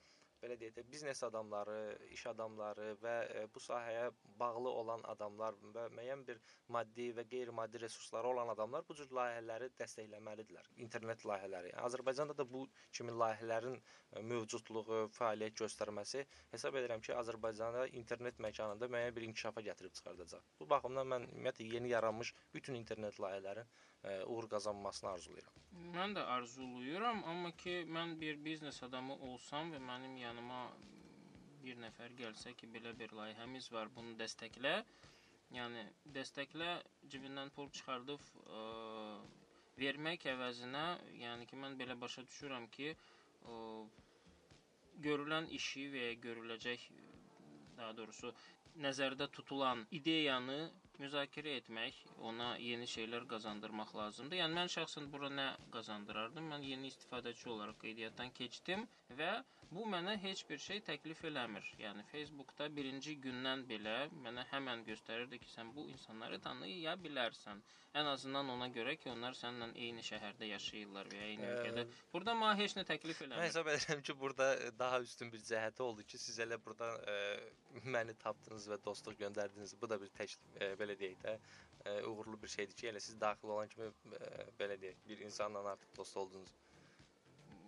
belə 0.47 0.57
deyək 0.61 0.77
də 0.77 0.85
biznes 0.91 1.23
adamları, 1.27 1.77
iş 2.15 2.27
adamları 2.31 2.93
və 3.03 3.15
ə, 3.27 3.45
bu 3.55 3.63
sahəyə 3.63 4.11
bağlı 4.39 4.71
olan 4.83 5.03
adamlar 5.11 5.57
və 5.75 5.89
müəyyən 5.97 6.23
bir 6.29 6.41
maddi 6.77 7.09
və 7.17 7.25
qeyri-maddi 7.33 7.81
resursları 7.83 8.31
olan 8.31 8.53
adamlar 8.55 8.85
bu 8.89 8.95
cür 8.99 9.11
layihələri 9.19 9.73
dəstəkləməlidirlər. 9.81 10.71
İnternet 10.87 11.25
layihələri. 11.27 11.73
Yəni, 11.73 11.83
Azərbaycanda 11.89 12.37
da 12.39 12.47
bu 12.53 12.67
kimi 12.99 13.15
layihələrin 13.23 13.77
ə, 13.81 14.23
mövcudluğu, 14.31 15.01
fəaliyyət 15.19 15.59
göstərməsi 15.65 16.23
hesab 16.55 16.79
edirəm 16.79 17.03
ki, 17.03 17.15
Azərbaycanda 17.19 17.89
internet 18.03 18.39
məkanında 18.47 18.91
müəyyən 18.93 19.19
bir 19.19 19.29
inkişafa 19.31 19.67
gətirib 19.67 19.99
çıxardacaq. 19.99 20.47
Bu 20.61 20.71
baxımdan 20.71 21.11
mən 21.15 21.29
ümumiyyətlə 21.33 21.71
yeni 21.75 21.93
yaranmış 21.95 22.35
bütün 22.55 22.79
internet 22.79 23.19
layihələrin 23.23 23.75
uğur 24.27 24.49
qazanmasını 24.55 25.11
arzulayıram. 25.11 25.57
Mən 25.97 26.15
də 26.17 26.23
arzulayıram, 26.35 27.25
amma 27.33 27.51
ki 27.63 27.75
mən 27.97 28.15
bir 28.21 28.39
biznes 28.45 28.83
adamı 28.87 29.17
olsam 29.31 29.73
və 29.75 29.81
mənim 29.91 30.17
yanıma 30.21 30.61
bir 31.65 31.81
nəfər 31.83 32.15
gəlsə 32.21 32.55
ki, 32.59 32.69
belə 32.75 32.95
bir 32.99 33.15
layihəmiz 33.19 33.71
var, 33.75 33.91
bunu 33.97 34.15
dəstəklə. 34.21 34.75
Yəni 35.57 35.83
dəstəklə 36.15 36.71
cibindən 37.13 37.53
pul 37.57 37.69
çıxardıb 37.79 38.23
ə, 38.61 38.63
vermək 39.79 40.27
əvəzinə, 40.33 40.87
yəni 41.23 41.47
ki 41.51 41.59
mən 41.63 41.79
belə 41.81 41.99
başa 42.01 42.25
düşürəm 42.27 42.69
ki, 42.77 42.95
ə, 42.95 43.61
görülən 45.07 45.51
işi 45.59 45.87
və 45.93 46.09
ya 46.09 46.19
görüləcək 46.27 46.89
daha 47.77 47.97
doğrusu 47.97 48.33
nəzərdə 48.85 49.27
tutulan 49.37 49.85
ideyanı 49.99 50.57
müzakirə 51.03 51.55
etmək, 51.61 51.97
ona 52.29 52.49
yeni 52.63 52.87
şeylər 52.93 53.27
qazandırmaq 53.33 53.93
lazımdır. 53.99 54.39
Yəni 54.41 54.59
mən 54.59 54.73
şəxsən 54.75 55.09
bura 55.13 55.31
nə 55.39 55.47
qazandırardım? 55.75 56.47
Mən 56.53 56.65
yeni 56.71 56.93
istifadəçi 56.93 57.51
olaraq 57.55 57.81
qeydiyyatdan 57.85 58.33
keçdim 58.39 58.87
və 59.21 59.33
bu 59.71 59.85
mənə 59.93 60.15
heç 60.23 60.43
bir 60.49 60.59
şey 60.63 60.81
təklif 60.87 61.23
eləmir. 61.29 61.67
Yəni 61.81 62.05
Facebookda 62.11 62.69
birinci 62.77 63.17
gündən 63.25 63.65
belə 63.69 63.97
mənə 64.27 64.45
həmən 64.53 64.85
göstərirdi 64.87 65.39
ki, 65.43 65.49
sən 65.55 65.73
bu 65.77 65.89
insanları 65.93 66.39
tanıya 66.45 66.95
bilərsən. 67.03 67.63
Ən 67.97 68.11
azından 68.11 68.49
ona 68.53 68.69
görə 68.69 68.97
ki, 69.01 69.09
onlar 69.11 69.33
səninlə 69.39 69.71
eyni 69.87 70.03
şəhərdə 70.05 70.49
yaşayırlar 70.51 71.09
və 71.13 71.21
ya 71.21 71.29
eyni 71.33 71.47
Ə, 71.47 71.53
ölkədə. 71.55 71.85
Burada 72.13 72.35
mənə 72.37 72.59
heç 72.61 72.75
nə 72.77 72.85
təklif 72.91 73.23
Mən 73.23 73.31
eləmir. 73.31 73.47
hesab 73.49 73.71
edirəm 73.73 74.03
ki, 74.05 74.17
burada 74.21 74.49
daha 74.79 75.01
üstün 75.01 75.33
bir 75.33 75.41
cəhəti 75.51 75.83
oldu 75.83 76.05
ki, 76.05 76.19
siz 76.19 76.39
elə 76.45 76.59
burada 76.67 76.91
ə, 77.15 77.17
məni 77.85 78.15
tapdınız 78.21 78.69
və 78.75 78.79
dostluq 78.85 79.17
göndərdiniz. 79.25 79.75
Bu 79.81 79.89
da 79.89 80.01
bir 80.03 80.13
tək 80.19 80.37
ə, 80.61 80.75
belə 80.83 80.99
deyək 81.01 81.17
də 81.25 81.39
ə, 81.39 81.97
uğurlu 82.13 82.37
bir 82.43 82.53
şeydir 82.59 82.77
ki, 82.77 82.91
elə 82.93 83.01
siz 83.01 83.17
daxil 83.21 83.49
olan 83.57 83.69
kimi 83.73 83.89
ə, 83.89 84.47
belə 84.61 84.77
deyək, 84.85 85.01
bir 85.09 85.25
insanla 85.31 85.65
artıq 85.73 85.97
dost 85.97 86.17
oldunuz. 86.17 86.53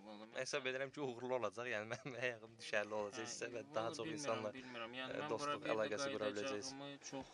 Mən- 0.08 0.36
Hesab 0.40 0.66
edirəm 0.70 0.90
ki, 0.94 1.00
uğurlu 1.04 1.34
olacaq. 1.38 1.66
Yəni 1.72 1.88
mənim 1.92 2.14
ayağım 2.22 2.52
düşərli 2.60 2.94
olacaq 3.00 3.26
sizə 3.32 3.48
və 3.54 3.62
daha 3.74 3.90
çox 3.90 4.06
bilmirəm, 4.06 4.20
insanla 4.20 4.52
bilmirəm. 4.54 4.94
Yəni 5.00 5.16
e, 5.16 5.22
mən 5.22 5.32
dostluq 5.34 5.66
əlaqəsi 5.74 6.12
qura 6.14 6.30
biləcəksiniz. 6.32 7.00
çox 7.10 7.32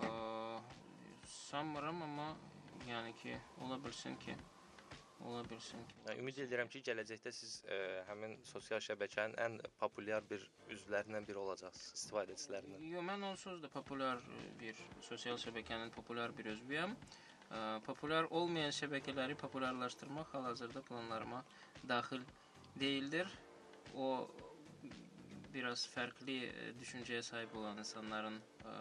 ə, 0.00 0.60
sanmıram, 1.50 2.02
amma 2.06 2.28
yəni 2.88 3.12
ki, 3.22 3.36
ola 3.64 3.76
bilsin 3.84 4.16
ki, 4.24 4.36
ola 5.26 5.42
bilsin 5.50 5.84
ki. 5.90 5.96
Yəni, 6.06 6.18
ümid 6.22 6.38
edirəm 6.46 6.68
ki, 6.72 6.82
gələcəkdə 6.88 7.32
siz 7.36 7.56
ə, 7.68 7.80
həmin 8.08 8.36
sosial 8.48 8.80
şəbəkənin 8.86 9.36
ən 9.46 9.58
populyar 9.82 10.24
bir 10.30 10.46
üzvlərindən 10.76 11.26
biri 11.28 11.38
olacaqsınız, 11.42 11.90
istifadəçilərindən. 12.00 12.86
Yo, 12.94 13.02
mən 13.04 13.26
onsuz 13.32 13.60
da 13.62 13.68
populyar 13.68 14.22
e, 14.38 14.44
bir 14.62 14.78
sosial 15.04 15.36
şəbəkənin 15.42 15.90
populyar 15.96 16.32
bir 16.38 16.52
özvüyəm. 16.54 16.96
Ə, 17.50 17.80
Populyar 17.82 18.28
olmayan 18.30 18.70
şəbəkələri 18.70 19.34
populyarlaşdırmaq 19.34 20.28
hal-hazırda 20.36 20.82
planlarıma 20.86 21.40
daxil 21.88 22.22
deyildir. 22.80 23.28
O 23.94 24.28
biraz 25.54 25.86
fərqli 25.90 26.36
e, 26.46 26.70
düşüncəyə 26.78 27.22
sahib 27.26 27.54
olan 27.58 27.80
insanların 27.82 28.36
ə, 28.70 28.74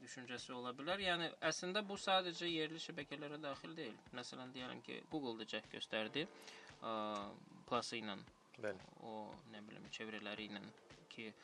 düşüncəsi 0.00 0.52
ola 0.56 0.72
bilər. 0.76 1.02
Yəni 1.04 1.28
əslində 1.50 1.82
bu 1.86 1.98
sadəcə 2.00 2.48
yerli 2.50 2.80
şəbəkələrə 2.82 3.38
daxil 3.42 3.76
deyil. 3.78 3.96
Məsələn 4.16 4.52
deyirəm 4.56 4.82
ki, 4.86 5.00
Google-da 5.12 5.46
cəhd 5.52 5.70
göstərdi. 5.76 6.26
Ə, 6.82 6.92
Plus 7.68 7.92
ilə 7.94 8.16
Bəli. 8.58 8.80
o 9.06 9.28
nə 9.52 9.60
bilim 9.68 9.86
çevrələri 9.94 10.48
ilə 10.50 10.62
ki 11.12 11.28
ə, 11.30 11.34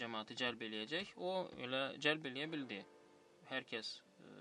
cəmaatı 0.00 0.38
cəlb 0.40 0.64
eləyəcək. 0.68 1.12
O 1.20 1.34
elə 1.66 1.82
cəlb 2.00 2.30
eləyə 2.30 2.48
bildi. 2.54 2.80
Hər 3.50 3.68
kəs 3.68 3.92
ə, 3.98 4.32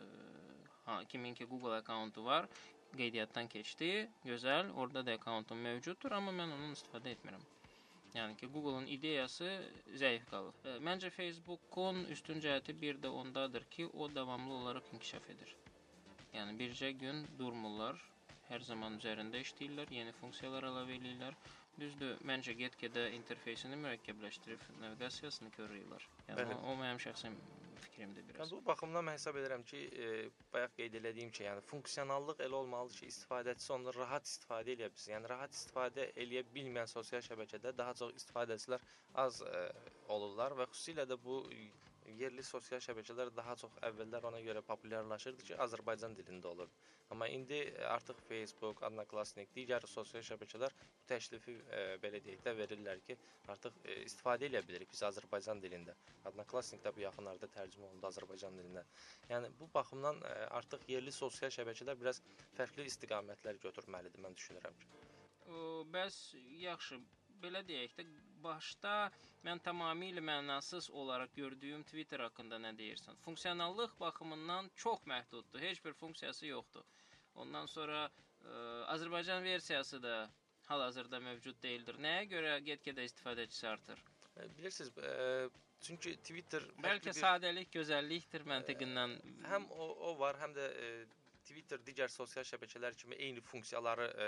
ha, 0.87 1.01
kimin 1.11 1.35
ki 1.35 1.49
Google 1.51 1.75
akkauntu 1.81 2.23
var, 2.23 2.47
qeydiyyatdan 2.95 3.47
keçdi. 3.53 3.91
Gözəl, 4.25 4.71
orada 4.71 5.05
da 5.05 5.15
akkauntum 5.19 5.61
mövcuddur, 5.67 6.15
amma 6.19 6.33
mən 6.39 6.53
ondan 6.55 6.75
istifadə 6.77 7.13
etmirəm. 7.17 7.45
Yəni 8.15 8.37
ki, 8.39 8.47
Google-un 8.53 8.87
ideyası 8.89 9.49
zəif 10.01 10.25
qalır. 10.31 10.55
Ə, 10.63 10.77
Məncə 10.87 11.11
Facebook-un 11.13 12.05
üstün 12.15 12.41
cəhəti 12.45 12.75
bir 12.81 13.01
də 13.03 13.11
ondadır 13.21 13.67
ki, 13.75 13.87
o 13.87 14.07
davamlı 14.15 14.53
olaraq 14.61 14.93
inkişaf 14.93 15.29
edir. 15.35 15.53
Yəni 16.33 16.57
bircə 16.61 16.91
gün 17.03 17.25
durmurlar. 17.39 17.99
Hər 18.47 18.63
zaman 18.63 18.95
üzərində 19.01 19.41
işləyirlər, 19.43 19.91
yeni 19.91 20.13
funksiyalar 20.21 20.69
əlavə 20.69 20.95
eləyirlər. 20.95 21.35
Düzdür, 21.77 22.15
məncə 22.25 22.55
get-gedə 22.57 23.09
interfeysini 23.13 23.77
mürəkkəbləşdirib 23.83 24.63
naviqasiyasını 24.81 25.51
korlayırlar. 25.57 26.07
Yəni 26.29 26.39
Bəli. 26.39 26.55
o, 26.55 26.71
o 26.71 26.77
mənim 26.79 27.01
şəxsi 27.03 27.33
fikrimdir 27.97 28.23
Yəni 28.23 28.33
biraz. 28.33 28.51
bu 28.51 28.65
baxımdan 28.65 29.05
mən 29.07 29.17
hesab 29.17 29.37
edirəm 29.41 29.63
ki, 29.71 29.79
e, 30.05 30.29
bayaq 30.53 30.75
qeyd 30.79 30.97
elədiyim 30.99 31.31
ki, 31.31 31.43
yəni 31.47 31.63
funksionallıq 31.71 32.43
elə 32.45 32.59
olmalıdır 32.61 32.99
ki, 33.01 33.09
istifadəçisi 33.13 33.73
ondan 33.73 33.97
rahat 33.97 34.29
istifadə 34.29 34.75
edə 34.75 34.89
bilsin. 34.93 35.13
Yəni 35.15 35.31
rahat 35.33 35.57
istifadə 35.57 36.07
eləyə 36.25 36.43
bilməyən 36.53 36.91
sosial 36.91 37.23
şəbəkədə 37.29 37.73
daha 37.77 37.93
çox 38.01 38.13
istifadəçilər 38.21 38.85
az 39.25 39.41
e, 39.41 39.65
olurlar 40.13 40.57
və 40.61 40.69
xüsusilə 40.73 41.07
də 41.09 41.17
bu 41.23 41.41
e, 41.53 41.69
yerli 42.15 42.43
sosial 42.43 42.81
şəbəkələr 42.83 43.31
daha 43.35 43.55
çox 43.59 43.73
əvvəllər 43.87 44.27
ona 44.29 44.39
görə 44.43 44.61
populyarlaşırdı 44.65 45.47
ki, 45.49 45.55
Azərbaycan 45.65 46.15
dilində 46.17 46.49
olurdu. 46.51 46.83
Amma 47.11 47.27
indi 47.31 47.59
e, 47.59 47.83
artıq 47.87 48.19
Facebook, 48.27 48.81
Odnoklassnik, 48.87 49.51
digər 49.55 49.85
sosial 49.87 50.23
şəbəkələr 50.29 50.75
bu 50.77 51.07
təklifi 51.11 51.55
e, 51.57 51.81
belə 52.03 52.21
deyək 52.23 52.43
də 52.45 52.53
verirlər 52.59 53.01
ki, 53.07 53.17
artıq 53.53 53.79
e, 53.83 53.97
istifadə 54.05 54.47
edə 54.49 54.63
bilirik 54.67 54.91
biz 54.93 55.03
Azərbaycan 55.09 55.61
dilində. 55.63 55.95
Odnoklassnik 56.29 56.83
də 56.85 56.93
bu 56.95 57.03
yaxınlarda 57.03 57.51
tərcümə 57.57 57.89
olundu 57.89 58.09
Azərbaycan 58.11 58.59
dilinə. 58.61 58.85
Yəni 59.31 59.51
bu 59.59 59.69
baxımdan 59.73 60.23
e, 60.23 60.33
artıq 60.61 60.87
yerli 60.91 61.11
sosial 61.15 61.53
şəbəkələr 61.59 61.99
biraz 61.99 62.23
fərqli 62.57 62.87
istiqamətlər 62.91 63.59
götürməlidir 63.67 64.23
mən 64.23 64.37
düşünürəm 64.39 64.79
ki. 64.81 64.91
O, 65.47 65.59
bəs 65.91 66.17
yaxşı, 66.59 66.99
belə 67.43 67.61
deyək 67.67 67.93
də 67.99 68.07
başda 68.43 69.11
mən 69.45 69.59
tamamilə 69.65 70.21
mənasız 70.23 70.89
olaraq 70.91 71.33
gördüyüm 71.35 71.83
Twitter 71.83 72.19
haqqında 72.25 72.59
nə 72.63 72.71
deyirsən? 72.77 73.15
Funksionallıq 73.25 73.93
baxımından 73.99 74.69
çox 74.75 74.99
məhduddur. 75.07 75.59
Heç 75.61 75.83
bir 75.85 75.93
funksiyası 75.93 76.47
yoxdur. 76.47 76.83
Ondan 77.35 77.65
sonra 77.65 78.05
ə, 78.07 78.83
Azərbaycan 78.95 79.43
versiyası 79.43 80.01
da 80.03 80.29
hal-hazırda 80.67 81.19
mövcud 81.19 81.61
deyildir. 81.63 81.95
Nəyə 82.03 82.23
görə 82.31 82.57
get-gedə 82.65 83.05
istifadəçisi 83.07 83.67
artır? 83.67 84.01
E, 84.37 84.47
bilirsiniz, 84.57 84.91
e, 84.97 85.49
çünki 85.81 86.15
Twitter 86.17 86.65
Bəlkə 86.83 87.13
bir- 87.13 87.19
sadəlik, 87.21 87.69
gözəllikdir 87.73 88.43
məntiqindən. 88.51 89.15
həm 89.51 89.69
o, 89.71 89.87
o 90.09 90.19
var, 90.19 90.35
həm 90.41 90.53
də 90.57 90.65
e, 90.85 91.05
Twitter 91.47 91.79
digər 91.87 92.11
sosial 92.11 92.43
şəbəkələr 92.43 92.95
kimi 92.99 93.15
eyni 93.15 93.41
funksiyaları 93.41 94.07
e, 94.25 94.27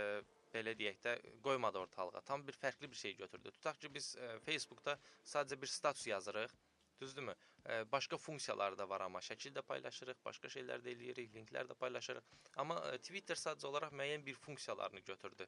belə 0.54 0.74
deyək 0.80 1.00
də 1.06 1.16
qoymadı 1.46 1.80
ortalığa. 1.80 2.22
Tam 2.22 2.48
bir 2.48 2.58
fərqli 2.64 2.90
bir 2.92 3.00
şey 3.04 3.16
götürdü. 3.22 3.52
Tutaq 3.52 3.80
ki 3.84 3.94
biz 3.94 4.16
e, 4.16 4.34
Facebookda 4.46 4.98
sadəcə 5.26 5.62
bir 5.62 5.68
status 5.68 6.08
yazırıq. 6.08 6.56
Düzdürmü? 7.02 7.36
E, 7.66 7.92
başqa 7.92 8.18
funksiyaları 8.18 8.78
da 8.78 8.90
var 8.90 9.02
amma 9.02 9.20
şəkil 9.24 9.54
də 9.56 9.62
paylaşırıq, 9.62 10.20
başqa 10.26 10.52
şeylər 10.56 10.84
də 10.84 10.94
eləyirik, 10.96 11.32
linklər 11.36 11.70
də 11.70 11.76
paylaşırıq. 11.84 12.26
Amma 12.64 12.80
e, 12.92 12.98
Twitter 12.98 13.40
sadəcə 13.40 13.68
olaraq 13.72 13.96
müəyyən 14.02 14.26
bir 14.26 14.36
funksiyalarını 14.48 15.00
götürdü. 15.00 15.48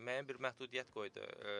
Müəyyən 0.00 0.28
bir 0.28 0.38
məhdudiyyət 0.46 0.90
qoydu 0.94 1.22
e, 1.22 1.54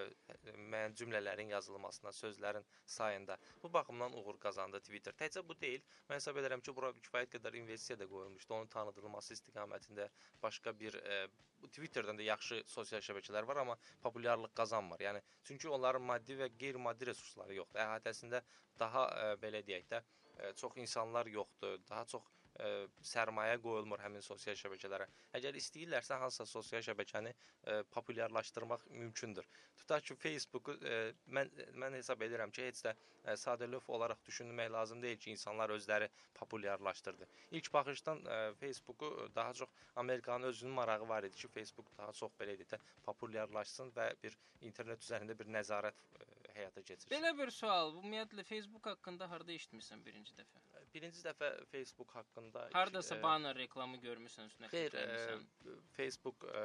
müəyyən 0.56 0.96
cümlələrin 1.00 1.52
yazılmasına, 1.54 2.12
sözlərin 2.16 2.66
sayında. 2.86 3.36
Bu 3.62 3.72
baxımdan 3.72 4.16
uğur 4.18 4.38
qazandı 4.40 4.80
Twitter. 4.80 5.14
Təkcə 5.22 5.44
bu 5.48 5.56
deyil. 5.60 5.82
Mən 6.08 6.20
hesab 6.20 6.40
edirəm 6.42 6.64
ki, 6.64 6.74
bura 6.76 6.92
kifayət 6.98 7.36
qədər 7.36 7.56
investisiya 7.60 7.98
da 7.98 8.08
qoyulmuşdu. 8.10 8.54
Onun 8.54 8.70
tanıdılması 8.76 9.34
istiqamətində 9.38 10.08
başqa 10.42 10.74
bir 10.80 10.98
e, 11.02 11.26
Twitterdən 11.62 12.18
də 12.18 12.24
yaxşı 12.26 12.62
sosial 12.66 13.02
şəbəkələr 13.06 13.46
var, 13.46 13.60
amma 13.62 13.76
populyarlıq 14.02 14.54
qazanmır. 14.58 15.04
Yəni 15.06 15.20
çünki 15.46 15.68
onların 15.68 16.02
maddi 16.02 16.34
və 16.40 16.48
qeyri-maddi 16.58 17.06
resursları 17.12 17.54
yoxdur. 17.60 17.80
Əhatəsində 17.84 18.42
daha 18.80 19.04
e, 19.22 19.28
belə 19.44 19.62
deyək 19.66 19.86
də 19.92 20.02
e, 20.02 20.52
çox 20.58 20.76
insanlar 20.76 21.26
yoxdur. 21.26 21.78
Daha 21.88 22.04
çox 22.04 22.30
e, 22.60 22.70
sərmayə 23.12 23.58
qoyulmur 23.62 24.02
həmin 24.04 24.24
sosial 24.24 24.56
şəbəkələrə. 24.58 25.06
Əgər 25.38 25.58
istəyirlərsə 25.60 26.18
hansısa 26.20 26.46
sosial 26.50 26.84
şəbəkəni 26.86 27.32
e, 27.32 27.82
populyarlaşdırmaq 27.94 28.86
mümkündür. 28.90 29.48
Tutaq 29.80 30.04
ki, 30.08 30.16
Facebooku 30.24 30.76
e, 30.84 30.98
mən 31.26 31.50
mən 31.82 31.96
hesab 31.98 32.22
edirəm 32.26 32.52
ki, 32.54 32.66
heç 32.70 32.82
də 32.86 32.94
e, 32.94 33.36
sadəlöv 33.44 33.88
olaraq 33.96 34.20
düşünmək 34.26 34.70
lazım 34.72 35.02
deyil 35.02 35.18
ki, 35.24 35.30
insanlar 35.36 35.72
özləri 35.76 36.08
populyarlaşdırdı. 36.38 37.28
İlk 37.50 37.72
baxışdan 37.72 38.24
e, 38.26 38.54
Facebooku 38.60 39.30
daha 39.34 39.54
çox 39.54 39.68
Amerikanın 39.96 40.46
özünün 40.52 40.72
marağı 40.72 41.08
var 41.08 41.22
idi 41.24 41.36
ki, 41.36 41.48
Facebook 41.48 41.96
daha 41.98 42.12
çox 42.12 42.32
belə 42.40 42.58
deyək 42.58 42.76
də 42.76 42.80
populyarlaşsın 43.08 43.92
və 43.96 44.12
bir 44.22 44.38
internet 44.60 45.02
üzərində 45.02 45.38
bir 45.38 45.50
nəzarət 45.58 46.04
e, 46.20 46.28
həyata 46.56 46.82
keçirsin. 46.82 47.10
Belə 47.14 47.32
bir 47.38 47.50
sual, 47.50 47.96
ümumiyyətlə 47.96 48.44
Facebook 48.44 48.86
haqqında 48.92 49.30
harda 49.30 49.52
eşitmisən 49.56 50.04
birinci 50.06 50.36
dəfə? 50.38 50.71
Birinci 50.94 51.22
dəfə 51.24 51.48
Facebook 51.72 52.10
haqqında 52.18 52.66
Hardasa 52.74 53.16
e, 53.16 53.22
banner 53.22 53.56
reklamı 53.56 53.96
görmüsən, 54.02 54.50
üstünə 54.52 54.68
Xeyr, 54.72 54.96
e, 55.00 55.76
Facebook 55.96 56.44
e, 56.52 56.64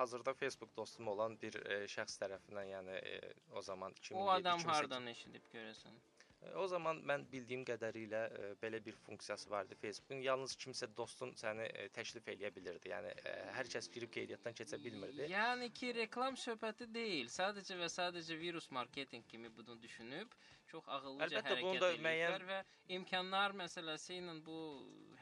hazırda 0.00 0.34
Facebook 0.34 0.76
dostum 0.76 1.08
olan 1.08 1.38
bir 1.42 1.56
e, 1.64 1.82
şəxs 1.96 2.18
tərəfindən, 2.20 2.68
yəni 2.74 2.98
e, 3.14 3.34
o 3.52 3.62
zaman 3.62 3.94
2007 4.02 4.22
O 4.24 4.28
adam 4.34 4.60
2008 4.60 4.76
hardan 4.76 5.06
eşidib 5.14 5.48
görəsən? 5.54 5.96
E, 6.42 6.54
O 6.58 6.66
zaman 6.66 6.98
mən 7.08 7.24
bildiyim 7.32 7.64
qədərilə 7.64 8.22
e, 8.38 8.52
belə 8.62 8.80
bir 8.84 8.96
funksiyası 9.06 9.50
vardı 9.50 9.76
Facebookun. 9.80 10.22
Yalnız 10.26 10.56
kimsə 10.64 10.88
dostun 10.96 11.32
səni 11.42 11.68
e, 11.70 11.88
təklif 11.96 12.26
eləyə 12.34 12.50
bilirdi. 12.56 12.90
Yəni 12.92 13.12
e, 13.24 13.34
hər 13.56 13.70
kəs 13.76 13.88
girib 13.94 14.10
qeydiyyatdan 14.16 14.56
keçə 14.60 14.80
bilmirdi. 14.84 15.28
Yəni 15.32 15.70
ki, 15.80 15.94
reklam 16.02 16.36
söhbəti 16.46 16.90
deyil. 16.94 17.30
Sadəcə 17.40 17.78
və 17.80 17.88
sadəcə 17.96 18.38
virus 18.40 18.68
marketinq 18.74 19.28
kimi 19.32 19.52
bunu 19.56 19.78
düşünüb 19.82 20.34
çox 20.72 20.88
ağıllıca 20.98 21.26
Əlbəttə, 21.28 21.46
hərəkət 21.48 21.72
edirlər 21.72 22.04
müəyyən- 22.10 22.46
və 22.52 22.60
imkanlar 22.98 23.56
məsələsi 23.64 24.20
ilə 24.22 24.38
bu 24.46 24.58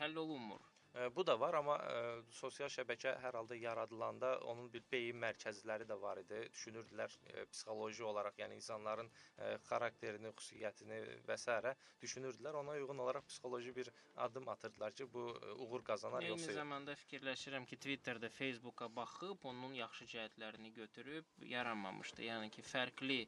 həll 0.01 0.17
olunmur. 0.27 0.67
Bu 1.15 1.23
da 1.27 1.37
var, 1.41 1.55
amma 1.55 1.77
e, 1.87 1.99
sosial 2.35 2.67
şəbəkə 2.75 3.13
hər 3.23 3.37
halda 3.39 3.55
yaradılanda 3.55 4.31
onun 4.51 4.73
bir 4.73 4.83
beyin 4.91 5.21
mərkəzləri 5.23 5.85
də 5.87 5.95
var 6.03 6.19
idi. 6.19 6.41
Düşünürdülər 6.57 7.13
e, 7.31 7.45
psixoloji 7.53 8.03
olaraq, 8.09 8.35
yəni 8.43 8.57
insanların 8.59 9.07
e, 9.39 9.53
xarakterini, 9.69 10.33
xüsusiyyətini 10.41 10.99
və 11.29 11.37
s. 11.39 11.77
düşünürdülər. 12.03 12.59
Ona 12.65 12.75
uyğun 12.81 12.99
olaraq 13.05 13.23
psixoloji 13.31 13.77
bir 13.77 13.91
addım 14.17 14.49
atırdılar 14.49 14.93
ki, 14.99 15.07
bu 15.15 15.29
e, 15.39 15.53
uğur 15.63 15.85
qazanar 15.93 16.23
Eyni 16.27 16.33
yoxsa 16.35 16.51
yox. 16.51 16.59
zamanda 16.59 16.99
fikirləşirəm 17.05 17.67
ki, 17.71 17.77
Twitterdə 17.87 18.29
Facebooka 18.41 18.91
baxıb 18.97 19.47
onun 19.53 19.79
yaxşı 19.79 20.11
cəhətlərini 20.17 20.75
götürüb 20.75 21.25
yaranmamışdı. 21.55 22.27
Yəni 22.33 22.51
ki, 22.51 22.67
fərqli 22.67 23.21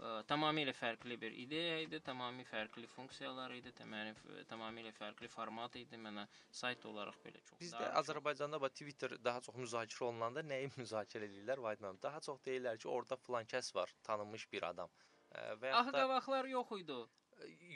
ə, 0.00 0.22
tamamilə 0.30 0.72
fərqli 0.76 1.16
bir 1.20 1.32
ideya 1.44 1.78
idi, 1.84 2.00
tamamilə 2.00 2.46
fərqli 2.48 2.86
funksiyalar 2.94 3.52
idi, 3.56 3.72
tamamilə 3.72 4.44
tamamilə 4.50 4.92
fərqli 4.96 5.28
format 5.28 5.76
idi. 5.80 5.96
Mənə 5.96 6.26
sayt 6.50 6.84
olaraq 6.90 7.18
belə 7.24 7.42
çox 7.48 7.58
Bizdə 7.62 7.78
çox- 7.84 7.98
Azərbaycanda 8.02 8.60
bax 8.60 8.74
Twitter 8.80 9.16
daha 9.22 9.40
çox 9.40 9.56
müzakirə 9.56 10.08
olunanda 10.10 10.42
nəyi 10.42 10.70
müzakirə 10.82 11.28
edirlər 11.30 11.62
Vahid 11.66 11.80
müəllim? 11.84 12.00
Daha 12.02 12.20
çox 12.20 12.40
deyirlər 12.46 12.78
ki, 12.78 12.88
orada 12.88 13.16
filan 13.16 13.44
kəs 13.46 13.74
var, 13.74 13.90
tanınmış 14.02 14.48
bir 14.52 14.62
adam. 14.72 14.90
Və 15.34 15.70
yaxud 15.72 15.74
da 15.74 15.80
Axı 15.80 15.92
qabaqlar 15.98 16.46
yox 16.52 16.72
idi. 16.78 16.98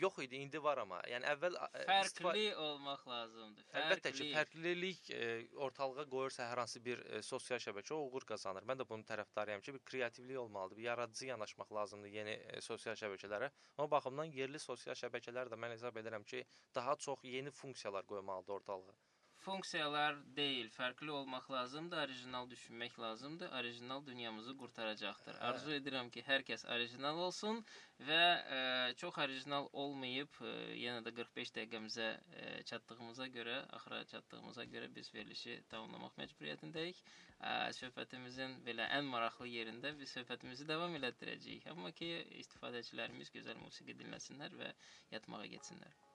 Yox 0.01 0.19
idi, 0.25 0.37
indi 0.45 0.61
var 0.63 0.79
amma. 0.85 1.01
Yəni 1.11 1.27
əvvəl 1.33 1.57
istifa- 1.59 2.33
Fərqli 2.33 2.45
olmaq 2.65 3.07
lazımdır. 3.07 3.65
Əlbəttə 3.81 4.13
ki, 4.13 4.29
Fərqli. 4.33 4.35
fərqlilik 4.39 5.11
e, 5.11 5.49
ortalığa 5.67 6.05
qoyursa 6.13 6.47
hər 6.53 6.63
hansı 6.65 6.85
bir 6.85 6.99
e, 7.07 7.23
sosial 7.23 7.59
şəbəkə 7.59 7.95
uğur 7.99 8.25
qazanır. 8.33 8.63
Mən 8.69 8.79
də 8.83 8.89
bunun 8.89 9.05
tərəfdarıyam 9.05 9.61
ki, 9.63 9.75
bir 9.75 9.85
kreativlik 9.93 10.39
olmalıdır, 10.39 10.77
bir 10.77 10.83
yaradıcı 10.83 11.27
yanaşmaq 11.27 11.73
lazımdır 11.75 12.09
yeni 12.09 12.31
e, 12.31 12.61
sosial 12.61 12.95
şəbəkələrə. 12.95 13.51
O 13.79 13.91
baxımdan 13.91 14.25
yerli 14.39 14.59
sosial 14.59 14.95
şəbəkələr 14.95 15.51
də 15.53 15.59
mən 15.59 15.71
hesab 15.77 15.97
edirəm 15.97 16.25
ki, 16.25 16.45
daha 16.75 16.97
çox 16.97 17.19
yeni 17.25 17.51
funksiyalar 17.51 18.07
qoymalıdır 18.07 18.53
ortalığa. 18.61 18.95
Funksiyalar 19.39 20.17
deyil, 20.37 20.69
fərqli 20.75 21.13
olmaq 21.15 21.45
lazımdır, 21.51 21.99
orijinal 22.05 22.49
düşünmək 22.51 22.97
lazımdır. 23.01 23.53
Orijinal 23.59 24.01
dünyamızı 24.07 24.55
qurtaracaqdır. 24.63 25.37
Hə. 25.39 25.45
Arzu 25.51 25.75
edirəm 25.77 26.11
ki, 26.15 26.25
hər 26.27 26.43
kəs 26.49 26.65
orijinal 26.75 27.21
olsun 27.27 27.61
və 28.09 28.19
ə, 28.57 28.59
çox 29.03 29.21
orijinal 29.25 29.69
olmayıb, 29.85 30.41
ə, 30.43 30.57
yenə 30.83 31.05
də 31.07 31.15
45 31.21 31.55
dəqiqəmizə 31.61 32.09
ə, 32.17 32.51
çatdığımıza 32.73 33.31
görə, 33.39 33.61
axıra 33.79 34.03
çatdığımıza 34.15 34.67
görə 34.75 34.91
biz 34.99 35.15
verilişi 35.15 35.57
tamamlamaq 35.71 36.19
məcburiyyətindəyik. 36.25 37.07
Ə, 37.39 37.55
söhbətimizin 37.79 38.59
belə 38.67 38.91
ən 38.99 39.07
maraqlı 39.15 39.47
yerində 39.55 39.95
biz 40.03 40.19
söhbətimizi 40.19 40.67
davam 40.75 40.99
elətdirəcəyik. 40.99 41.71
Amma 41.77 41.95
ki, 42.03 42.11
istifadəçilərimiz 42.43 43.31
gözəl 43.39 43.63
musiqi 43.63 43.95
dinləsinlər 44.03 44.59
və 44.65 44.75
yatmağa 45.15 45.47
getsinlər. 45.55 46.08